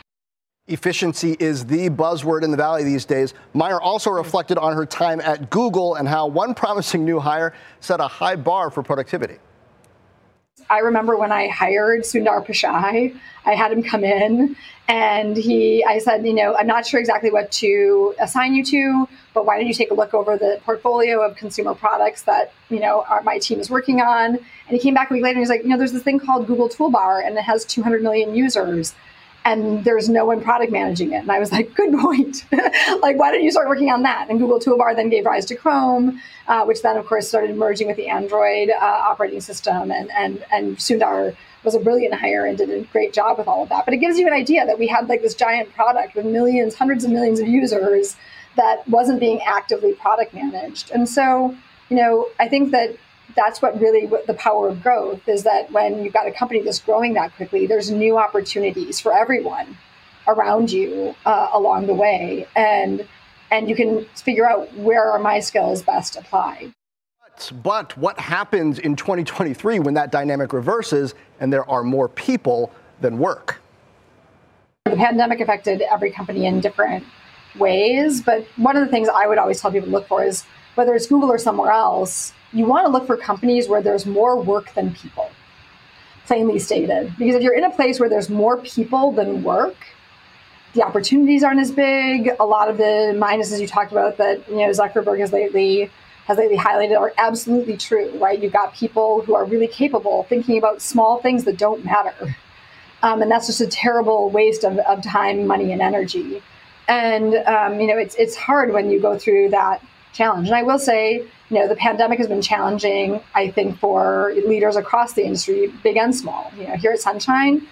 Efficiency 0.69 1.35
is 1.41 1.65
the 1.65 1.89
buzzword 1.89 2.41
in 2.41 2.49
the 2.49 2.55
Valley 2.55 2.85
these 2.85 3.03
days. 3.03 3.33
Mayer 3.53 3.81
also 3.81 4.09
reflected 4.09 4.57
on 4.57 4.73
her 4.73 4.85
time 4.85 5.19
at 5.19 5.49
Google 5.49 5.95
and 5.95 6.07
how 6.07 6.25
one 6.25 6.53
promising 6.53 7.03
new 7.03 7.19
hire 7.19 7.53
set 7.81 7.99
a 7.99 8.07
high 8.07 8.37
bar 8.37 8.71
for 8.71 8.81
productivity. 8.81 9.39
I 10.69 10.79
remember 10.79 11.17
when 11.17 11.33
I 11.33 11.49
hired 11.49 12.03
Sundar 12.03 12.45
Pichai, 12.47 13.13
I 13.45 13.55
had 13.55 13.73
him 13.73 13.83
come 13.83 14.05
in 14.05 14.55
and 14.87 15.35
he, 15.35 15.83
I 15.83 15.97
said, 15.97 16.25
you 16.25 16.33
know, 16.33 16.55
I'm 16.55 16.67
not 16.67 16.87
sure 16.87 17.01
exactly 17.01 17.29
what 17.29 17.51
to 17.53 18.15
assign 18.21 18.53
you 18.53 18.63
to, 18.63 19.09
but 19.33 19.45
why 19.45 19.57
don't 19.57 19.67
you 19.67 19.73
take 19.73 19.91
a 19.91 19.93
look 19.93 20.13
over 20.13 20.37
the 20.37 20.61
portfolio 20.63 21.21
of 21.25 21.35
consumer 21.35 21.75
products 21.75 22.21
that, 22.21 22.53
you 22.69 22.79
know, 22.79 23.03
our, 23.09 23.21
my 23.23 23.37
team 23.37 23.59
is 23.59 23.69
working 23.69 23.99
on? 23.99 24.37
And 24.37 24.39
he 24.69 24.79
came 24.79 24.93
back 24.93 25.11
a 25.11 25.13
week 25.13 25.23
later 25.23 25.39
and 25.39 25.39
he's 25.39 25.49
like, 25.49 25.63
you 25.63 25.67
know, 25.67 25.77
there's 25.77 25.91
this 25.91 26.03
thing 26.03 26.19
called 26.19 26.47
Google 26.47 26.69
Toolbar 26.69 27.27
and 27.27 27.37
it 27.37 27.41
has 27.41 27.65
200 27.65 28.01
million 28.01 28.33
users 28.33 28.95
and 29.45 29.83
there's 29.83 30.07
no 30.09 30.25
one 30.25 30.41
product 30.41 30.71
managing 30.71 31.11
it. 31.11 31.17
And 31.17 31.31
I 31.31 31.39
was 31.39 31.51
like, 31.51 31.73
good 31.75 31.93
point. 31.93 32.45
like, 33.01 33.17
why 33.17 33.31
don't 33.31 33.43
you 33.43 33.51
start 33.51 33.67
working 33.67 33.89
on 33.89 34.03
that? 34.03 34.29
And 34.29 34.39
Google 34.39 34.59
Toolbar 34.59 34.95
then 34.95 35.09
gave 35.09 35.25
rise 35.25 35.45
to 35.45 35.55
Chrome, 35.55 36.21
uh, 36.47 36.63
which 36.65 36.81
then, 36.81 36.97
of 36.97 37.05
course, 37.05 37.27
started 37.27 37.55
merging 37.57 37.87
with 37.87 37.97
the 37.97 38.07
Android 38.07 38.69
uh, 38.69 38.75
operating 38.81 39.41
system. 39.41 39.91
And, 39.91 40.09
and, 40.11 40.45
and 40.51 40.77
Sundar 40.77 41.35
was 41.63 41.75
a 41.75 41.79
brilliant 41.79 42.13
hire 42.13 42.45
and 42.45 42.57
did 42.57 42.69
a 42.69 42.83
great 42.85 43.13
job 43.13 43.37
with 43.37 43.47
all 43.47 43.63
of 43.63 43.69
that. 43.69 43.85
But 43.85 43.93
it 43.93 43.97
gives 43.97 44.17
you 44.17 44.27
an 44.27 44.33
idea 44.33 44.65
that 44.65 44.79
we 44.79 44.87
had 44.87 45.09
like 45.09 45.21
this 45.21 45.35
giant 45.35 45.73
product 45.73 46.15
with 46.15 46.25
millions, 46.25 46.75
hundreds 46.75 47.03
of 47.03 47.11
millions 47.11 47.39
of 47.39 47.47
users 47.47 48.15
that 48.55 48.87
wasn't 48.87 49.19
being 49.19 49.41
actively 49.41 49.93
product 49.93 50.33
managed. 50.33 50.91
And 50.91 51.07
so, 51.07 51.55
you 51.89 51.97
know, 51.97 52.29
I 52.39 52.47
think 52.47 52.71
that 52.71 52.95
that's 53.35 53.61
what 53.61 53.79
really 53.79 54.09
the 54.27 54.33
power 54.33 54.67
of 54.69 54.81
growth 54.81 55.27
is 55.27 55.43
that 55.43 55.71
when 55.71 56.03
you've 56.03 56.13
got 56.13 56.27
a 56.27 56.31
company 56.31 56.61
that's 56.61 56.79
growing 56.79 57.13
that 57.13 57.35
quickly, 57.35 57.67
there's 57.67 57.91
new 57.91 58.17
opportunities 58.17 58.99
for 58.99 59.13
everyone 59.13 59.77
around 60.27 60.71
you 60.71 61.15
uh, 61.25 61.49
along 61.53 61.87
the 61.87 61.93
way, 61.93 62.47
and 62.55 63.07
and 63.51 63.69
you 63.69 63.75
can 63.75 64.05
figure 64.15 64.49
out 64.49 64.73
where 64.75 65.11
are 65.11 65.19
my 65.19 65.39
skills 65.39 65.81
best 65.81 66.15
applied. 66.15 66.71
But 67.63 67.97
what 67.97 68.19
happens 68.19 68.79
in 68.79 68.95
2023 68.95 69.79
when 69.79 69.93
that 69.95 70.11
dynamic 70.11 70.53
reverses 70.53 71.15
and 71.39 71.51
there 71.51 71.67
are 71.69 71.83
more 71.83 72.07
people 72.07 72.71
than 73.01 73.17
work? 73.17 73.59
The 74.85 74.95
pandemic 74.95 75.39
affected 75.39 75.81
every 75.81 76.11
company 76.11 76.45
in 76.45 76.59
different 76.59 77.03
ways, 77.57 78.21
but 78.21 78.45
one 78.57 78.75
of 78.77 78.85
the 78.85 78.91
things 78.91 79.09
I 79.09 79.27
would 79.27 79.37
always 79.37 79.61
tell 79.61 79.71
people 79.71 79.87
to 79.87 79.91
look 79.91 80.07
for 80.07 80.23
is 80.23 80.45
whether 80.75 80.93
it's 80.95 81.07
Google 81.07 81.31
or 81.31 81.37
somewhere 81.37 81.71
else, 81.71 82.33
you 82.51 82.65
want 82.65 82.85
to 82.85 82.91
look 82.91 83.07
for 83.07 83.17
companies 83.17 83.67
where 83.67 83.81
there's 83.81 84.05
more 84.05 84.39
work 84.39 84.73
than 84.73 84.93
people, 84.93 85.29
plainly 86.25 86.59
stated. 86.59 87.13
Because 87.17 87.35
if 87.35 87.41
you're 87.41 87.55
in 87.55 87.63
a 87.63 87.71
place 87.71 87.99
where 87.99 88.09
there's 88.09 88.29
more 88.29 88.57
people 88.57 89.11
than 89.11 89.43
work, 89.43 89.75
the 90.73 90.83
opportunities 90.83 91.43
aren't 91.43 91.59
as 91.59 91.71
big. 91.71 92.31
A 92.39 92.45
lot 92.45 92.69
of 92.69 92.77
the 92.77 93.13
minuses 93.15 93.59
you 93.59 93.67
talked 93.67 93.91
about 93.91 94.17
that 94.17 94.47
you 94.49 94.57
know 94.57 94.69
Zuckerberg 94.69 95.19
has 95.19 95.31
lately 95.31 95.91
has 96.25 96.37
lately 96.37 96.57
highlighted 96.57 96.97
are 96.97 97.13
absolutely 97.17 97.77
true, 97.77 98.09
right? 98.17 98.41
You've 98.41 98.53
got 98.53 98.73
people 98.73 99.21
who 99.21 99.35
are 99.35 99.45
really 99.45 99.67
capable 99.67 100.23
thinking 100.23 100.57
about 100.57 100.81
small 100.81 101.21
things 101.21 101.43
that 101.43 101.57
don't 101.57 101.83
matter. 101.83 102.35
Um, 103.03 103.21
and 103.21 103.29
that's 103.29 103.47
just 103.47 103.59
a 103.59 103.67
terrible 103.67 104.29
waste 104.29 104.63
of, 104.63 104.77
of 104.79 105.03
time, 105.03 105.45
money, 105.45 105.73
and 105.73 105.81
energy. 105.81 106.41
And 106.87 107.35
um, 107.35 107.79
you 107.79 107.87
know, 107.87 107.97
it's 107.97 108.15
it's 108.15 108.35
hard 108.35 108.73
when 108.73 108.89
you 108.89 108.99
go 108.99 109.17
through 109.17 109.49
that 109.49 109.81
challenge. 110.13 110.47
And 110.47 110.55
I 110.55 110.63
will 110.63 110.79
say, 110.79 111.25
you 111.49 111.59
know, 111.59 111.67
the 111.67 111.75
pandemic 111.75 112.19
has 112.19 112.27
been 112.27 112.41
challenging, 112.41 113.19
I 113.35 113.49
think, 113.49 113.77
for 113.79 114.33
leaders 114.47 114.75
across 114.75 115.13
the 115.13 115.23
industry, 115.23 115.73
big 115.83 115.97
and 115.97 116.15
small. 116.15 116.51
You 116.57 116.67
know, 116.67 116.75
here 116.75 116.91
at 116.91 116.99
Sunshine, 116.99 117.67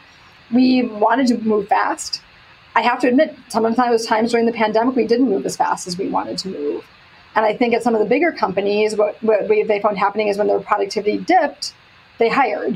we 0.54 0.84
wanted 0.84 1.28
to 1.28 1.38
move 1.38 1.68
fast. 1.68 2.22
I 2.76 2.82
have 2.82 3.00
to 3.02 3.08
admit, 3.08 3.36
sometimes 3.50 3.78
there 3.78 3.92
was 3.92 4.06
times 4.06 4.32
during 4.32 4.46
the 4.46 4.54
pandemic, 4.54 4.96
we 4.96 5.08
didn't 5.08 5.30
move 5.30 5.46
as 5.46 5.58
fast 5.58 5.88
as 5.88 5.98
we 5.98 6.10
wanted 6.10 6.38
to 6.40 6.50
move. 6.50 6.86
And 7.36 7.46
I 7.46 7.56
think 7.56 7.74
at 7.74 7.84
some 7.84 7.96
of 7.96 8.00
the 8.00 8.08
bigger 8.08 8.32
companies, 8.32 8.96
what, 8.96 9.22
what 9.24 9.48
they 9.48 9.80
found 9.82 9.98
happening 9.98 10.28
is 10.28 10.38
when 10.38 10.48
their 10.48 10.60
productivity 10.60 11.18
dipped, 11.18 11.74
they 12.18 12.30
hired. 12.30 12.76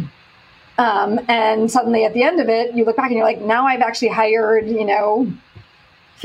Um, 0.78 1.20
and 1.28 1.72
suddenly 1.72 2.04
at 2.04 2.14
the 2.14 2.24
end 2.24 2.40
of 2.40 2.50
it, 2.50 2.74
you 2.74 2.84
look 2.84 2.98
back 2.98 3.08
and 3.08 3.16
you're 3.16 3.26
like, 3.26 3.42
now 3.42 3.66
I've 3.66 3.82
actually 3.82 4.10
hired, 4.10 4.68
you 4.68 4.86
know, 4.86 5.32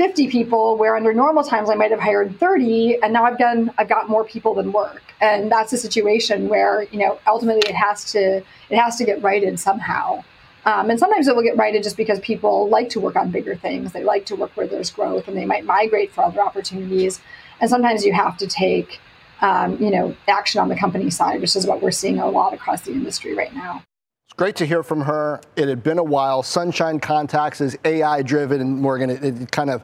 50 0.01 0.29
people 0.29 0.77
where 0.77 0.95
under 0.95 1.13
normal 1.13 1.43
times 1.43 1.69
I 1.69 1.75
might 1.75 1.91
have 1.91 1.99
hired 1.99 2.39
30 2.39 3.03
and 3.03 3.13
now 3.13 3.23
I've 3.23 3.37
done 3.37 3.71
I've 3.77 3.87
got 3.87 4.09
more 4.09 4.23
people 4.23 4.55
than 4.55 4.71
work. 4.71 5.03
And 5.21 5.51
that's 5.51 5.73
a 5.73 5.77
situation 5.77 6.49
where 6.49 6.87
you 6.91 6.97
know 6.97 7.19
ultimately 7.27 7.61
it 7.69 7.75
has 7.75 8.11
to 8.13 8.37
it 8.71 8.77
has 8.79 8.95
to 8.95 9.05
get 9.05 9.21
righted 9.21 9.59
somehow. 9.59 10.23
Um, 10.65 10.89
and 10.89 10.97
sometimes 10.97 11.27
it 11.27 11.35
will 11.35 11.43
get 11.43 11.55
righted 11.55 11.83
just 11.83 11.97
because 11.97 12.19
people 12.21 12.67
like 12.67 12.89
to 12.89 12.99
work 12.99 13.15
on 13.15 13.29
bigger 13.29 13.55
things. 13.55 13.91
They 13.91 14.03
like 14.03 14.25
to 14.25 14.35
work 14.35 14.49
where 14.57 14.65
there's 14.65 14.89
growth 14.89 15.27
and 15.27 15.37
they 15.37 15.45
might 15.45 15.65
migrate 15.65 16.11
for 16.11 16.23
other 16.23 16.41
opportunities. 16.41 17.21
And 17.59 17.69
sometimes 17.69 18.03
you 18.03 18.11
have 18.11 18.37
to 18.37 18.47
take 18.47 18.99
um, 19.41 19.79
you 19.79 19.91
know 19.91 20.15
action 20.27 20.61
on 20.61 20.69
the 20.69 20.75
company 20.75 21.11
side 21.11 21.41
which 21.41 21.55
is 21.55 21.67
what 21.67 21.79
we're 21.83 21.91
seeing 21.91 22.17
a 22.17 22.27
lot 22.27 22.55
across 22.55 22.81
the 22.81 22.91
industry 22.91 23.35
right 23.35 23.53
now 23.53 23.83
It's 24.31 24.37
great 24.37 24.55
to 24.55 24.65
hear 24.65 24.81
from 24.81 25.01
her. 25.01 25.41
It 25.57 25.67
had 25.67 25.83
been 25.83 25.97
a 25.97 26.03
while. 26.03 26.41
Sunshine 26.41 27.01
Contacts 27.01 27.59
is 27.59 27.77
AI 27.83 28.21
driven, 28.21 28.61
and 28.61 28.79
Morgan. 28.81 29.09
It, 29.09 29.25
it 29.25 29.51
kind 29.51 29.69
of 29.69 29.83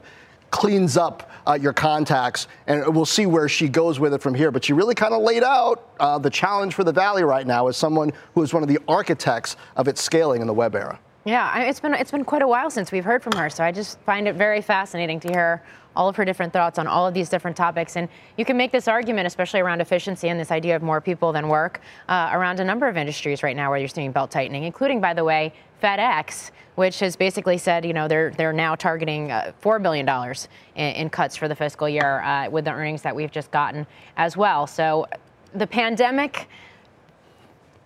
cleans 0.50 0.96
up 0.96 1.30
uh, 1.46 1.52
your 1.52 1.74
contacts, 1.74 2.48
and 2.66 2.96
we'll 2.96 3.04
see 3.04 3.26
where 3.26 3.46
she 3.46 3.68
goes 3.68 4.00
with 4.00 4.14
it 4.14 4.22
from 4.22 4.32
here. 4.32 4.50
But 4.50 4.64
she 4.64 4.72
really 4.72 4.94
kind 4.94 5.12
of 5.12 5.20
laid 5.20 5.42
out 5.42 5.90
uh, 6.00 6.16
the 6.18 6.30
challenge 6.30 6.72
for 6.72 6.82
the 6.82 6.92
Valley 6.92 7.24
right 7.24 7.46
now 7.46 7.68
as 7.68 7.76
someone 7.76 8.10
who 8.34 8.42
is 8.42 8.54
one 8.54 8.62
of 8.62 8.70
the 8.70 8.78
architects 8.88 9.56
of 9.76 9.86
its 9.86 10.00
scaling 10.00 10.40
in 10.40 10.46
the 10.46 10.54
web 10.54 10.74
era. 10.74 10.98
Yeah, 11.26 11.58
it's 11.58 11.78
been 11.78 11.92
it's 11.92 12.10
been 12.10 12.24
quite 12.24 12.40
a 12.40 12.48
while 12.48 12.70
since 12.70 12.90
we've 12.90 13.04
heard 13.04 13.22
from 13.22 13.34
her, 13.34 13.50
so 13.50 13.62
I 13.62 13.70
just 13.70 14.00
find 14.00 14.26
it 14.26 14.34
very 14.34 14.62
fascinating 14.62 15.20
to 15.20 15.28
hear 15.28 15.62
all 15.96 16.08
of 16.08 16.16
her 16.16 16.24
different 16.24 16.52
thoughts 16.52 16.78
on 16.78 16.86
all 16.86 17.06
of 17.06 17.14
these 17.14 17.28
different 17.28 17.56
topics. 17.56 17.96
And 17.96 18.08
you 18.36 18.44
can 18.44 18.56
make 18.56 18.72
this 18.72 18.88
argument, 18.88 19.26
especially 19.26 19.60
around 19.60 19.80
efficiency 19.80 20.28
and 20.28 20.38
this 20.38 20.50
idea 20.50 20.76
of 20.76 20.82
more 20.82 21.00
people 21.00 21.32
than 21.32 21.48
work, 21.48 21.80
uh, 22.08 22.30
around 22.32 22.60
a 22.60 22.64
number 22.64 22.86
of 22.86 22.96
industries 22.96 23.42
right 23.42 23.56
now 23.56 23.70
where 23.70 23.78
you're 23.78 23.88
seeing 23.88 24.12
belt 24.12 24.30
tightening, 24.30 24.64
including, 24.64 25.00
by 25.00 25.14
the 25.14 25.24
way, 25.24 25.52
FedEx, 25.82 26.50
which 26.74 27.00
has 27.00 27.16
basically 27.16 27.58
said, 27.58 27.84
you 27.84 27.92
know, 27.92 28.06
they're 28.06 28.30
they're 28.30 28.52
now 28.52 28.74
targeting 28.74 29.32
uh, 29.32 29.52
four 29.60 29.78
billion 29.78 30.06
dollars 30.06 30.48
in, 30.76 30.94
in, 30.94 31.10
cuts 31.10 31.36
for 31.36 31.48
the 31.48 31.54
fiscal 31.54 31.88
year 31.88 32.20
uh, 32.20 32.48
with 32.48 32.64
the 32.64 32.70
earnings 32.70 33.02
that 33.02 33.14
we've 33.14 33.30
just 33.30 33.50
gotten 33.50 33.86
as 34.16 34.36
well. 34.36 34.66
So 34.66 35.06
the 35.54 35.66
pandemic 35.66 36.48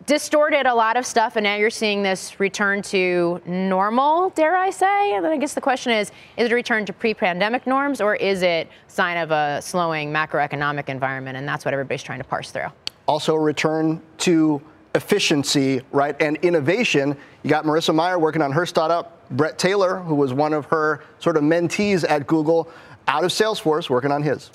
distorted 0.06 0.66
a 0.66 0.74
lot 0.74 0.96
of 0.96 1.06
stuff, 1.06 1.36
and 1.36 1.44
now 1.44 1.54
you're 1.54 1.70
seeing 1.70 2.02
this 2.02 2.40
return 2.40 2.82
to 2.82 3.40
normal, 3.46 4.30
dare 4.30 4.56
I 4.56 4.70
say? 4.70 5.14
And 5.14 5.24
then 5.24 5.32
I 5.32 5.36
guess 5.36 5.54
the 5.54 5.60
question 5.60 5.92
is 5.92 6.10
is 6.36 6.46
it 6.46 6.52
a 6.52 6.54
return 6.54 6.84
to 6.86 6.92
pre 6.92 7.14
pandemic 7.14 7.66
norms, 7.66 8.00
or 8.00 8.14
is 8.16 8.42
it 8.42 8.68
sign 8.88 9.16
of 9.16 9.30
a 9.30 9.60
slowing 9.62 10.12
macroeconomic 10.12 10.88
environment? 10.88 11.36
And 11.36 11.46
that's 11.46 11.64
what 11.64 11.74
everybody's 11.74 12.02
trying 12.02 12.18
to 12.18 12.24
parse 12.24 12.50
through. 12.50 12.68
Also, 13.06 13.34
a 13.34 13.40
return 13.40 14.00
to 14.18 14.60
efficiency, 14.94 15.80
right, 15.90 16.20
and 16.20 16.36
innovation. 16.38 17.16
You 17.42 17.50
got 17.50 17.64
Marissa 17.64 17.94
Mayer 17.94 18.18
working 18.18 18.42
on 18.42 18.52
her 18.52 18.66
startup, 18.66 19.28
Bret 19.30 19.58
Taylor, 19.58 19.98
who 19.98 20.14
was 20.14 20.32
one 20.32 20.52
of 20.52 20.66
her 20.66 21.02
sort 21.18 21.36
of 21.36 21.42
mentees 21.42 22.04
at 22.08 22.26
Google, 22.26 22.68
out 23.08 23.24
of 23.24 23.30
Salesforce, 23.30 23.88
working 23.88 24.12
on 24.12 24.22
his. 24.22 24.50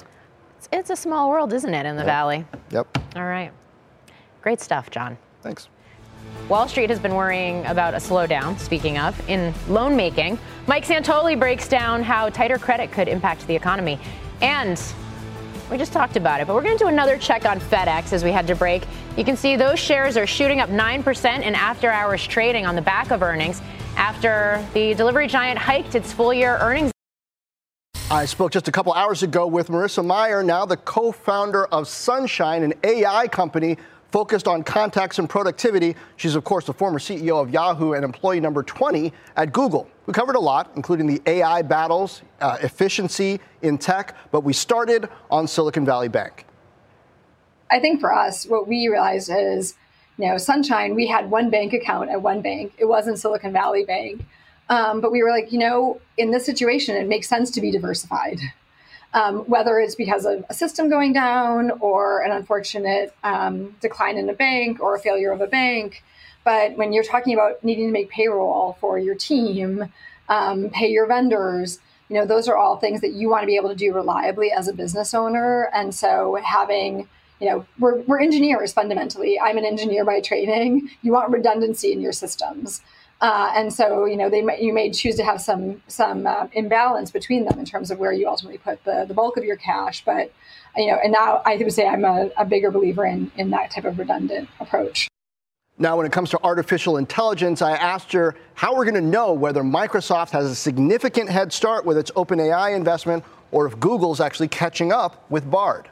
It's, 0.58 0.70
it's 0.72 0.90
a 0.92 0.96
small 0.96 1.30
world, 1.30 1.54
isn't 1.54 1.74
it, 1.74 1.86
in 1.86 1.96
the 1.96 2.04
yep. 2.04 2.08
Valley? 2.08 2.46
Yep. 2.72 2.98
All 3.16 3.26
right. 3.26 3.52
Great 4.42 4.62
stuff, 4.62 4.90
Jon. 4.90 5.18
Thanks. 5.42 5.70
Wall 6.50 6.68
Street 6.68 6.90
has 6.90 7.00
been 7.00 7.16
worrying 7.16 7.66
about 7.66 7.94
a 7.94 7.98
slowdown, 7.98 8.58
speaking 8.58 8.98
of, 8.98 9.30
in 9.30 9.54
loan 9.68 9.96
making. 9.96 10.40
Mike 10.66 10.86
Santoli 10.86 11.38
breaks 11.38 11.68
down 11.68 12.04
how 12.04 12.30
tighter 12.30 12.58
credit 12.58 12.92
could 12.92 13.08
impact 13.08 13.46
the 13.48 13.56
economy. 13.56 14.00
And 14.42 14.82
we 15.70 15.78
just 15.78 15.92
talked 15.92 16.16
about 16.16 16.40
it, 16.40 16.48
but 16.48 16.56
we're 16.56 16.62
going 16.62 16.78
to 16.78 16.84
do 16.84 16.88
another 16.88 17.18
check 17.18 17.46
on 17.46 17.60
FedEx 17.60 18.14
as 18.14 18.24
we 18.24 18.32
head 18.32 18.48
to 18.48 18.56
break. 18.56 18.84
You 19.18 19.26
can 19.26 19.36
see 19.36 19.58
those 19.58 19.80
shares 19.80 20.16
are 20.16 20.26
shooting 20.26 20.62
up 20.62 20.70
9% 20.70 21.42
in 21.42 21.56
after 21.56 21.90
hours 21.90 22.26
trading 22.26 22.66
on 22.66 22.76
the 22.76 22.82
back 22.82 23.12
of 23.12 23.22
earnings 23.22 23.62
after 23.98 24.66
the 24.74 24.94
delivery 24.94 25.28
giant 25.28 25.58
hiked 25.60 25.96
its 25.96 26.14
full 26.14 26.34
year 26.34 26.58
earnings. 26.62 26.92
I 28.10 28.24
spoke 28.24 28.54
just 28.54 28.70
a 28.70 28.72
couple 28.72 28.94
hours 28.94 29.24
ago 29.24 29.48
with 29.48 29.68
Marissa 29.68 30.06
Mayer, 30.06 30.42
now 30.42 30.66
the 30.66 30.78
co 30.78 31.12
founder 31.12 31.66
of 31.66 31.90
Sunshine, 31.90 32.64
an 32.64 32.74
AI 32.86 33.28
company 33.28 33.78
focused 34.18 34.48
on 34.48 34.64
contacts 34.64 35.20
and 35.20 35.30
productivity. 35.30 35.96
She's, 36.16 36.34
of 36.34 36.44
course, 36.44 36.66
the 36.66 36.74
former 36.74 36.98
CEO 36.98 37.40
of 37.40 37.52
Yahoo 37.52 37.94
and 37.94 38.04
employee 38.04 38.40
number 38.40 38.64
20 38.64 39.14
at 39.36 39.54
Google. 39.54 39.88
We 40.08 40.14
covered 40.14 40.36
a 40.36 40.40
lot, 40.40 40.72
including 40.76 41.06
the 41.06 41.22
AI 41.28 41.62
battles, 41.62 42.24
uh, 42.42 42.58
efficiency 42.62 43.40
in 43.62 43.78
tech, 43.78 44.16
but 44.32 44.44
we 44.44 44.54
started 44.54 45.08
on 45.30 45.48
Silicon 45.48 45.86
Valley 45.86 46.08
Bank. 46.08 46.48
I 47.70 47.80
think 47.80 48.00
for 48.00 48.12
us, 48.12 48.48
what 48.48 48.68
we 48.68 48.88
realized 48.88 49.30
is, 49.32 49.76
you 50.18 50.28
know, 50.28 50.40
Sunshine, 50.40 50.96
we 50.96 51.06
had 51.06 51.30
one 51.30 51.52
bank 51.52 51.74
account 51.74 52.10
at 52.10 52.20
one 52.20 52.42
bank. 52.42 52.74
It 52.80 52.86
wasn't 52.86 53.20
Silicon 53.20 53.54
Valley 53.54 53.86
Bank. 53.86 54.26
Um, 54.68 55.00
but 55.00 55.12
we 55.12 55.22
were 55.22 55.30
like, 55.30 55.52
you 55.52 55.60
know, 55.60 56.02
in 56.18 56.32
this 56.32 56.44
situation, 56.44 56.96
it 56.96 57.08
makes 57.08 57.30
sense 57.30 57.52
to 57.52 57.62
be 57.62 57.70
diversified 57.70 58.40
um, 59.14 59.40
whether 59.42 59.80
it's 59.80 59.96
because 59.96 60.26
of 60.26 60.46
a 60.50 60.54
system 60.54 60.90
going 60.90 61.14
down 61.14 61.72
or 61.80 62.22
an 62.22 62.32
unfortunate 62.32 63.16
um, 63.24 63.76
decline 63.82 64.18
in 64.18 64.30
a 64.30 64.34
bank 64.34 64.80
or 64.80 64.96
a 64.96 65.00
failure 65.00 65.32
of 65.32 65.42
a 65.42 65.48
bank. 65.48 66.04
But 66.44 66.78
when 66.78 66.94
you're 66.94 67.04
talking 67.04 67.34
about 67.34 67.64
needing 67.64 67.88
to 67.88 67.92
make 67.92 68.10
payroll 68.10 68.78
for 68.80 68.98
your 68.98 69.16
team, 69.16 69.92
um, 70.30 70.70
pay 70.70 70.88
your 70.88 71.08
vendors, 71.08 71.80
you 72.10 72.16
know, 72.16 72.26
those 72.26 72.48
are 72.48 72.56
all 72.56 72.78
things 72.78 73.02
that 73.02 73.12
you 73.12 73.30
want 73.30 73.44
to 73.44 73.48
be 73.48 73.58
able 73.58 73.70
to 73.70 73.76
do 73.76 73.94
reliably 73.94 74.52
as 74.52 74.68
a 74.68 74.74
business 74.74 75.14
owner. 75.14 75.70
And 75.74 75.94
so 75.94 76.40
having 76.44 77.08
you 77.40 77.50
know, 77.50 77.66
we're, 77.78 78.02
we're 78.02 78.20
engineers 78.20 78.74
fundamentally. 78.74 79.40
I'm 79.40 79.58
an 79.58 79.66
engineer 79.66 80.04
by 80.04 80.22
training. 80.22 80.90
You 81.02 81.12
want 81.12 81.30
redundancy 81.32 81.92
in 81.92 82.02
your 82.02 82.12
systems. 82.12 82.82
Uh, 83.20 83.52
and 83.56 83.74
so, 83.74 84.06
you 84.06 84.16
know, 84.16 84.30
they 84.30 84.42
may, 84.42 84.62
you 84.62 84.72
may 84.72 84.92
choose 84.92 85.16
to 85.16 85.24
have 85.24 85.42
some 85.42 85.82
some 85.88 86.28
uh, 86.28 86.48
imbalance 86.54 87.10
between 87.10 87.46
them 87.46 87.58
in 87.58 87.66
terms 87.66 87.90
of 87.90 87.98
where 87.98 88.14
you 88.14 88.28
ultimately 88.28 88.60
put 88.60 88.84
the, 88.84 89.06
the 89.08 89.14
bulk 89.14 89.38
of 89.38 89.44
your 89.44 89.56
cash. 89.56 90.04
But, 90.06 90.32
you 90.76 90.92
know, 90.92 91.00
and 91.04 91.12
now 91.12 91.42
I 91.46 91.56
would 91.56 91.74
say 91.74 91.88
I'm 91.88 92.06
a, 92.06 92.30
a 92.38 92.46
bigger 92.46 92.70
believer 92.70 93.06
in, 93.06 93.32
in 93.36 93.50
that 93.52 93.72
type 93.72 93.86
of 93.86 93.98
redundant 93.98 94.50
approach. 94.60 95.08
Now, 95.80 95.98
when 95.98 96.06
it 96.08 96.12
comes 96.12 96.32
to 96.32 96.44
artificial 96.44 96.98
intelligence, 96.98 97.62
I 97.62 97.72
asked 97.72 98.12
her 98.14 98.36
how 98.56 98.76
we're 98.76 98.86
going 98.86 98.96
to 98.96 99.10
know 99.10 99.34
whether 99.34 99.62
Microsoft 99.62 100.32
has 100.32 100.46
a 100.46 100.56
significant 100.56 101.30
head 101.30 101.54
start 101.54 101.86
with 101.86 101.98
its 101.98 102.10
OpenAI 102.12 102.76
investment 102.76 103.24
or 103.52 103.68
if 103.68 103.80
Google's 103.80 104.20
actually 104.20 104.48
catching 104.48 104.92
up 104.92 105.26
with 105.30 105.50
Bard. 105.50 105.88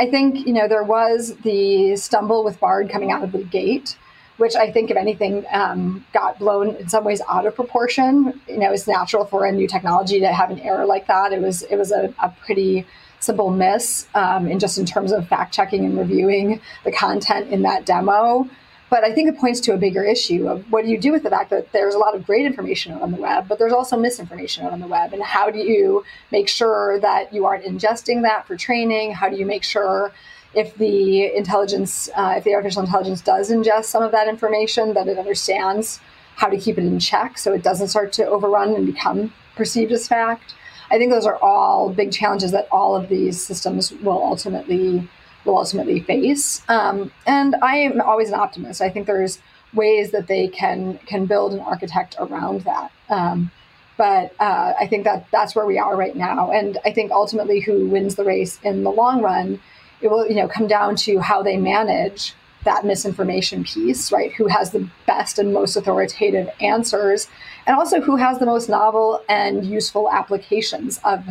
I 0.00 0.10
think, 0.10 0.46
you 0.46 0.52
know, 0.52 0.66
there 0.66 0.82
was 0.82 1.36
the 1.42 1.94
stumble 1.96 2.42
with 2.42 2.58
Bard 2.58 2.90
coming 2.90 3.12
out 3.12 3.22
of 3.22 3.30
the 3.30 3.44
gate 3.44 3.96
which 4.42 4.56
I 4.56 4.72
think, 4.72 4.90
if 4.90 4.96
anything, 4.96 5.46
um, 5.52 6.04
got 6.12 6.40
blown 6.40 6.74
in 6.74 6.88
some 6.88 7.04
ways 7.04 7.22
out 7.28 7.46
of 7.46 7.54
proportion. 7.54 8.40
You 8.48 8.58
know, 8.58 8.72
it's 8.72 8.88
natural 8.88 9.24
for 9.24 9.46
a 9.46 9.52
new 9.52 9.68
technology 9.68 10.18
to 10.18 10.32
have 10.32 10.50
an 10.50 10.58
error 10.58 10.84
like 10.84 11.06
that. 11.06 11.32
It 11.32 11.40
was 11.40 11.62
it 11.62 11.76
was 11.76 11.92
a, 11.92 12.12
a 12.20 12.28
pretty 12.44 12.84
simple 13.20 13.50
miss 13.50 14.08
um, 14.16 14.48
in 14.48 14.58
just 14.58 14.78
in 14.78 14.84
terms 14.84 15.12
of 15.12 15.28
fact 15.28 15.54
checking 15.54 15.84
and 15.84 15.96
reviewing 15.96 16.60
the 16.82 16.90
content 16.90 17.50
in 17.50 17.62
that 17.62 17.86
demo. 17.86 18.48
But 18.90 19.04
I 19.04 19.12
think 19.14 19.28
it 19.28 19.38
points 19.38 19.60
to 19.60 19.74
a 19.74 19.76
bigger 19.76 20.02
issue 20.02 20.48
of 20.48 20.64
what 20.72 20.84
do 20.84 20.90
you 20.90 20.98
do 20.98 21.12
with 21.12 21.22
the 21.22 21.30
fact 21.30 21.50
that 21.50 21.70
there's 21.70 21.94
a 21.94 21.98
lot 21.98 22.16
of 22.16 22.26
great 22.26 22.44
information 22.44 22.94
on 22.94 23.12
the 23.12 23.18
web, 23.18 23.46
but 23.46 23.60
there's 23.60 23.72
also 23.72 23.96
misinformation 23.96 24.66
on 24.66 24.80
the 24.80 24.88
web. 24.88 25.12
And 25.12 25.22
how 25.22 25.50
do 25.50 25.60
you 25.60 26.04
make 26.32 26.48
sure 26.48 26.98
that 26.98 27.32
you 27.32 27.46
aren't 27.46 27.64
ingesting 27.64 28.22
that 28.22 28.48
for 28.48 28.56
training? 28.56 29.12
How 29.12 29.28
do 29.28 29.36
you 29.36 29.46
make 29.46 29.62
sure 29.62 30.12
if 30.54 30.76
the 30.76 31.34
intelligence, 31.34 32.08
uh, 32.14 32.34
if 32.36 32.44
the 32.44 32.54
artificial 32.54 32.82
intelligence 32.82 33.20
does 33.20 33.50
ingest 33.50 33.84
some 33.84 34.02
of 34.02 34.12
that 34.12 34.28
information, 34.28 34.94
that 34.94 35.08
it 35.08 35.18
understands 35.18 36.00
how 36.36 36.48
to 36.48 36.56
keep 36.56 36.78
it 36.78 36.84
in 36.84 36.98
check 36.98 37.38
so 37.38 37.52
it 37.52 37.62
doesn't 37.62 37.88
start 37.88 38.12
to 38.14 38.26
overrun 38.26 38.74
and 38.74 38.86
become 38.86 39.32
perceived 39.56 39.92
as 39.92 40.08
fact. 40.08 40.54
I 40.90 40.98
think 40.98 41.10
those 41.10 41.26
are 41.26 41.36
all 41.36 41.90
big 41.90 42.12
challenges 42.12 42.52
that 42.52 42.68
all 42.70 42.94
of 42.94 43.08
these 43.08 43.42
systems 43.42 43.92
will 43.92 44.22
ultimately 44.22 45.08
will 45.44 45.58
ultimately 45.58 46.00
face. 46.00 46.62
Um, 46.68 47.10
and 47.26 47.56
I 47.56 47.76
am 47.76 48.00
always 48.00 48.28
an 48.28 48.34
optimist. 48.34 48.80
I 48.80 48.90
think 48.90 49.06
there's 49.06 49.40
ways 49.74 50.10
that 50.12 50.26
they 50.26 50.48
can 50.48 50.98
can 51.06 51.26
build 51.26 51.52
and 51.52 51.62
architect 51.62 52.16
around 52.18 52.62
that. 52.62 52.92
Um, 53.08 53.50
but 53.96 54.34
uh, 54.40 54.74
I 54.78 54.86
think 54.86 55.04
that 55.04 55.26
that's 55.30 55.54
where 55.54 55.66
we 55.66 55.78
are 55.78 55.96
right 55.96 56.16
now. 56.16 56.50
And 56.50 56.78
I 56.84 56.92
think 56.92 57.10
ultimately, 57.10 57.60
who 57.60 57.86
wins 57.86 58.14
the 58.16 58.24
race 58.24 58.58
in 58.62 58.84
the 58.84 58.90
long 58.90 59.22
run 59.22 59.60
it 60.02 60.10
will 60.10 60.26
you 60.28 60.36
know 60.36 60.48
come 60.48 60.66
down 60.66 60.96
to 60.96 61.18
how 61.20 61.42
they 61.42 61.56
manage 61.56 62.34
that 62.64 62.84
misinformation 62.84 63.64
piece, 63.64 64.12
right? 64.12 64.32
Who 64.34 64.46
has 64.46 64.70
the 64.70 64.88
best 65.06 65.38
and 65.38 65.52
most 65.52 65.76
authoritative 65.76 66.48
answers, 66.60 67.28
and 67.66 67.76
also 67.76 68.00
who 68.00 68.16
has 68.16 68.38
the 68.38 68.46
most 68.46 68.68
novel 68.68 69.22
and 69.28 69.64
useful 69.64 70.10
applications 70.10 71.00
of 71.04 71.24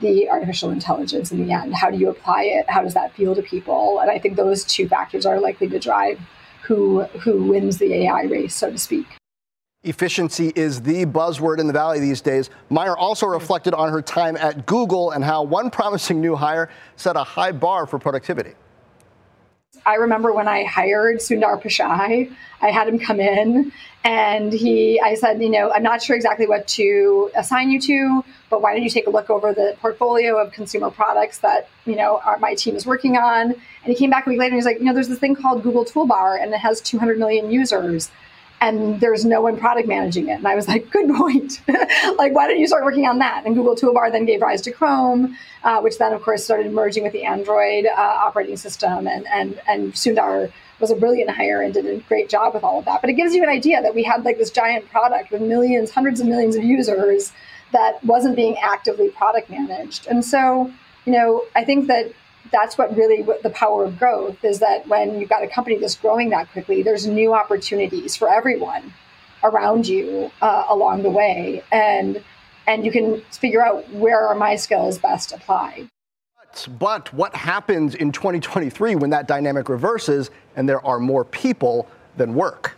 the 0.00 0.28
artificial 0.28 0.70
intelligence 0.70 1.30
in 1.30 1.46
the 1.46 1.52
end. 1.52 1.74
How 1.74 1.90
do 1.90 1.96
you 1.96 2.10
apply 2.10 2.42
it? 2.44 2.68
How 2.68 2.82
does 2.82 2.94
that 2.94 3.14
feel 3.14 3.34
to 3.34 3.42
people? 3.42 4.00
And 4.00 4.10
I 4.10 4.18
think 4.18 4.36
those 4.36 4.64
two 4.64 4.88
factors 4.88 5.24
are 5.24 5.40
likely 5.40 5.68
to 5.68 5.78
drive 5.78 6.20
who 6.62 7.02
who 7.22 7.44
wins 7.44 7.78
the 7.78 7.92
AI 7.94 8.22
race, 8.22 8.54
so 8.54 8.70
to 8.70 8.78
speak. 8.78 9.06
Efficiency 9.84 10.50
is 10.56 10.80
the 10.80 11.04
buzzword 11.04 11.58
in 11.58 11.66
the 11.66 11.72
Valley 11.72 12.00
these 12.00 12.22
days. 12.22 12.48
Mayer 12.70 12.96
also 12.96 13.26
reflected 13.26 13.74
on 13.74 13.90
her 13.90 14.00
time 14.00 14.36
at 14.36 14.64
Google 14.64 15.10
and 15.10 15.22
how 15.22 15.42
one 15.42 15.70
promising 15.70 16.20
new 16.20 16.34
hire 16.34 16.70
set 16.96 17.16
a 17.16 17.22
high 17.22 17.52
bar 17.52 17.86
for 17.86 17.98
productivity. 17.98 18.54
I 19.86 19.96
remember 19.96 20.32
when 20.32 20.48
I 20.48 20.64
hired 20.64 21.18
Sundar 21.18 21.62
Pichai, 21.62 22.34
I 22.62 22.70
had 22.70 22.88
him 22.88 22.98
come 22.98 23.20
in 23.20 23.70
and 24.02 24.50
he, 24.50 24.98
I 25.00 25.14
said, 25.14 25.42
you 25.42 25.50
know, 25.50 25.70
I'm 25.72 25.82
not 25.82 26.02
sure 26.02 26.16
exactly 26.16 26.46
what 26.46 26.66
to 26.68 27.30
assign 27.36 27.70
you 27.70 27.78
to, 27.82 28.24
but 28.48 28.62
why 28.62 28.72
don't 28.72 28.82
you 28.82 28.88
take 28.88 29.06
a 29.06 29.10
look 29.10 29.28
over 29.28 29.52
the 29.52 29.76
portfolio 29.80 30.40
of 30.40 30.52
consumer 30.52 30.90
products 30.90 31.38
that, 31.38 31.68
you 31.84 31.96
know, 31.96 32.20
our, 32.24 32.38
my 32.38 32.54
team 32.54 32.76
is 32.76 32.86
working 32.86 33.18
on? 33.18 33.50
And 33.52 33.56
he 33.84 33.94
came 33.94 34.08
back 34.08 34.26
a 34.26 34.30
week 34.30 34.38
later 34.38 34.54
and 34.54 34.56
he's 34.56 34.64
like, 34.64 34.78
you 34.78 34.84
know, 34.84 34.94
there's 34.94 35.08
this 35.08 35.18
thing 35.18 35.34
called 35.34 35.62
Google 35.62 35.84
Toolbar 35.84 36.42
and 36.42 36.54
it 36.54 36.60
has 36.60 36.80
200 36.80 37.18
million 37.18 37.50
users 37.50 38.10
and 38.64 38.98
there's 38.98 39.26
no 39.26 39.42
one 39.42 39.58
product 39.58 39.86
managing 39.86 40.28
it. 40.28 40.32
And 40.32 40.48
I 40.48 40.54
was 40.54 40.68
like, 40.68 40.90
good 40.90 41.10
point. 41.10 41.60
like, 42.16 42.32
why 42.32 42.48
don't 42.48 42.58
you 42.58 42.66
start 42.66 42.82
working 42.82 43.06
on 43.06 43.18
that? 43.18 43.44
And 43.44 43.54
Google 43.54 43.76
Toolbar 43.76 44.10
then 44.10 44.24
gave 44.24 44.40
rise 44.40 44.62
to 44.62 44.72
Chrome, 44.72 45.36
uh, 45.64 45.80
which 45.82 45.98
then, 45.98 46.14
of 46.14 46.22
course, 46.22 46.42
started 46.42 46.72
merging 46.72 47.02
with 47.02 47.12
the 47.12 47.24
Android 47.24 47.84
uh, 47.84 48.00
operating 48.00 48.56
system. 48.56 49.06
And, 49.06 49.26
and, 49.26 49.60
and 49.68 49.92
Sundar 49.92 50.50
was 50.80 50.90
a 50.90 50.96
brilliant 50.96 51.30
hire 51.30 51.60
and 51.60 51.74
did 51.74 51.84
a 51.84 51.98
great 52.08 52.30
job 52.30 52.54
with 52.54 52.64
all 52.64 52.78
of 52.78 52.86
that. 52.86 53.02
But 53.02 53.10
it 53.10 53.14
gives 53.14 53.34
you 53.34 53.42
an 53.42 53.50
idea 53.50 53.82
that 53.82 53.94
we 53.94 54.02
had 54.02 54.24
like 54.24 54.38
this 54.38 54.50
giant 54.50 54.88
product 54.88 55.30
with 55.30 55.42
millions, 55.42 55.90
hundreds 55.90 56.20
of 56.20 56.26
millions 56.26 56.56
of 56.56 56.64
users 56.64 57.32
that 57.72 58.02
wasn't 58.02 58.34
being 58.34 58.56
actively 58.62 59.10
product 59.10 59.50
managed. 59.50 60.06
And 60.06 60.24
so, 60.24 60.72
you 61.04 61.12
know, 61.12 61.44
I 61.54 61.64
think 61.64 61.86
that 61.88 62.12
that's 62.52 62.76
what 62.78 62.96
really 62.96 63.22
what 63.22 63.42
the 63.42 63.50
power 63.50 63.84
of 63.84 63.98
growth 63.98 64.44
is 64.44 64.60
that 64.60 64.86
when 64.88 65.18
you've 65.18 65.28
got 65.28 65.42
a 65.42 65.48
company 65.48 65.78
that's 65.78 65.96
growing 65.96 66.30
that 66.30 66.50
quickly, 66.52 66.82
there's 66.82 67.06
new 67.06 67.34
opportunities 67.34 68.16
for 68.16 68.32
everyone 68.32 68.92
around 69.42 69.86
you 69.86 70.30
uh, 70.40 70.64
along 70.68 71.02
the 71.02 71.10
way, 71.10 71.62
and 71.72 72.22
and 72.66 72.84
you 72.84 72.92
can 72.92 73.20
figure 73.30 73.64
out 73.64 73.88
where 73.90 74.26
are 74.26 74.34
my 74.34 74.56
skills 74.56 74.98
best 74.98 75.32
applied. 75.32 75.88
But 76.78 77.12
what 77.12 77.34
happens 77.34 77.96
in 77.96 78.12
2023 78.12 78.94
when 78.94 79.10
that 79.10 79.26
dynamic 79.26 79.68
reverses 79.68 80.30
and 80.54 80.68
there 80.68 80.84
are 80.86 81.00
more 81.00 81.24
people 81.24 81.88
than 82.16 82.34
work? 82.34 82.76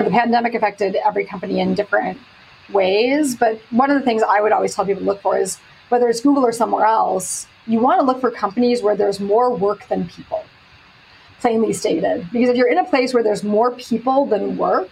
The 0.00 0.10
pandemic 0.10 0.54
affected 0.54 0.96
every 0.96 1.24
company 1.24 1.60
in 1.60 1.74
different 1.74 2.18
ways, 2.70 3.36
but 3.36 3.58
one 3.70 3.90
of 3.90 3.98
the 3.98 4.04
things 4.04 4.22
I 4.22 4.40
would 4.40 4.52
always 4.52 4.74
tell 4.74 4.84
people 4.84 5.00
to 5.00 5.06
look 5.06 5.22
for 5.22 5.38
is 5.38 5.58
whether 5.92 6.08
it's 6.08 6.22
Google 6.22 6.44
or 6.46 6.52
somewhere 6.52 6.86
else, 6.86 7.46
you 7.66 7.78
want 7.78 8.00
to 8.00 8.06
look 8.06 8.18
for 8.18 8.30
companies 8.30 8.82
where 8.82 8.96
there's 8.96 9.20
more 9.20 9.54
work 9.54 9.86
than 9.88 10.08
people, 10.08 10.42
plainly 11.40 11.74
stated. 11.74 12.26
Because 12.32 12.48
if 12.48 12.56
you're 12.56 12.70
in 12.70 12.78
a 12.78 12.84
place 12.84 13.12
where 13.12 13.22
there's 13.22 13.44
more 13.44 13.72
people 13.72 14.24
than 14.24 14.56
work, 14.56 14.88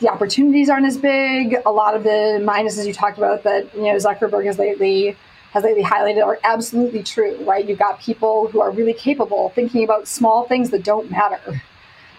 the 0.00 0.10
opportunities 0.10 0.68
aren't 0.68 0.84
as 0.84 0.98
big. 0.98 1.56
A 1.64 1.72
lot 1.72 1.96
of 1.96 2.02
the 2.02 2.38
minuses 2.42 2.86
you 2.86 2.92
talked 2.92 3.16
about 3.16 3.44
that 3.44 3.74
you 3.74 3.84
know 3.84 3.96
Zuckerberg 3.96 4.44
has 4.44 4.58
lately 4.58 5.16
has 5.52 5.64
lately 5.64 5.82
highlighted 5.82 6.22
are 6.22 6.38
absolutely 6.44 7.02
true, 7.02 7.38
right? 7.44 7.66
You've 7.66 7.78
got 7.78 7.98
people 7.98 8.48
who 8.48 8.60
are 8.60 8.70
really 8.70 8.92
capable 8.92 9.52
thinking 9.54 9.84
about 9.84 10.06
small 10.06 10.46
things 10.46 10.68
that 10.70 10.84
don't 10.84 11.10
matter. 11.10 11.62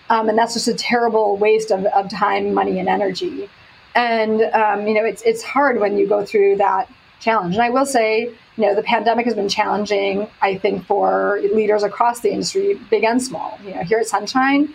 Um, 0.10 0.28
and 0.28 0.38
that's 0.38 0.54
just 0.54 0.68
a 0.68 0.74
terrible 0.74 1.38
waste 1.38 1.70
of, 1.70 1.86
of 1.86 2.10
time, 2.10 2.54
money, 2.54 2.80
and 2.80 2.90
energy. 2.90 3.48
And 3.94 4.42
um, 4.42 4.88
you 4.88 4.96
know, 4.96 5.06
it's 5.06 5.22
it's 5.22 5.44
hard 5.44 5.80
when 5.80 5.98
you 6.00 6.08
go 6.08 6.26
through 6.26 6.56
that 6.58 6.90
challenge. 7.20 7.56
And 7.56 7.64
I 7.64 7.70
will 7.70 7.86
say, 7.86 8.24
you 8.58 8.66
know, 8.66 8.76
the 8.76 8.84
pandemic 8.84 9.26
has 9.26 9.36
been 9.36 9.50
challenging, 9.50 10.28
I 10.42 10.58
think, 10.58 10.86
for 10.86 11.40
leaders 11.54 11.84
across 11.84 12.22
the 12.22 12.32
industry, 12.32 12.80
big 12.90 13.04
and 13.04 13.22
small. 13.22 13.60
You 13.64 13.76
know, 13.76 13.84
here 13.84 14.00
at 14.00 14.08
Sunshine, 14.08 14.74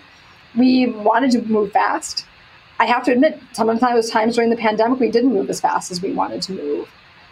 we 0.56 0.86
wanted 0.86 1.30
to 1.32 1.42
move 1.42 1.72
fast. 1.72 2.26
I 2.78 2.86
have 2.86 3.04
to 3.04 3.12
admit, 3.12 3.38
sometimes 3.52 4.10
times 4.10 4.34
during 4.34 4.50
the 4.50 4.56
pandemic, 4.56 5.00
we 5.00 5.10
didn't 5.10 5.32
move 5.32 5.50
as 5.50 5.60
fast 5.60 5.90
as 5.90 6.02
we 6.02 6.12
wanted 6.12 6.42
to 6.42 6.52
move. 6.52 6.88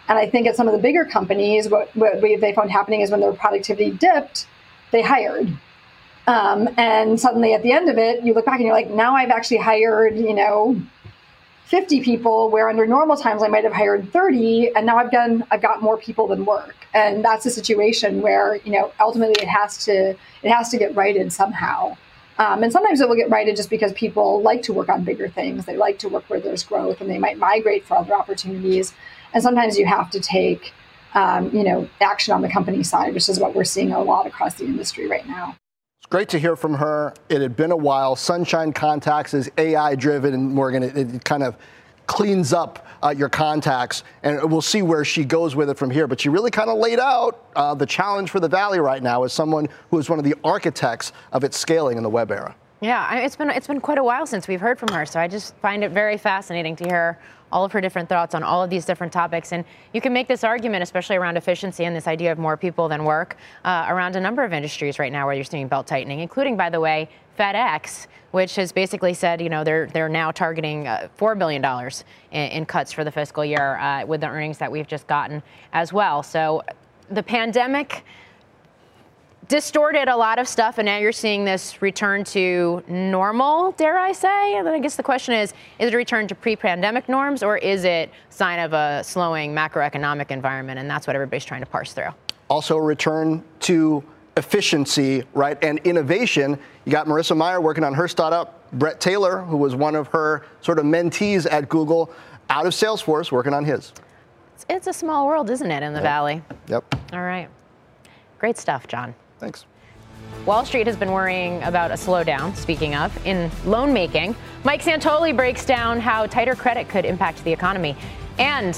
And 0.07 0.17
I 0.17 0.27
think 0.27 0.47
at 0.47 0.55
some 0.55 0.67
of 0.67 0.73
the 0.73 0.79
bigger 0.79 1.05
companies, 1.05 1.69
what, 1.69 1.95
what 1.95 2.21
they 2.21 2.53
found 2.53 2.71
happening 2.71 3.01
is 3.01 3.11
when 3.11 3.19
their 3.19 3.33
productivity 3.33 3.91
dipped, 3.91 4.47
they 4.91 5.01
hired. 5.01 5.55
Um, 6.25 6.69
and 6.77 7.19
suddenly 7.19 7.53
at 7.53 7.63
the 7.63 7.71
end 7.71 7.89
of 7.89 7.97
it, 7.97 8.23
you 8.23 8.33
look 8.33 8.45
back 8.45 8.55
and 8.55 8.65
you're 8.65 8.73
like, 8.73 8.89
now 8.89 9.15
I've 9.15 9.29
actually 9.29 9.57
hired, 9.57 10.15
you 10.15 10.33
know, 10.33 10.79
50 11.69 12.01
people 12.01 12.49
where 12.49 12.67
under 12.67 12.87
normal 12.87 13.15
times 13.15 13.43
I 13.43 13.47
might 13.47 13.63
have 13.63 13.73
hired 13.73 14.11
30 14.11 14.75
and 14.75 14.87
now 14.87 14.97
I've 14.97 15.11
done 15.11 15.45
I've 15.51 15.61
got 15.61 15.83
more 15.83 15.97
people 15.97 16.25
than 16.25 16.43
work. 16.43 16.75
And 16.95 17.23
that's 17.23 17.45
a 17.45 17.51
situation 17.51 18.23
where, 18.23 18.55
you 18.65 18.71
know, 18.71 18.91
ultimately 18.99 19.35
it 19.39 19.47
has 19.47 19.85
to 19.85 20.15
it 20.41 20.51
has 20.51 20.69
to 20.69 20.79
get 20.79 20.95
righted 20.95 21.31
somehow. 21.31 21.95
Um, 22.39 22.63
and 22.63 22.71
sometimes 22.71 23.01
it 23.01 23.07
will 23.07 23.15
get 23.15 23.29
righted 23.29 23.55
just 23.55 23.69
because 23.69 23.93
people 23.93 24.41
like 24.41 24.63
to 24.63 24.73
work 24.73 24.89
on 24.89 25.03
bigger 25.03 25.29
things. 25.29 25.65
They 25.65 25.77
like 25.77 25.99
to 25.99 26.09
work 26.09 26.23
where 26.27 26.39
there's 26.39 26.63
growth 26.63 27.01
and 27.01 27.09
they 27.09 27.19
might 27.19 27.37
migrate 27.37 27.85
for 27.85 27.97
other 27.97 28.15
opportunities. 28.15 28.93
And 29.35 29.43
sometimes 29.43 29.77
you 29.77 29.85
have 29.85 30.09
to 30.09 30.19
take, 30.19 30.73
um, 31.13 31.55
you 31.55 31.63
know, 31.63 31.87
action 32.01 32.33
on 32.33 32.41
the 32.41 32.49
company 32.49 32.81
side, 32.81 33.13
which 33.13 33.29
is 33.29 33.39
what 33.39 33.53
we're 33.53 33.63
seeing 33.63 33.91
a 33.91 34.01
lot 34.01 34.25
across 34.25 34.55
the 34.55 34.65
industry 34.65 35.07
right 35.07 35.27
now. 35.27 35.55
Great 36.09 36.29
to 36.29 36.39
hear 36.39 36.55
from 36.55 36.73
her. 36.73 37.13
It 37.29 37.39
had 37.39 37.55
been 37.55 37.71
a 37.71 37.77
while. 37.77 38.15
Sunshine 38.15 38.73
Contacts 38.73 39.35
is 39.35 39.51
AI 39.59 39.93
driven, 39.93 40.33
and 40.33 40.51
Morgan, 40.51 40.81
it, 40.81 40.97
it 40.97 41.23
kind 41.23 41.43
of 41.43 41.55
cleans 42.07 42.51
up 42.51 42.87
uh, 43.03 43.13
your 43.15 43.29
contacts, 43.29 44.03
and 44.23 44.51
we'll 44.51 44.59
see 44.59 44.81
where 44.81 45.05
she 45.05 45.23
goes 45.23 45.55
with 45.55 45.69
it 45.69 45.77
from 45.77 45.91
here. 45.91 46.07
But 46.07 46.19
she 46.19 46.29
really 46.29 46.49
kind 46.49 46.71
of 46.71 46.79
laid 46.79 46.97
out 46.97 47.45
uh, 47.55 47.75
the 47.75 47.85
challenge 47.85 48.31
for 48.31 48.39
the 48.39 48.47
Valley 48.47 48.79
right 48.79 49.03
now 49.03 49.23
as 49.23 49.33
someone 49.33 49.67
who 49.91 49.99
is 49.99 50.09
one 50.09 50.17
of 50.17 50.25
the 50.25 50.33
architects 50.43 51.11
of 51.31 51.43
its 51.43 51.59
scaling 51.59 51.95
in 51.97 52.01
the 52.01 52.09
web 52.09 52.31
era. 52.31 52.55
Yeah, 52.81 53.15
it's 53.15 53.35
been 53.35 53.49
it's 53.49 53.67
been 53.67 53.81
quite 53.81 53.97
a 53.97 54.03
while 54.03 54.25
since 54.25 54.47
we've 54.47 54.61
heard 54.61 54.79
from 54.79 54.89
her, 54.93 55.05
so 55.05 55.19
I 55.19 55.27
just 55.27 55.53
find 55.57 55.83
it 55.83 55.91
very 55.91 56.17
fascinating 56.17 56.77
to 56.77 56.85
hear 56.85 57.19
all 57.51 57.65
of 57.65 57.73
her 57.73 57.81
different 57.81 58.07
thoughts 58.07 58.33
on 58.33 58.41
all 58.41 58.63
of 58.63 58.69
these 58.69 58.85
different 58.85 59.11
topics. 59.11 59.51
And 59.51 59.65
you 59.93 59.99
can 59.99 60.13
make 60.13 60.29
this 60.29 60.45
argument, 60.45 60.83
especially 60.83 61.17
around 61.17 61.35
efficiency 61.35 61.83
and 61.83 61.93
this 61.93 62.07
idea 62.07 62.31
of 62.31 62.37
more 62.37 62.55
people 62.55 62.87
than 62.87 63.03
work, 63.03 63.35
uh, 63.65 63.87
around 63.89 64.15
a 64.15 64.21
number 64.21 64.43
of 64.43 64.53
industries 64.53 64.97
right 64.97 65.11
now 65.11 65.25
where 65.25 65.35
you're 65.35 65.43
seeing 65.43 65.67
belt 65.67 65.87
tightening, 65.87 66.21
including, 66.21 66.55
by 66.55 66.69
the 66.69 66.79
way, 66.79 67.09
FedEx, 67.37 68.07
which 68.31 68.55
has 68.55 68.71
basically 68.71 69.13
said, 69.13 69.41
you 69.41 69.49
know, 69.49 69.65
they're 69.65 69.87
they're 69.87 70.07
now 70.07 70.31
targeting 70.31 70.87
uh, 70.87 71.09
four 71.17 71.35
billion 71.35 71.61
dollars 71.61 72.05
in, 72.31 72.49
in, 72.51 72.65
cuts 72.65 72.93
for 72.93 73.03
the 73.03 73.11
fiscal 73.11 73.43
year 73.43 73.77
uh, 73.77 74.05
with 74.05 74.21
the 74.21 74.27
earnings 74.27 74.57
that 74.57 74.71
we've 74.71 74.87
just 74.87 75.05
gotten 75.07 75.43
as 75.73 75.91
well. 75.91 76.23
So 76.23 76.63
the 77.11 77.23
pandemic 77.23 78.05
distorted 79.49 80.07
a 80.07 80.15
lot 80.15 80.39
of 80.39 80.47
stuff, 80.47 80.77
and 80.77 80.85
now 80.85 80.97
you're 80.97 81.11
seeing 81.11 81.43
this 81.43 81.81
return 81.81 82.23
to 82.23 82.81
normal, 82.87 83.71
dare 83.73 83.97
I 83.97 84.13
say? 84.13 84.55
And 84.55 84.65
then 84.65 84.73
I 84.73 84.79
guess 84.79 84.95
the 84.95 85.03
question 85.03 85.33
is 85.33 85.53
is 85.79 85.87
it 85.87 85.93
a 85.93 85.97
return 85.97 86.27
to 86.29 86.35
pre 86.35 86.55
pandemic 86.55 87.09
norms, 87.09 87.43
or 87.43 87.57
is 87.57 87.83
it 87.83 88.11
sign 88.29 88.59
of 88.59 88.71
a 88.73 89.03
slowing 89.03 89.53
macroeconomic 89.53 90.31
environment? 90.31 90.79
And 90.79 90.89
that's 90.89 91.07
what 91.07 91.15
everybody's 91.15 91.43
trying 91.43 91.61
to 91.61 91.65
parse 91.65 91.91
through. 91.91 92.09
Also, 92.47 92.77
a 92.77 92.81
return 92.81 93.43
to 93.61 94.03
efficiency, 94.37 95.23
right, 95.33 95.61
and 95.63 95.79
innovation. 95.79 96.57
You 96.85 96.91
got 96.91 97.07
Marissa 97.07 97.35
Mayer 97.35 97.59
working 97.59 97.83
on 97.83 97.93
her 97.95 98.07
startup, 98.07 98.71
Bret 98.71 99.01
Taylor, 99.01 99.39
who 99.39 99.57
was 99.57 99.75
one 99.75 99.95
of 99.95 100.07
her 100.09 100.45
sort 100.61 100.79
of 100.79 100.85
mentees 100.85 101.51
at 101.51 101.67
Google, 101.69 102.11
out 102.49 102.65
of 102.65 102.73
Salesforce, 102.73 103.31
working 103.31 103.53
on 103.53 103.65
his. 103.65 103.93
It's, 104.55 104.65
it's 104.69 104.87
a 104.87 104.93
small 104.93 105.27
world, 105.27 105.49
isn't 105.49 105.69
it, 105.69 105.83
in 105.83 105.93
the 105.93 105.99
yep. 105.99 106.03
Valley? 106.03 106.41
Yep. 106.67 106.95
All 107.13 107.21
right. 107.21 107.49
Great 108.39 108.57
stuff, 108.57 108.87
Jon. 108.87 109.13
Thanks. 109.39 109.65
Wall 110.45 110.65
Street 110.65 110.87
has 110.87 110.95
been 110.95 111.11
worrying 111.11 111.61
about 111.63 111.91
a 111.91 111.95
slowdown, 111.95 112.55
speaking 112.55 112.95
of, 112.95 113.25
in 113.25 113.51
loan 113.65 113.93
making. 113.93 114.35
Mike 114.63 114.81
Santoli 114.81 115.35
breaks 115.35 115.65
down 115.65 115.99
how 115.99 116.25
tighter 116.27 116.55
credit 116.55 116.89
could 116.89 117.05
impact 117.05 117.43
the 117.43 117.51
economy. 117.51 117.95
And 118.37 118.77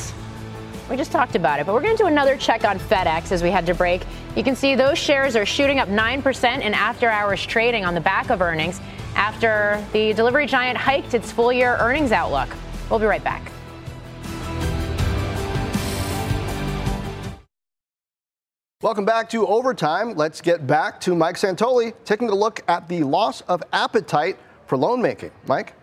we 0.89 0.97
just 0.97 1.11
talked 1.11 1.35
about 1.35 1.59
it, 1.59 1.65
but 1.65 1.73
we're 1.73 1.81
going 1.81 1.95
to 1.95 2.03
do 2.03 2.07
another 2.07 2.35
check 2.35 2.65
on 2.65 2.77
FedEx 2.77 3.31
as 3.31 3.41
we 3.41 3.49
head 3.49 3.65
to 3.67 3.73
break. 3.73 4.01
You 4.35 4.43
can 4.43 4.55
see 4.55 4.75
those 4.75 4.97
shares 4.97 5.35
are 5.35 5.45
shooting 5.45 5.79
up 5.79 5.87
9% 5.87 6.61
in 6.61 6.73
after 6.73 7.09
hours 7.09 7.45
trading 7.45 7.85
on 7.85 7.93
the 7.93 8.01
back 8.01 8.29
of 8.29 8.41
earnings 8.41 8.81
after 9.15 9.83
the 9.93 10.13
delivery 10.13 10.47
giant 10.47 10.77
hiked 10.77 11.13
its 11.13 11.31
full 11.31 11.51
year 11.53 11.77
earnings 11.79 12.11
outlook. 12.11 12.49
We'll 12.89 12.99
be 12.99 13.05
right 13.05 13.23
back. 13.23 13.51
Welcome 18.81 19.05
back 19.05 19.29
to 19.29 19.45
Overtime. 19.45 20.15
Let's 20.15 20.41
get 20.41 20.65
back 20.65 20.99
to 21.01 21.13
Mike 21.13 21.35
Santoli 21.35 21.93
taking 22.03 22.29
a 22.29 22.33
look 22.33 22.61
at 22.67 22.89
the 22.89 23.03
loss 23.03 23.41
of 23.41 23.61
appetite 23.71 24.39
for 24.65 24.75
loan 24.75 24.99
making. 24.99 25.29
Mike? 25.45 25.75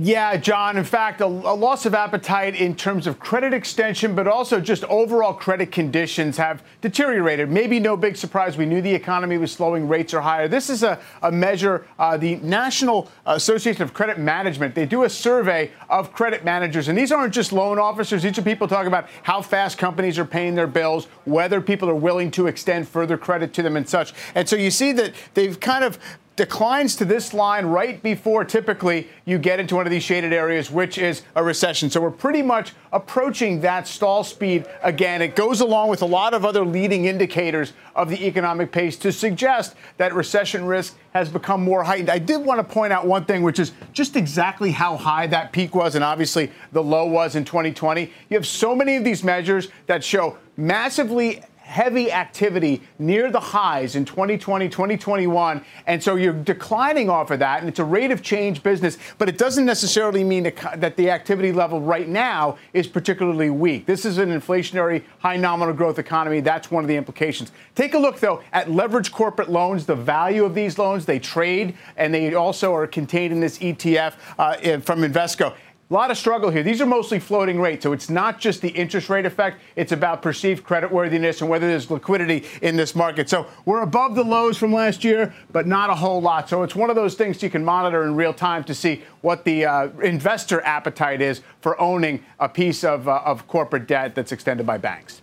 Yeah, 0.00 0.36
Jon. 0.36 0.76
In 0.76 0.84
fact, 0.84 1.20
a, 1.20 1.26
a, 1.26 1.26
loss 1.26 1.84
of 1.84 1.92
appetite 1.92 2.54
in 2.54 2.76
terms 2.76 3.08
of 3.08 3.18
credit 3.18 3.52
extension, 3.52 4.14
but 4.14 4.28
also 4.28 4.60
just 4.60 4.84
overall 4.84 5.34
credit 5.34 5.72
conditions 5.72 6.36
have 6.36 6.62
deteriorated. 6.80 7.50
Maybe 7.50 7.80
no 7.80 7.96
big 7.96 8.16
surprise. 8.16 8.56
We 8.56 8.64
knew 8.64 8.80
the 8.80 8.94
economy 8.94 9.38
was 9.38 9.50
slowing, 9.50 9.88
rates 9.88 10.14
are 10.14 10.20
higher. 10.20 10.46
This 10.46 10.70
is 10.70 10.84
a, 10.84 11.00
a 11.22 11.32
measure, 11.32 11.84
uh, 11.98 12.16
the 12.16 12.36
National 12.36 13.10
Association 13.26 13.82
of 13.82 13.92
Credit 13.92 14.20
Management. 14.20 14.76
They 14.76 14.86
do 14.86 15.02
a 15.02 15.10
survey 15.10 15.72
of 15.90 16.12
credit 16.12 16.44
managers, 16.44 16.86
and 16.86 16.96
these 16.96 17.10
aren't 17.10 17.34
just 17.34 17.52
loan 17.52 17.80
officers. 17.80 18.22
These 18.22 18.38
are 18.38 18.42
people 18.42 18.68
talking 18.68 18.86
about 18.86 19.08
how 19.24 19.42
fast 19.42 19.78
companies 19.78 20.16
are 20.16 20.24
paying 20.24 20.54
their 20.54 20.68
bills, 20.68 21.06
whether 21.24 21.60
people 21.60 21.90
are 21.90 21.96
willing 21.96 22.30
to 22.32 22.46
extend 22.46 22.86
further 22.86 23.18
credit 23.18 23.52
to 23.54 23.64
them, 23.64 23.76
and 23.76 23.88
such. 23.88 24.14
And 24.36 24.48
so 24.48 24.54
you 24.54 24.70
see 24.70 24.92
that 24.92 25.12
they've 25.34 25.58
kind 25.58 25.82
of 25.82 25.98
declines 26.38 26.94
to 26.94 27.04
this 27.04 27.34
line 27.34 27.66
right 27.66 28.00
before 28.00 28.44
typically 28.44 29.08
you 29.24 29.38
get 29.38 29.58
into 29.58 29.74
one 29.74 29.86
of 29.86 29.90
these 29.90 30.04
shaded 30.04 30.32
areas, 30.32 30.70
which 30.70 30.96
is 30.96 31.22
a 31.34 31.42
recession. 31.42 31.90
So 31.90 32.00
we're 32.00 32.12
pretty 32.12 32.42
much 32.42 32.74
approaching 32.92 33.60
that 33.62 33.88
stall 33.88 34.22
speed 34.22 34.64
again. 34.84 35.20
It 35.20 35.34
goes 35.34 35.60
along 35.60 35.88
with 35.88 36.00
a 36.00 36.06
lot 36.06 36.34
of 36.34 36.44
other 36.44 36.64
leading 36.64 37.06
indicators 37.06 37.72
of 37.96 38.08
the 38.08 38.24
economic 38.24 38.70
pace 38.70 38.96
to 38.98 39.10
suggest 39.10 39.74
that 39.96 40.14
recession 40.14 40.64
risk 40.64 40.96
has 41.12 41.28
become 41.28 41.60
more 41.60 41.82
heightened. 41.82 42.08
I 42.08 42.20
did 42.20 42.44
want 42.44 42.60
to 42.60 42.72
point 42.72 42.92
out 42.92 43.04
one 43.04 43.24
thing, 43.24 43.42
which 43.42 43.58
is 43.58 43.72
just 43.92 44.14
exactly 44.14 44.70
how 44.70 44.96
high 44.96 45.26
that 45.26 45.50
peak 45.50 45.74
was 45.74 45.96
and 45.96 46.04
obviously 46.04 46.52
the 46.70 46.82
low 46.82 47.04
was 47.04 47.34
in 47.34 47.44
2020. 47.44 48.12
You 48.30 48.36
have 48.36 48.46
so 48.46 48.76
many 48.76 48.94
of 48.94 49.02
these 49.02 49.24
measures 49.24 49.68
that 49.86 50.04
show 50.04 50.38
massively 50.56 51.42
heavy 51.68 52.10
activity 52.10 52.80
near 52.98 53.30
the 53.30 53.38
highs 53.38 53.94
in 53.94 54.02
2020, 54.06 54.70
2021. 54.70 55.62
And 55.86 56.02
so 56.02 56.16
you're 56.16 56.32
declining 56.32 57.10
off 57.10 57.30
of 57.30 57.40
that. 57.40 57.60
And 57.60 57.68
it's 57.68 57.78
a 57.78 57.84
rate 57.84 58.10
of 58.10 58.22
change 58.22 58.62
business, 58.62 58.96
but 59.18 59.28
it 59.28 59.36
doesn't 59.36 59.66
necessarily 59.66 60.24
mean 60.24 60.50
that 60.76 60.96
the 60.96 61.10
activity 61.10 61.52
level 61.52 61.82
right 61.82 62.08
now 62.08 62.56
is 62.72 62.86
particularly 62.86 63.50
weak. 63.50 63.84
This 63.84 64.06
is 64.06 64.16
an 64.16 64.30
inflationary, 64.30 65.04
high 65.18 65.36
nominal 65.36 65.74
growth 65.74 65.98
economy. 65.98 66.40
That's 66.40 66.70
one 66.70 66.84
of 66.84 66.88
the 66.88 66.96
implications. 66.96 67.52
Take 67.74 67.92
a 67.92 67.98
look, 67.98 68.18
though, 68.18 68.42
at 68.54 68.68
leveraged 68.68 69.12
corporate 69.12 69.50
loans, 69.50 69.84
the 69.84 69.94
value 69.94 70.46
of 70.46 70.54
these 70.54 70.78
loans. 70.78 71.04
They 71.04 71.18
trade 71.18 71.76
and 71.98 72.14
they 72.14 72.32
also 72.32 72.74
are 72.74 72.86
contained 72.86 73.34
in 73.34 73.40
this 73.40 73.58
ETF 73.58 74.14
uh, 74.38 74.80
from 74.80 75.00
Invesco. 75.00 75.54
A 75.90 75.94
lot 75.94 76.10
of 76.10 76.18
struggle 76.18 76.50
here. 76.50 76.62
These 76.62 76.82
are 76.82 76.86
mostly 76.86 77.18
floating 77.18 77.58
rates, 77.58 77.82
so 77.82 77.94
it's 77.94 78.10
not 78.10 78.38
just 78.38 78.60
the 78.60 78.68
interest 78.68 79.08
rate 79.08 79.24
effect. 79.24 79.58
It's 79.74 79.90
about 79.90 80.20
perceived 80.20 80.62
creditworthiness 80.62 81.40
and 81.40 81.48
whether 81.48 81.66
there's 81.66 81.90
liquidity 81.90 82.44
in 82.60 82.76
this 82.76 82.94
market. 82.94 83.30
So 83.30 83.46
we're 83.64 83.80
above 83.80 84.14
the 84.14 84.22
lows 84.22 84.58
from 84.58 84.70
last 84.70 85.02
year, 85.02 85.32
but 85.50 85.66
not 85.66 85.88
a 85.88 85.94
whole 85.94 86.20
lot. 86.20 86.46
So 86.46 86.62
it's 86.62 86.76
one 86.76 86.90
of 86.90 86.96
those 86.96 87.14
things 87.14 87.42
you 87.42 87.48
can 87.48 87.64
monitor 87.64 88.04
in 88.04 88.16
real 88.16 88.34
time 88.34 88.64
to 88.64 88.74
see 88.74 89.02
what 89.22 89.46
the 89.46 89.64
uh, 89.64 89.88
investor 90.02 90.60
appetite 90.60 91.22
is 91.22 91.40
for 91.62 91.80
owning 91.80 92.22
a 92.38 92.50
piece 92.50 92.84
of, 92.84 93.08
uh, 93.08 93.22
of 93.24 93.48
corporate 93.48 93.86
debt 93.86 94.14
that's 94.14 94.30
extended 94.30 94.66
by 94.66 94.76
banks. 94.76 95.22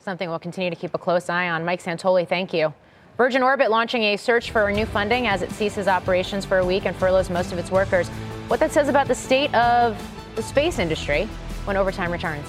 Something 0.00 0.28
we'll 0.28 0.40
continue 0.40 0.70
to 0.70 0.74
keep 0.74 0.94
a 0.94 0.98
close 0.98 1.28
eye 1.28 1.48
on. 1.48 1.64
Mike 1.64 1.80
Santoli, 1.80 2.26
thank 2.26 2.52
you. 2.52 2.74
Virgin 3.16 3.44
Orbit 3.44 3.70
launching 3.70 4.02
a 4.02 4.16
search 4.16 4.50
for 4.50 4.68
new 4.72 4.86
funding 4.86 5.28
as 5.28 5.42
it 5.42 5.52
ceases 5.52 5.86
operations 5.86 6.44
for 6.44 6.58
a 6.58 6.66
week 6.66 6.86
and 6.86 6.96
furloughs 6.96 7.30
most 7.30 7.52
of 7.52 7.58
its 7.58 7.70
workers 7.70 8.10
what 8.48 8.60
that 8.60 8.72
says 8.72 8.88
about 8.88 9.08
the 9.08 9.14
state 9.14 9.54
of 9.54 9.96
the 10.36 10.42
space 10.42 10.78
industry 10.78 11.24
when 11.64 11.76
overtime 11.76 12.10
returns. 12.10 12.46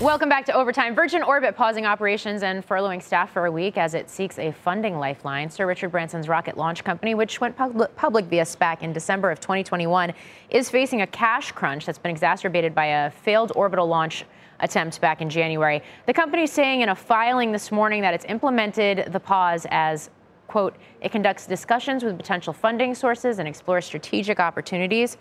Welcome 0.00 0.28
back 0.28 0.44
to 0.46 0.52
Overtime. 0.52 0.94
Virgin 0.94 1.22
Orbit 1.22 1.56
pausing 1.56 1.86
operations 1.86 2.42
and 2.42 2.66
furloughing 2.66 3.02
staff 3.02 3.32
for 3.32 3.46
a 3.46 3.50
week 3.50 3.78
as 3.78 3.94
it 3.94 4.10
seeks 4.10 4.38
a 4.38 4.50
funding 4.50 4.98
lifeline. 4.98 5.48
Sir 5.48 5.66
Richard 5.66 5.92
Branson's 5.92 6.28
rocket 6.28 6.58
launch 6.58 6.82
company, 6.84 7.14
which 7.14 7.40
went 7.40 7.56
public 7.56 8.26
via 8.26 8.42
SPAC 8.42 8.82
in 8.82 8.92
December 8.92 9.30
of 9.30 9.40
2021, 9.40 10.12
is 10.50 10.68
facing 10.68 11.02
a 11.02 11.06
cash 11.06 11.52
crunch 11.52 11.86
that's 11.86 11.96
been 11.96 12.10
exacerbated 12.10 12.74
by 12.74 12.86
a 12.86 13.10
failed 13.10 13.52
orbital 13.54 13.86
launch 13.86 14.24
attempt 14.60 15.00
back 15.00 15.22
in 15.22 15.30
January. 15.30 15.80
The 16.06 16.12
company 16.12 16.46
saying 16.46 16.82
in 16.82 16.88
a 16.90 16.94
filing 16.94 17.52
this 17.52 17.72
morning 17.72 18.02
that 18.02 18.14
it's 18.14 18.26
implemented 18.26 19.12
the 19.12 19.20
pause 19.20 19.66
as 19.70 20.10
quote, 20.54 20.76
it 21.00 21.10
conducts 21.10 21.48
discussions 21.48 22.04
with 22.04 22.16
potential 22.16 22.52
funding 22.52 22.94
sources 22.94 23.40
and 23.40 23.48
explores 23.48 23.84
strategic 23.84 24.38
opportunities. 24.38 25.16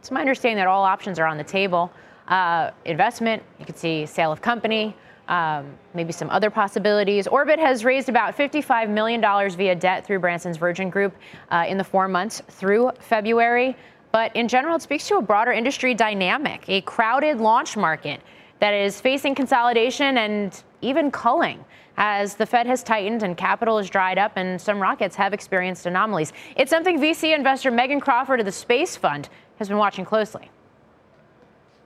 It's 0.00 0.10
my 0.10 0.18
understanding 0.18 0.56
that 0.56 0.66
all 0.66 0.82
options 0.82 1.20
are 1.20 1.26
on 1.26 1.38
the 1.38 1.44
table. 1.44 1.92
Uh, 2.26 2.72
investment, 2.84 3.44
you 3.60 3.64
could 3.64 3.78
see 3.78 4.06
sale 4.06 4.32
of 4.32 4.42
company, 4.42 4.96
um, 5.28 5.72
maybe 5.94 6.12
some 6.12 6.28
other 6.30 6.50
possibilities. 6.50 7.28
Orbit 7.28 7.60
has 7.60 7.84
raised 7.84 8.08
about 8.08 8.36
$55 8.36 8.90
million 8.90 9.20
via 9.56 9.76
debt 9.76 10.04
through 10.04 10.18
Branson's 10.18 10.56
Virgin 10.56 10.90
Group 10.90 11.14
uh, 11.52 11.64
in 11.68 11.78
the 11.78 11.84
four 11.84 12.08
months 12.08 12.42
through 12.48 12.90
February. 12.98 13.76
But 14.10 14.34
in 14.34 14.48
general, 14.48 14.74
it 14.74 14.82
speaks 14.82 15.06
to 15.06 15.14
a 15.14 15.22
broader 15.22 15.52
industry 15.52 15.94
dynamic, 15.94 16.68
a 16.68 16.80
crowded 16.80 17.38
launch 17.38 17.76
market 17.76 18.20
that 18.58 18.74
is 18.74 19.00
facing 19.00 19.36
consolidation 19.36 20.18
and 20.18 20.60
even 20.80 21.12
culling 21.12 21.64
as 21.96 22.36
the 22.36 22.46
Fed 22.46 22.66
has 22.66 22.82
tightened 22.82 23.22
and 23.22 23.36
capital 23.36 23.78
has 23.78 23.90
dried 23.90 24.18
up 24.18 24.32
and 24.36 24.60
some 24.60 24.80
rockets 24.80 25.16
have 25.16 25.32
experienced 25.32 25.86
anomalies. 25.86 26.32
It's 26.56 26.70
something 26.70 26.98
VC 26.98 27.34
investor 27.34 27.70
Meagan 27.70 28.00
Crawford 28.00 28.40
of 28.40 28.46
the 28.46 28.52
Space 28.52 28.96
Fund 28.96 29.28
has 29.58 29.68
been 29.68 29.78
watching 29.78 30.04
closely. 30.04 30.50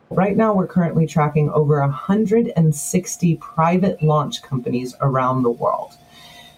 Right 0.08 0.36
now, 0.36 0.54
we're 0.54 0.68
currently 0.68 1.06
tracking 1.06 1.50
over 1.50 1.80
160 1.80 3.36
private 3.36 4.02
launch 4.02 4.40
companies 4.40 4.94
around 5.00 5.42
the 5.42 5.50
world. 5.50 5.96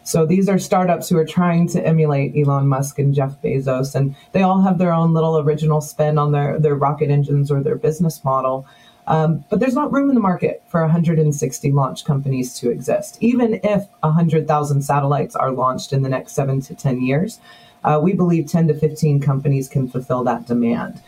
So 0.05 0.25
these 0.25 0.49
are 0.49 0.59
startups 0.59 1.09
who 1.09 1.19
are 1.19 1.25
trying 1.25 1.69
to 1.69 1.87
emulate 1.87 2.35
Elon 2.37 2.67
Musk 2.67 2.99
and 2.99 3.15
Jeff 3.15 3.43
Bezos, 3.43 3.95
and 3.95 4.17
they 4.33 4.43
all 4.43 4.63
have 4.63 4.79
their 4.79 4.93
own 4.93 5.13
little 5.13 5.39
original 5.39 5.81
spin 5.81 6.17
on 6.19 6.33
their, 6.33 6.59
their 6.59 6.75
rocket 6.75 7.11
engines 7.11 7.51
or 7.51 7.63
their 7.63 7.77
business 7.77 8.23
model. 8.25 8.67
Um, 9.09 9.43
but 9.49 9.59
there's 9.59 9.75
not 9.75 9.91
room 9.91 10.11
in 10.11 10.15
the 10.15 10.21
market 10.21 10.63
for 10.71 10.83
160 10.83 11.73
launch 11.73 12.05
companies 12.05 12.55
to 12.61 12.71
exist. 12.71 13.17
Even 13.21 13.59
if 13.65 13.87
100,000 14.01 14.83
satellites 14.83 15.35
are 15.35 15.51
launched 15.51 15.95
in 15.95 16.03
the 16.03 16.11
next 16.11 16.33
seven 16.33 16.61
to 16.61 16.75
10 16.75 17.01
years, 17.01 17.41
uh, 17.85 17.99
we 18.03 18.13
believe 18.13 18.47
10 18.47 18.69
to 18.69 18.75
15 18.75 19.21
companies 19.21 19.67
can 19.67 19.89
fulfill 19.89 20.23
that 20.25 20.47
demand. 20.47 21.03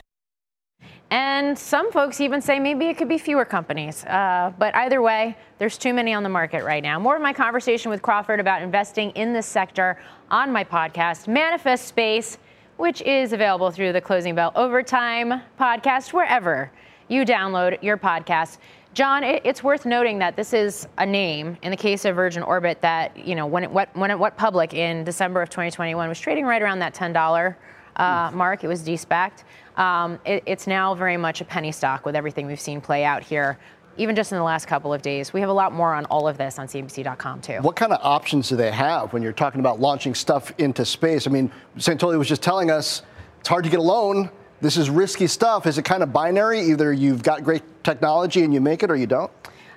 And 1.11 1.59
some 1.59 1.92
folks 1.92 2.20
even 2.20 2.40
say 2.40 2.59
maybe 2.59 2.86
it 2.86 2.96
could 2.96 3.09
be 3.09 3.18
fewer 3.18 3.44
companies. 3.44 4.05
Uh, 4.05 4.53
but 4.59 4.74
either 4.76 5.03
way, 5.03 5.36
there's 5.59 5.76
too 5.76 5.92
many 5.92 6.14
on 6.14 6.22
the 6.22 6.28
market 6.28 6.64
right 6.64 6.82
now. 6.82 6.98
More 6.98 7.16
of 7.16 7.22
my 7.22 7.32
conversation 7.34 7.90
with 7.90 8.01
Crawford 8.01 8.40
about 8.40 8.62
investing 8.62 9.11
in 9.11 9.34
this 9.34 9.46
sector 9.46 10.01
on 10.30 10.53
my 10.53 10.64
podcast, 10.64 11.28
Manifest 11.28 11.86
Space, 11.86 12.38
which 12.76 13.03
is 13.03 13.34
available 13.34 13.70
through 13.70 13.92
the 13.92 14.01
Closing 14.01 14.34
Bell 14.34 14.53
Overtime 14.55 15.42
podcast, 15.59 16.14
wherever 16.14 16.70
you 17.11 17.24
download 17.24 17.82
your 17.82 17.98
podcast. 17.98 18.58
Jon, 18.94 19.22
it's 19.22 19.62
worth 19.62 19.84
noting 19.84 20.18
that 20.18 20.36
this 20.36 20.52
is 20.52 20.88
a 20.98 21.06
name 21.06 21.56
in 21.62 21.70
the 21.70 21.76
case 21.76 22.04
of 22.04 22.16
Virgin 22.16 22.42
Orbit 22.42 22.80
that, 22.80 23.16
you 23.16 23.34
know, 23.34 23.46
when 23.46 23.62
it 23.62 23.70
went, 23.70 23.94
when 23.94 24.11
it 24.11 24.18
went 24.18 24.36
public 24.36 24.74
in 24.74 25.04
December 25.04 25.42
of 25.42 25.50
2021 25.50 26.08
was 26.08 26.18
trading 26.18 26.44
right 26.44 26.62
around 26.62 26.78
that 26.80 26.94
$10 26.94 27.54
uh, 27.96 28.30
mark. 28.32 28.64
It 28.64 28.68
was 28.68 28.82
de-SPACed. 28.82 29.44
Um, 29.76 30.18
it, 30.24 30.42
it's 30.46 30.66
now 30.66 30.94
very 30.94 31.16
much 31.16 31.40
a 31.40 31.44
penny 31.44 31.70
stock 31.70 32.04
with 32.04 32.16
everything 32.16 32.46
we've 32.46 32.61
seen 32.61 32.80
play 32.80 33.04
out 33.04 33.22
here 33.22 33.58
even 33.96 34.16
just 34.16 34.32
in 34.32 34.38
the 34.38 34.44
last 34.44 34.66
couple 34.66 34.94
of 34.94 35.02
days. 35.02 35.32
We 35.32 35.40
have 35.40 35.50
a 35.50 35.52
lot 35.52 35.74
more 35.74 35.94
on 35.94 36.06
all 36.06 36.26
of 36.26 36.38
this 36.38 36.58
on 36.58 36.68
CNBC.com 36.68 37.42
too. 37.42 37.58
What 37.61 37.76
kind 37.76 37.92
of 37.92 37.98
options 38.02 38.48
do 38.48 38.56
they 38.56 38.70
have 38.70 39.12
when 39.12 39.22
you're 39.22 39.32
talking 39.32 39.61
about 39.61 39.78
launching 39.78 40.14
stuff 40.14 40.52
into 40.58 40.86
space? 40.86 41.26
I 41.26 41.30
mean, 41.30 41.50
Santoli 41.76 42.16
was 42.16 42.28
just 42.28 42.42
telling 42.42 42.70
us 42.70 43.02
it's 43.40 43.48
hard 43.48 43.64
to 43.64 43.70
get 43.70 43.78
a 43.78 43.82
loan 43.82 44.30
this 44.61 44.76
is 44.76 44.90
risky 44.90 45.26
stuff. 45.26 45.66
Is 45.66 45.78
it 45.78 45.84
kind 45.84 46.02
of 46.02 46.12
binary? 46.12 46.61
Either 46.61 46.92
you've 46.92 47.22
got 47.22 47.44
great 47.44 47.62
technology 47.82 48.42
and 48.42 48.52
you 48.52 48.61
make 48.61 48.82
it 48.82 48.90
or 48.90 48.96
you 48.96 49.06
don't? 49.06 49.30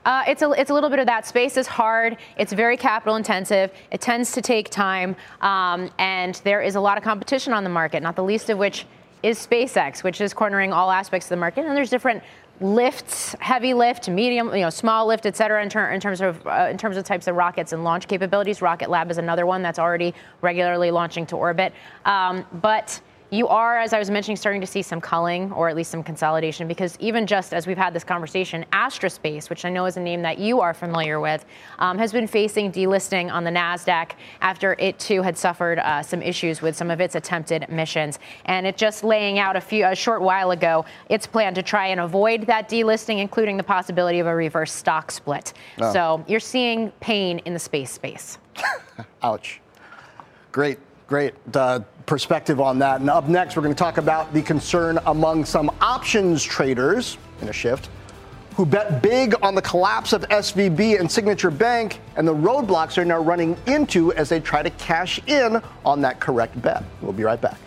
Uh, 0.05 0.23
it's, 0.27 0.41
a, 0.41 0.51
it's 0.51 0.69
a 0.69 0.73
little 0.73 0.89
bit 0.89 0.99
of 0.99 1.05
that. 1.05 1.25
Space 1.25 1.55
is 1.55 1.65
hard. 1.65 2.17
It's 2.37 2.51
very 2.51 2.75
capital 2.75 3.15
intensive. 3.15 3.71
It 3.89 4.01
tends 4.01 4.33
to 4.33 4.41
take 4.41 4.69
time. 4.69 5.15
Um, 5.39 5.89
and 5.97 6.35
there 6.43 6.61
is 6.61 6.75
a 6.75 6.81
lot 6.81 6.97
of 6.97 7.03
competition 7.03 7.53
on 7.53 7.63
the 7.63 7.69
market, 7.69 8.03
not 8.03 8.17
the 8.17 8.23
least 8.23 8.49
of 8.49 8.57
which 8.57 8.85
is 9.21 9.39
SpaceX, 9.39 10.03
which 10.03 10.19
is 10.19 10.33
cornering 10.33 10.73
all 10.73 10.91
aspects 10.91 11.27
of 11.27 11.29
the 11.29 11.37
market. 11.37 11.65
And 11.65 11.77
there's 11.77 11.89
different 11.89 12.21
lifts, 12.59 13.33
heavy 13.39 13.73
lift, 13.73 14.09
medium, 14.09 14.53
you 14.53 14.59
know, 14.59 14.69
small 14.69 15.07
lift, 15.07 15.25
et 15.25 15.37
cetera, 15.37 15.63
in, 15.63 15.69
ter- 15.69 15.91
in 15.91 16.01
terms 16.01 16.19
of 16.19 16.45
uh, 16.45 16.67
in 16.69 16.77
terms 16.77 16.97
of 16.97 17.05
types 17.05 17.27
of 17.27 17.37
rockets 17.37 17.71
and 17.71 17.85
launch 17.85 18.09
capabilities. 18.09 18.61
Rocket 18.61 18.89
Lab 18.89 19.09
is 19.09 19.17
another 19.17 19.45
one 19.45 19.61
that's 19.61 19.79
already 19.79 20.13
regularly 20.41 20.91
launching 20.91 21.25
to 21.27 21.37
orbit. 21.37 21.71
Um, 22.03 22.45
but 22.61 22.99
you 23.33 23.47
are, 23.47 23.79
as 23.79 23.93
I 23.93 23.99
was 23.99 24.11
mentioning, 24.11 24.37
starting 24.37 24.61
to 24.61 24.67
see 24.67 24.83
some 24.83 25.01
culling 25.01 25.51
or 25.53 25.67
at 25.67 25.75
least 25.75 25.89
some 25.89 26.03
consolidation 26.03 26.67
because 26.67 26.95
even 26.99 27.25
just 27.25 27.51
as 27.51 27.65
we've 27.65 27.77
had 27.77 27.91
this 27.91 28.03
conversation, 28.03 28.63
Astra 28.71 29.09
Space, 29.09 29.49
which 29.49 29.65
I 29.65 29.71
know 29.71 29.85
is 29.85 29.97
a 29.97 29.99
name 29.99 30.21
that 30.21 30.37
you 30.37 30.61
are 30.61 30.73
familiar 30.73 31.19
with, 31.19 31.43
um, 31.79 31.97
has 31.97 32.11
been 32.11 32.27
facing 32.27 32.71
delisting 32.71 33.31
on 33.31 33.43
the 33.43 33.49
NASDAQ 33.49 34.11
after 34.41 34.75
it 34.77 34.99
too 34.99 35.23
had 35.23 35.35
suffered 35.35 35.79
uh, 35.79 36.03
some 36.03 36.21
issues 36.21 36.61
with 36.61 36.75
some 36.75 36.91
of 36.91 37.01
its 37.01 37.15
attempted 37.15 37.67
missions. 37.69 38.19
And 38.45 38.67
it 38.67 38.77
just 38.77 39.03
laying 39.03 39.39
out 39.39 39.55
a 39.55 39.61
few 39.61 39.83
a 39.85 39.95
short 39.95 40.21
while 40.21 40.51
ago 40.51 40.85
its 41.09 41.25
plan 41.25 41.55
to 41.55 41.63
try 41.63 41.87
and 41.87 41.99
avoid 41.99 42.45
that 42.45 42.69
delisting, 42.69 43.19
including 43.19 43.57
the 43.57 43.63
possibility 43.63 44.19
of 44.19 44.27
a 44.27 44.35
reverse 44.35 44.71
stock 44.71 45.11
split. 45.11 45.53
Oh. 45.79 45.91
So 45.91 46.25
you're 46.27 46.39
seeing 46.39 46.91
pain 46.99 47.39
in 47.39 47.53
the 47.53 47.59
space 47.59 47.89
space. 47.91 48.37
Ouch. 49.23 49.59
Great, 50.51 50.77
great. 51.07 51.33
Uh, 51.53 51.81
perspective 52.05 52.59
on 52.59 52.79
that. 52.79 53.01
And 53.01 53.09
up 53.09 53.27
next, 53.27 53.55
we're 53.55 53.61
going 53.61 53.73
to 53.73 53.79
talk 53.79 53.97
about 53.97 54.33
the 54.33 54.41
concern 54.41 54.99
among 55.05 55.45
some 55.45 55.71
options 55.81 56.43
traders 56.43 57.17
in 57.41 57.49
a 57.49 57.53
shift 57.53 57.89
who 58.55 58.65
bet 58.65 59.01
big 59.01 59.33
on 59.41 59.55
the 59.55 59.61
collapse 59.61 60.13
of 60.13 60.21
SVB 60.29 60.99
and 60.99 61.11
Signature 61.11 61.49
Bank 61.49 61.99
and 62.17 62.27
the 62.27 62.35
roadblocks 62.35 62.95
they're 62.95 63.05
now 63.05 63.19
running 63.19 63.57
into 63.65 64.13
as 64.13 64.29
they 64.29 64.39
try 64.39 64.61
to 64.61 64.69
cash 64.71 65.19
in 65.27 65.61
on 65.83 66.01
that 66.01 66.19
correct 66.19 66.61
bet. 66.61 66.83
We'll 67.01 67.13
be 67.13 67.23
right 67.23 67.41
back. 67.41 67.57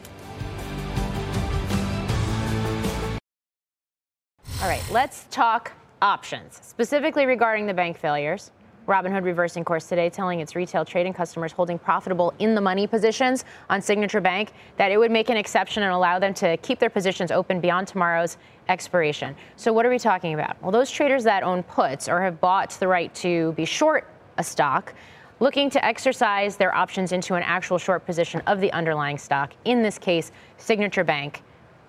All 4.62 4.68
right, 4.68 4.84
let's 4.90 5.26
talk 5.30 5.72
options, 6.00 6.60
specifically 6.62 7.26
regarding 7.26 7.66
the 7.66 7.74
bank 7.74 7.98
failures. 7.98 8.52
Robinhood 8.86 9.24
reversing 9.24 9.64
course 9.64 9.88
today, 9.88 10.08
telling 10.08 10.40
its 10.40 10.54
retail 10.54 10.84
trading 10.84 11.12
customers 11.12 11.52
holding 11.52 11.78
profitable 11.78 12.32
in 12.38 12.54
the 12.54 12.60
money 12.60 12.86
positions 12.86 13.44
on 13.68 13.82
Signature 13.82 14.20
Bank 14.20 14.52
that 14.76 14.92
it 14.92 14.98
would 14.98 15.10
make 15.10 15.28
an 15.28 15.36
exception 15.36 15.82
and 15.82 15.92
allow 15.92 16.18
them 16.18 16.32
to 16.34 16.56
keep 16.58 16.78
their 16.78 16.90
positions 16.90 17.30
open 17.30 17.60
beyond 17.60 17.88
tomorrow's 17.88 18.36
expiration. 18.68 19.34
So, 19.56 19.72
what 19.72 19.84
are 19.84 19.90
we 19.90 19.98
talking 19.98 20.34
about? 20.34 20.60
Well, 20.62 20.70
those 20.70 20.90
traders 20.90 21.24
that 21.24 21.42
own 21.42 21.62
puts 21.64 22.08
or 22.08 22.22
have 22.22 22.40
bought 22.40 22.70
the 22.70 22.88
right 22.88 23.12
to 23.16 23.52
be 23.52 23.64
short 23.64 24.08
a 24.38 24.44
stock 24.44 24.94
looking 25.40 25.68
to 25.68 25.84
exercise 25.84 26.56
their 26.56 26.74
options 26.74 27.12
into 27.12 27.34
an 27.34 27.42
actual 27.42 27.78
short 27.78 28.06
position 28.06 28.40
of 28.46 28.60
the 28.60 28.72
underlying 28.72 29.18
stock, 29.18 29.52
in 29.64 29.82
this 29.82 29.98
case, 29.98 30.32
Signature 30.56 31.04
Bank, 31.04 31.42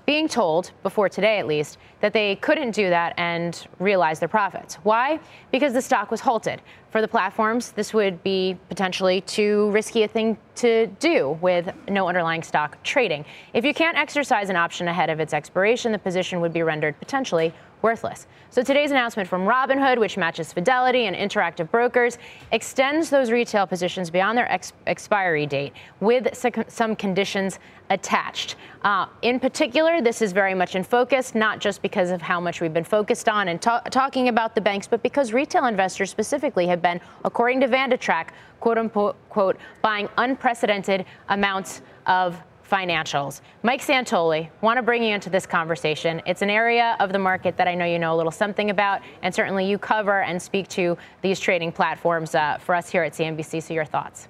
being 0.08 0.30
told, 0.30 0.72
before 0.84 1.10
today 1.10 1.38
at 1.38 1.46
least, 1.46 1.78
that 2.00 2.14
they 2.14 2.38
couldn't 2.38 2.72
do 2.72 2.90
that 2.90 3.14
and 3.18 3.68
realize 3.78 4.20
their 4.20 4.30
profits. 4.30 4.76
Why? 4.76 5.20
Because 5.52 5.74
the 5.74 5.82
stock 5.82 6.10
was 6.10 6.22
halted. 6.22 6.62
For 6.92 7.02
the 7.02 7.10
platforms, 7.10 7.74
this 7.74 7.94
would 7.94 8.24
be 8.24 8.58
potentially 8.70 9.20
too 9.22 9.70
risky 9.72 10.04
a 10.04 10.08
thing 10.08 10.38
to 10.56 10.88
do 11.00 11.38
with 11.42 11.70
no 11.90 12.08
underlying 12.08 12.42
stock 12.42 12.82
trading. 12.84 13.26
If 13.54 13.66
you 13.66 13.74
can't 13.74 13.98
exercise 13.98 14.50
an 14.50 14.56
option 14.56 14.88
ahead 14.88 15.10
of 15.10 15.20
its 15.20 15.34
expiration, 15.34 15.92
the 15.92 16.00
position 16.00 16.40
would 16.40 16.54
be 16.54 16.64
rendered 16.64 16.98
potentially 17.00 17.54
worthless. 17.82 18.28
So 18.50 18.64
today's 18.64 18.92
announcement 18.92 19.28
from 19.30 19.46
Robinhood, 19.46 20.00
which 20.00 20.18
matches 20.18 20.52
Fidelity 20.54 21.06
and 21.06 21.16
Interactive 21.16 21.70
Brokers, 21.70 22.18
extends 22.52 23.10
those 23.10 23.30
retail 23.30 23.68
positions 23.68 24.10
beyond 24.10 24.38
their 24.38 24.52
ex- 24.52 24.74
expiry 24.88 25.46
date 25.46 25.74
with 26.00 26.28
some 26.68 26.96
conditions 26.96 27.60
attached. 27.90 28.56
Uh, 28.84 29.06
in 29.22 29.40
particular, 29.40 30.02
this 30.02 30.22
is 30.22 30.32
very 30.32 30.54
much 30.54 30.76
in 30.76 30.84
focus, 30.84 31.36
not 31.36 31.60
just 31.60 31.82
because 31.82 32.10
of 32.10 32.22
how 32.22 32.40
much 32.40 32.62
we've 32.62 32.74
been 32.74 32.84
focused 32.84 33.30
on 33.30 33.50
and 33.50 33.62
ta- 33.62 33.82
talking 33.92 34.30
about 34.30 34.56
the 34.56 34.62
banks, 34.62 34.88
but 34.88 35.04
because 35.04 35.34
retail 35.34 35.66
investors 35.66 36.10
specifically 36.10 36.68
have 36.68 36.82
been, 36.82 37.00
according 37.26 37.60
to 37.60 37.68
VandaTrack, 37.68 38.30
quote 38.60 38.78
unquote, 38.78 39.58
buying 39.82 40.10
unprecedented 40.18 41.06
amounts 41.30 41.82
of 42.08 42.42
financials. 42.70 43.42
Mike 43.64 43.82
Santoli, 43.82 44.50
want 44.62 44.78
to 44.78 44.84
bring 44.84 45.04
you 45.04 45.14
into 45.14 45.30
this 45.30 45.46
conversation. 45.46 46.22
It's 46.26 46.42
an 46.42 46.50
area 46.50 46.96
of 47.00 47.12
the 47.12 47.20
market 47.20 47.58
that 47.58 47.68
I 47.68 47.76
know 47.76 47.86
you 47.86 48.00
know 48.00 48.16
a 48.16 48.18
little 48.18 48.32
something 48.32 48.70
about, 48.70 49.02
and 49.22 49.34
certainly 49.34 49.70
you 49.70 49.78
cover 49.78 50.22
and 50.22 50.42
speak 50.42 50.68
to 50.70 50.98
these 51.22 51.40
trading 51.40 51.72
platforms 51.72 52.36
uh, 52.36 52.58
for 52.60 52.76
us 52.76 52.90
here 52.90 53.04
at 53.04 53.14
CNBC. 53.14 53.64
So, 53.64 53.74
your 53.74 53.86
thoughts? 53.86 54.28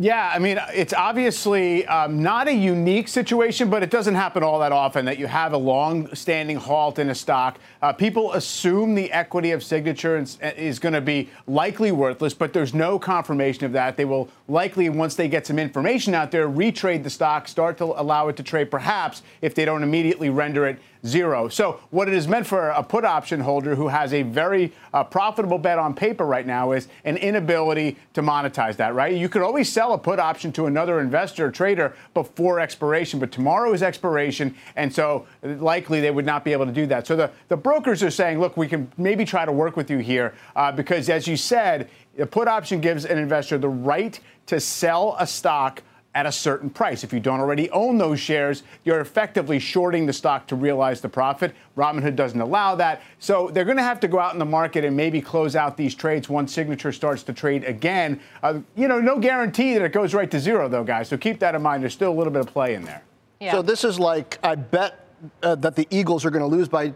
Yeah, 0.00 0.30
I 0.32 0.38
mean, 0.38 0.60
it's 0.72 0.92
obviously 0.92 1.84
um, 1.86 2.22
not 2.22 2.46
a 2.46 2.52
unique 2.52 3.08
situation, 3.08 3.68
but 3.68 3.82
it 3.82 3.90
doesn't 3.90 4.14
happen 4.14 4.44
all 4.44 4.60
that 4.60 4.70
often 4.70 5.04
that 5.06 5.18
you 5.18 5.26
have 5.26 5.52
a 5.52 5.56
long 5.56 6.14
standing 6.14 6.56
halt 6.56 7.00
in 7.00 7.10
a 7.10 7.16
stock. 7.16 7.58
Uh, 7.82 7.92
people 7.92 8.32
assume 8.34 8.94
the 8.94 9.10
equity 9.10 9.50
of 9.50 9.64
Signature 9.64 10.16
is, 10.16 10.38
is 10.40 10.78
going 10.78 10.92
to 10.92 11.00
be 11.00 11.28
likely 11.48 11.90
worthless, 11.90 12.32
but 12.32 12.52
there's 12.52 12.72
no 12.72 12.96
confirmation 12.96 13.64
of 13.64 13.72
that. 13.72 13.96
They 13.96 14.04
will 14.04 14.28
likely, 14.46 14.88
once 14.88 15.16
they 15.16 15.26
get 15.26 15.48
some 15.48 15.58
information 15.58 16.14
out 16.14 16.30
there, 16.30 16.48
retrade 16.48 17.02
the 17.02 17.10
stock, 17.10 17.48
start 17.48 17.76
to 17.78 17.86
allow 17.86 18.28
it 18.28 18.36
to 18.36 18.44
trade, 18.44 18.70
perhaps 18.70 19.22
if 19.42 19.56
they 19.56 19.64
don't 19.64 19.82
immediately 19.82 20.30
render 20.30 20.64
it 20.68 20.78
zero. 21.08 21.48
So, 21.48 21.80
what 21.90 22.06
it 22.08 22.14
is 22.14 22.28
meant 22.28 22.46
for 22.46 22.70
a 22.70 22.82
put 22.82 23.04
option 23.04 23.40
holder 23.40 23.74
who 23.74 23.88
has 23.88 24.12
a 24.12 24.22
very 24.22 24.72
uh, 24.92 25.04
profitable 25.04 25.58
bet 25.58 25.78
on 25.78 25.94
paper 25.94 26.24
right 26.24 26.46
now 26.46 26.72
is 26.72 26.88
an 27.04 27.16
inability 27.16 27.96
to 28.14 28.22
monetize 28.22 28.76
that, 28.76 28.94
right? 28.94 29.16
You 29.16 29.28
could 29.28 29.42
always 29.42 29.70
sell 29.70 29.94
a 29.94 29.98
put 29.98 30.18
option 30.18 30.52
to 30.52 30.66
another 30.66 31.00
investor 31.00 31.46
or 31.46 31.50
trader 31.50 31.96
before 32.14 32.60
expiration, 32.60 33.18
but 33.18 33.32
tomorrow 33.32 33.72
is 33.72 33.82
expiration, 33.82 34.54
and 34.76 34.92
so 34.92 35.26
likely 35.42 36.00
they 36.00 36.10
would 36.10 36.26
not 36.26 36.44
be 36.44 36.52
able 36.52 36.66
to 36.66 36.72
do 36.72 36.86
that. 36.86 37.06
So, 37.06 37.16
the, 37.16 37.30
the 37.48 37.56
brokers 37.56 38.02
are 38.02 38.10
saying, 38.10 38.38
look, 38.38 38.56
we 38.56 38.68
can 38.68 38.90
maybe 38.96 39.24
try 39.24 39.44
to 39.44 39.52
work 39.52 39.76
with 39.76 39.90
you 39.90 39.98
here 39.98 40.34
uh, 40.54 40.70
because, 40.70 41.08
as 41.08 41.26
you 41.26 41.36
said, 41.36 41.88
a 42.18 42.26
put 42.26 42.48
option 42.48 42.80
gives 42.80 43.04
an 43.04 43.18
investor 43.18 43.58
the 43.58 43.68
right 43.68 44.18
to 44.46 44.60
sell 44.60 45.16
a 45.18 45.26
stock 45.26 45.82
at 46.14 46.26
a 46.26 46.32
certain 46.32 46.70
price. 46.70 47.04
If 47.04 47.12
you 47.12 47.20
don't 47.20 47.38
already 47.38 47.70
own 47.70 47.98
those 47.98 48.18
shares, 48.18 48.62
you're 48.84 49.00
effectively 49.00 49.58
shorting 49.58 50.06
the 50.06 50.12
stock 50.12 50.46
to 50.48 50.56
realize 50.56 51.00
the 51.00 51.08
profit. 51.08 51.54
Robinhood 51.76 52.16
doesn't 52.16 52.40
allow 52.40 52.74
that. 52.76 53.02
So 53.18 53.50
they're 53.50 53.66
going 53.66 53.76
to 53.76 53.82
have 53.82 54.00
to 54.00 54.08
go 54.08 54.18
out 54.18 54.32
in 54.32 54.38
the 54.38 54.44
market 54.44 54.84
and 54.84 54.96
maybe 54.96 55.20
close 55.20 55.54
out 55.54 55.76
these 55.76 55.94
trades 55.94 56.28
once 56.28 56.52
Signature 56.52 56.92
starts 56.92 57.22
to 57.24 57.32
trade 57.32 57.62
again. 57.64 58.20
Uh, 58.42 58.60
you 58.74 58.88
know, 58.88 59.00
no 59.00 59.18
guarantee 59.18 59.74
that 59.74 59.82
it 59.82 59.92
goes 59.92 60.14
right 60.14 60.30
to 60.30 60.40
zero, 60.40 60.68
though, 60.68 60.82
guys. 60.82 61.08
So 61.08 61.16
keep 61.16 61.38
that 61.40 61.54
in 61.54 61.62
mind. 61.62 61.82
There's 61.82 61.92
still 61.92 62.10
a 62.10 62.18
little 62.18 62.32
bit 62.32 62.40
of 62.40 62.48
play 62.48 62.74
in 62.74 62.84
there. 62.84 63.02
Yeah. 63.40 63.52
So 63.52 63.62
this 63.62 63.84
is 63.84 64.00
like, 64.00 64.38
I 64.42 64.54
bet 64.54 65.06
uh, 65.42 65.54
that 65.56 65.76
the 65.76 65.86
Eagles 65.90 66.24
are 66.24 66.30
going 66.30 66.48
to 66.48 66.56
lose 66.56 66.68
by 66.68 66.94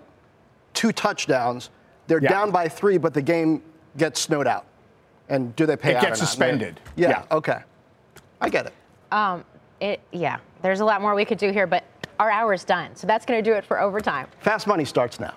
two 0.73 0.91
touchdowns. 0.91 1.71
They're 2.09 2.23
yeah. 2.23 2.31
down 2.31 2.51
by 2.51 2.67
three, 2.67 2.99
but 2.99 3.15
the 3.15 3.23
game 3.23 3.63
gets 3.99 4.21
snowed 4.21 4.47
out. 4.47 4.67
And 5.29 5.55
do 5.55 5.67
they 5.67 5.77
pay 5.77 5.93
it 5.93 5.97
out? 5.97 6.03
It 6.03 6.07
gets 6.09 6.21
suspended. 6.21 6.81
Yeah, 6.97 7.11
yeah, 7.11 7.37
okay. 7.37 7.61
I 8.41 8.49
get 8.49 8.67
it. 8.67 8.73
Um, 9.13 9.45
it, 9.81 10.01
yeah, 10.11 10.39
there's 10.63 10.81
a 10.81 10.85
lot 10.85 11.03
more 11.03 11.15
we 11.15 11.25
could 11.25 11.39
do 11.39 11.53
here, 11.53 11.67
but 11.67 11.85
our 12.19 12.31
hour's 12.31 12.65
done. 12.65 12.97
So 12.97 13.07
that's 13.07 13.27
going 13.27 13.43
to 13.43 13.49
do 13.49 13.55
it 13.55 13.65
for 13.65 13.81
overtime. 13.81 14.27
Fast 14.41 14.67
money 14.67 14.85
starts 14.85 15.21
now. 15.21 15.35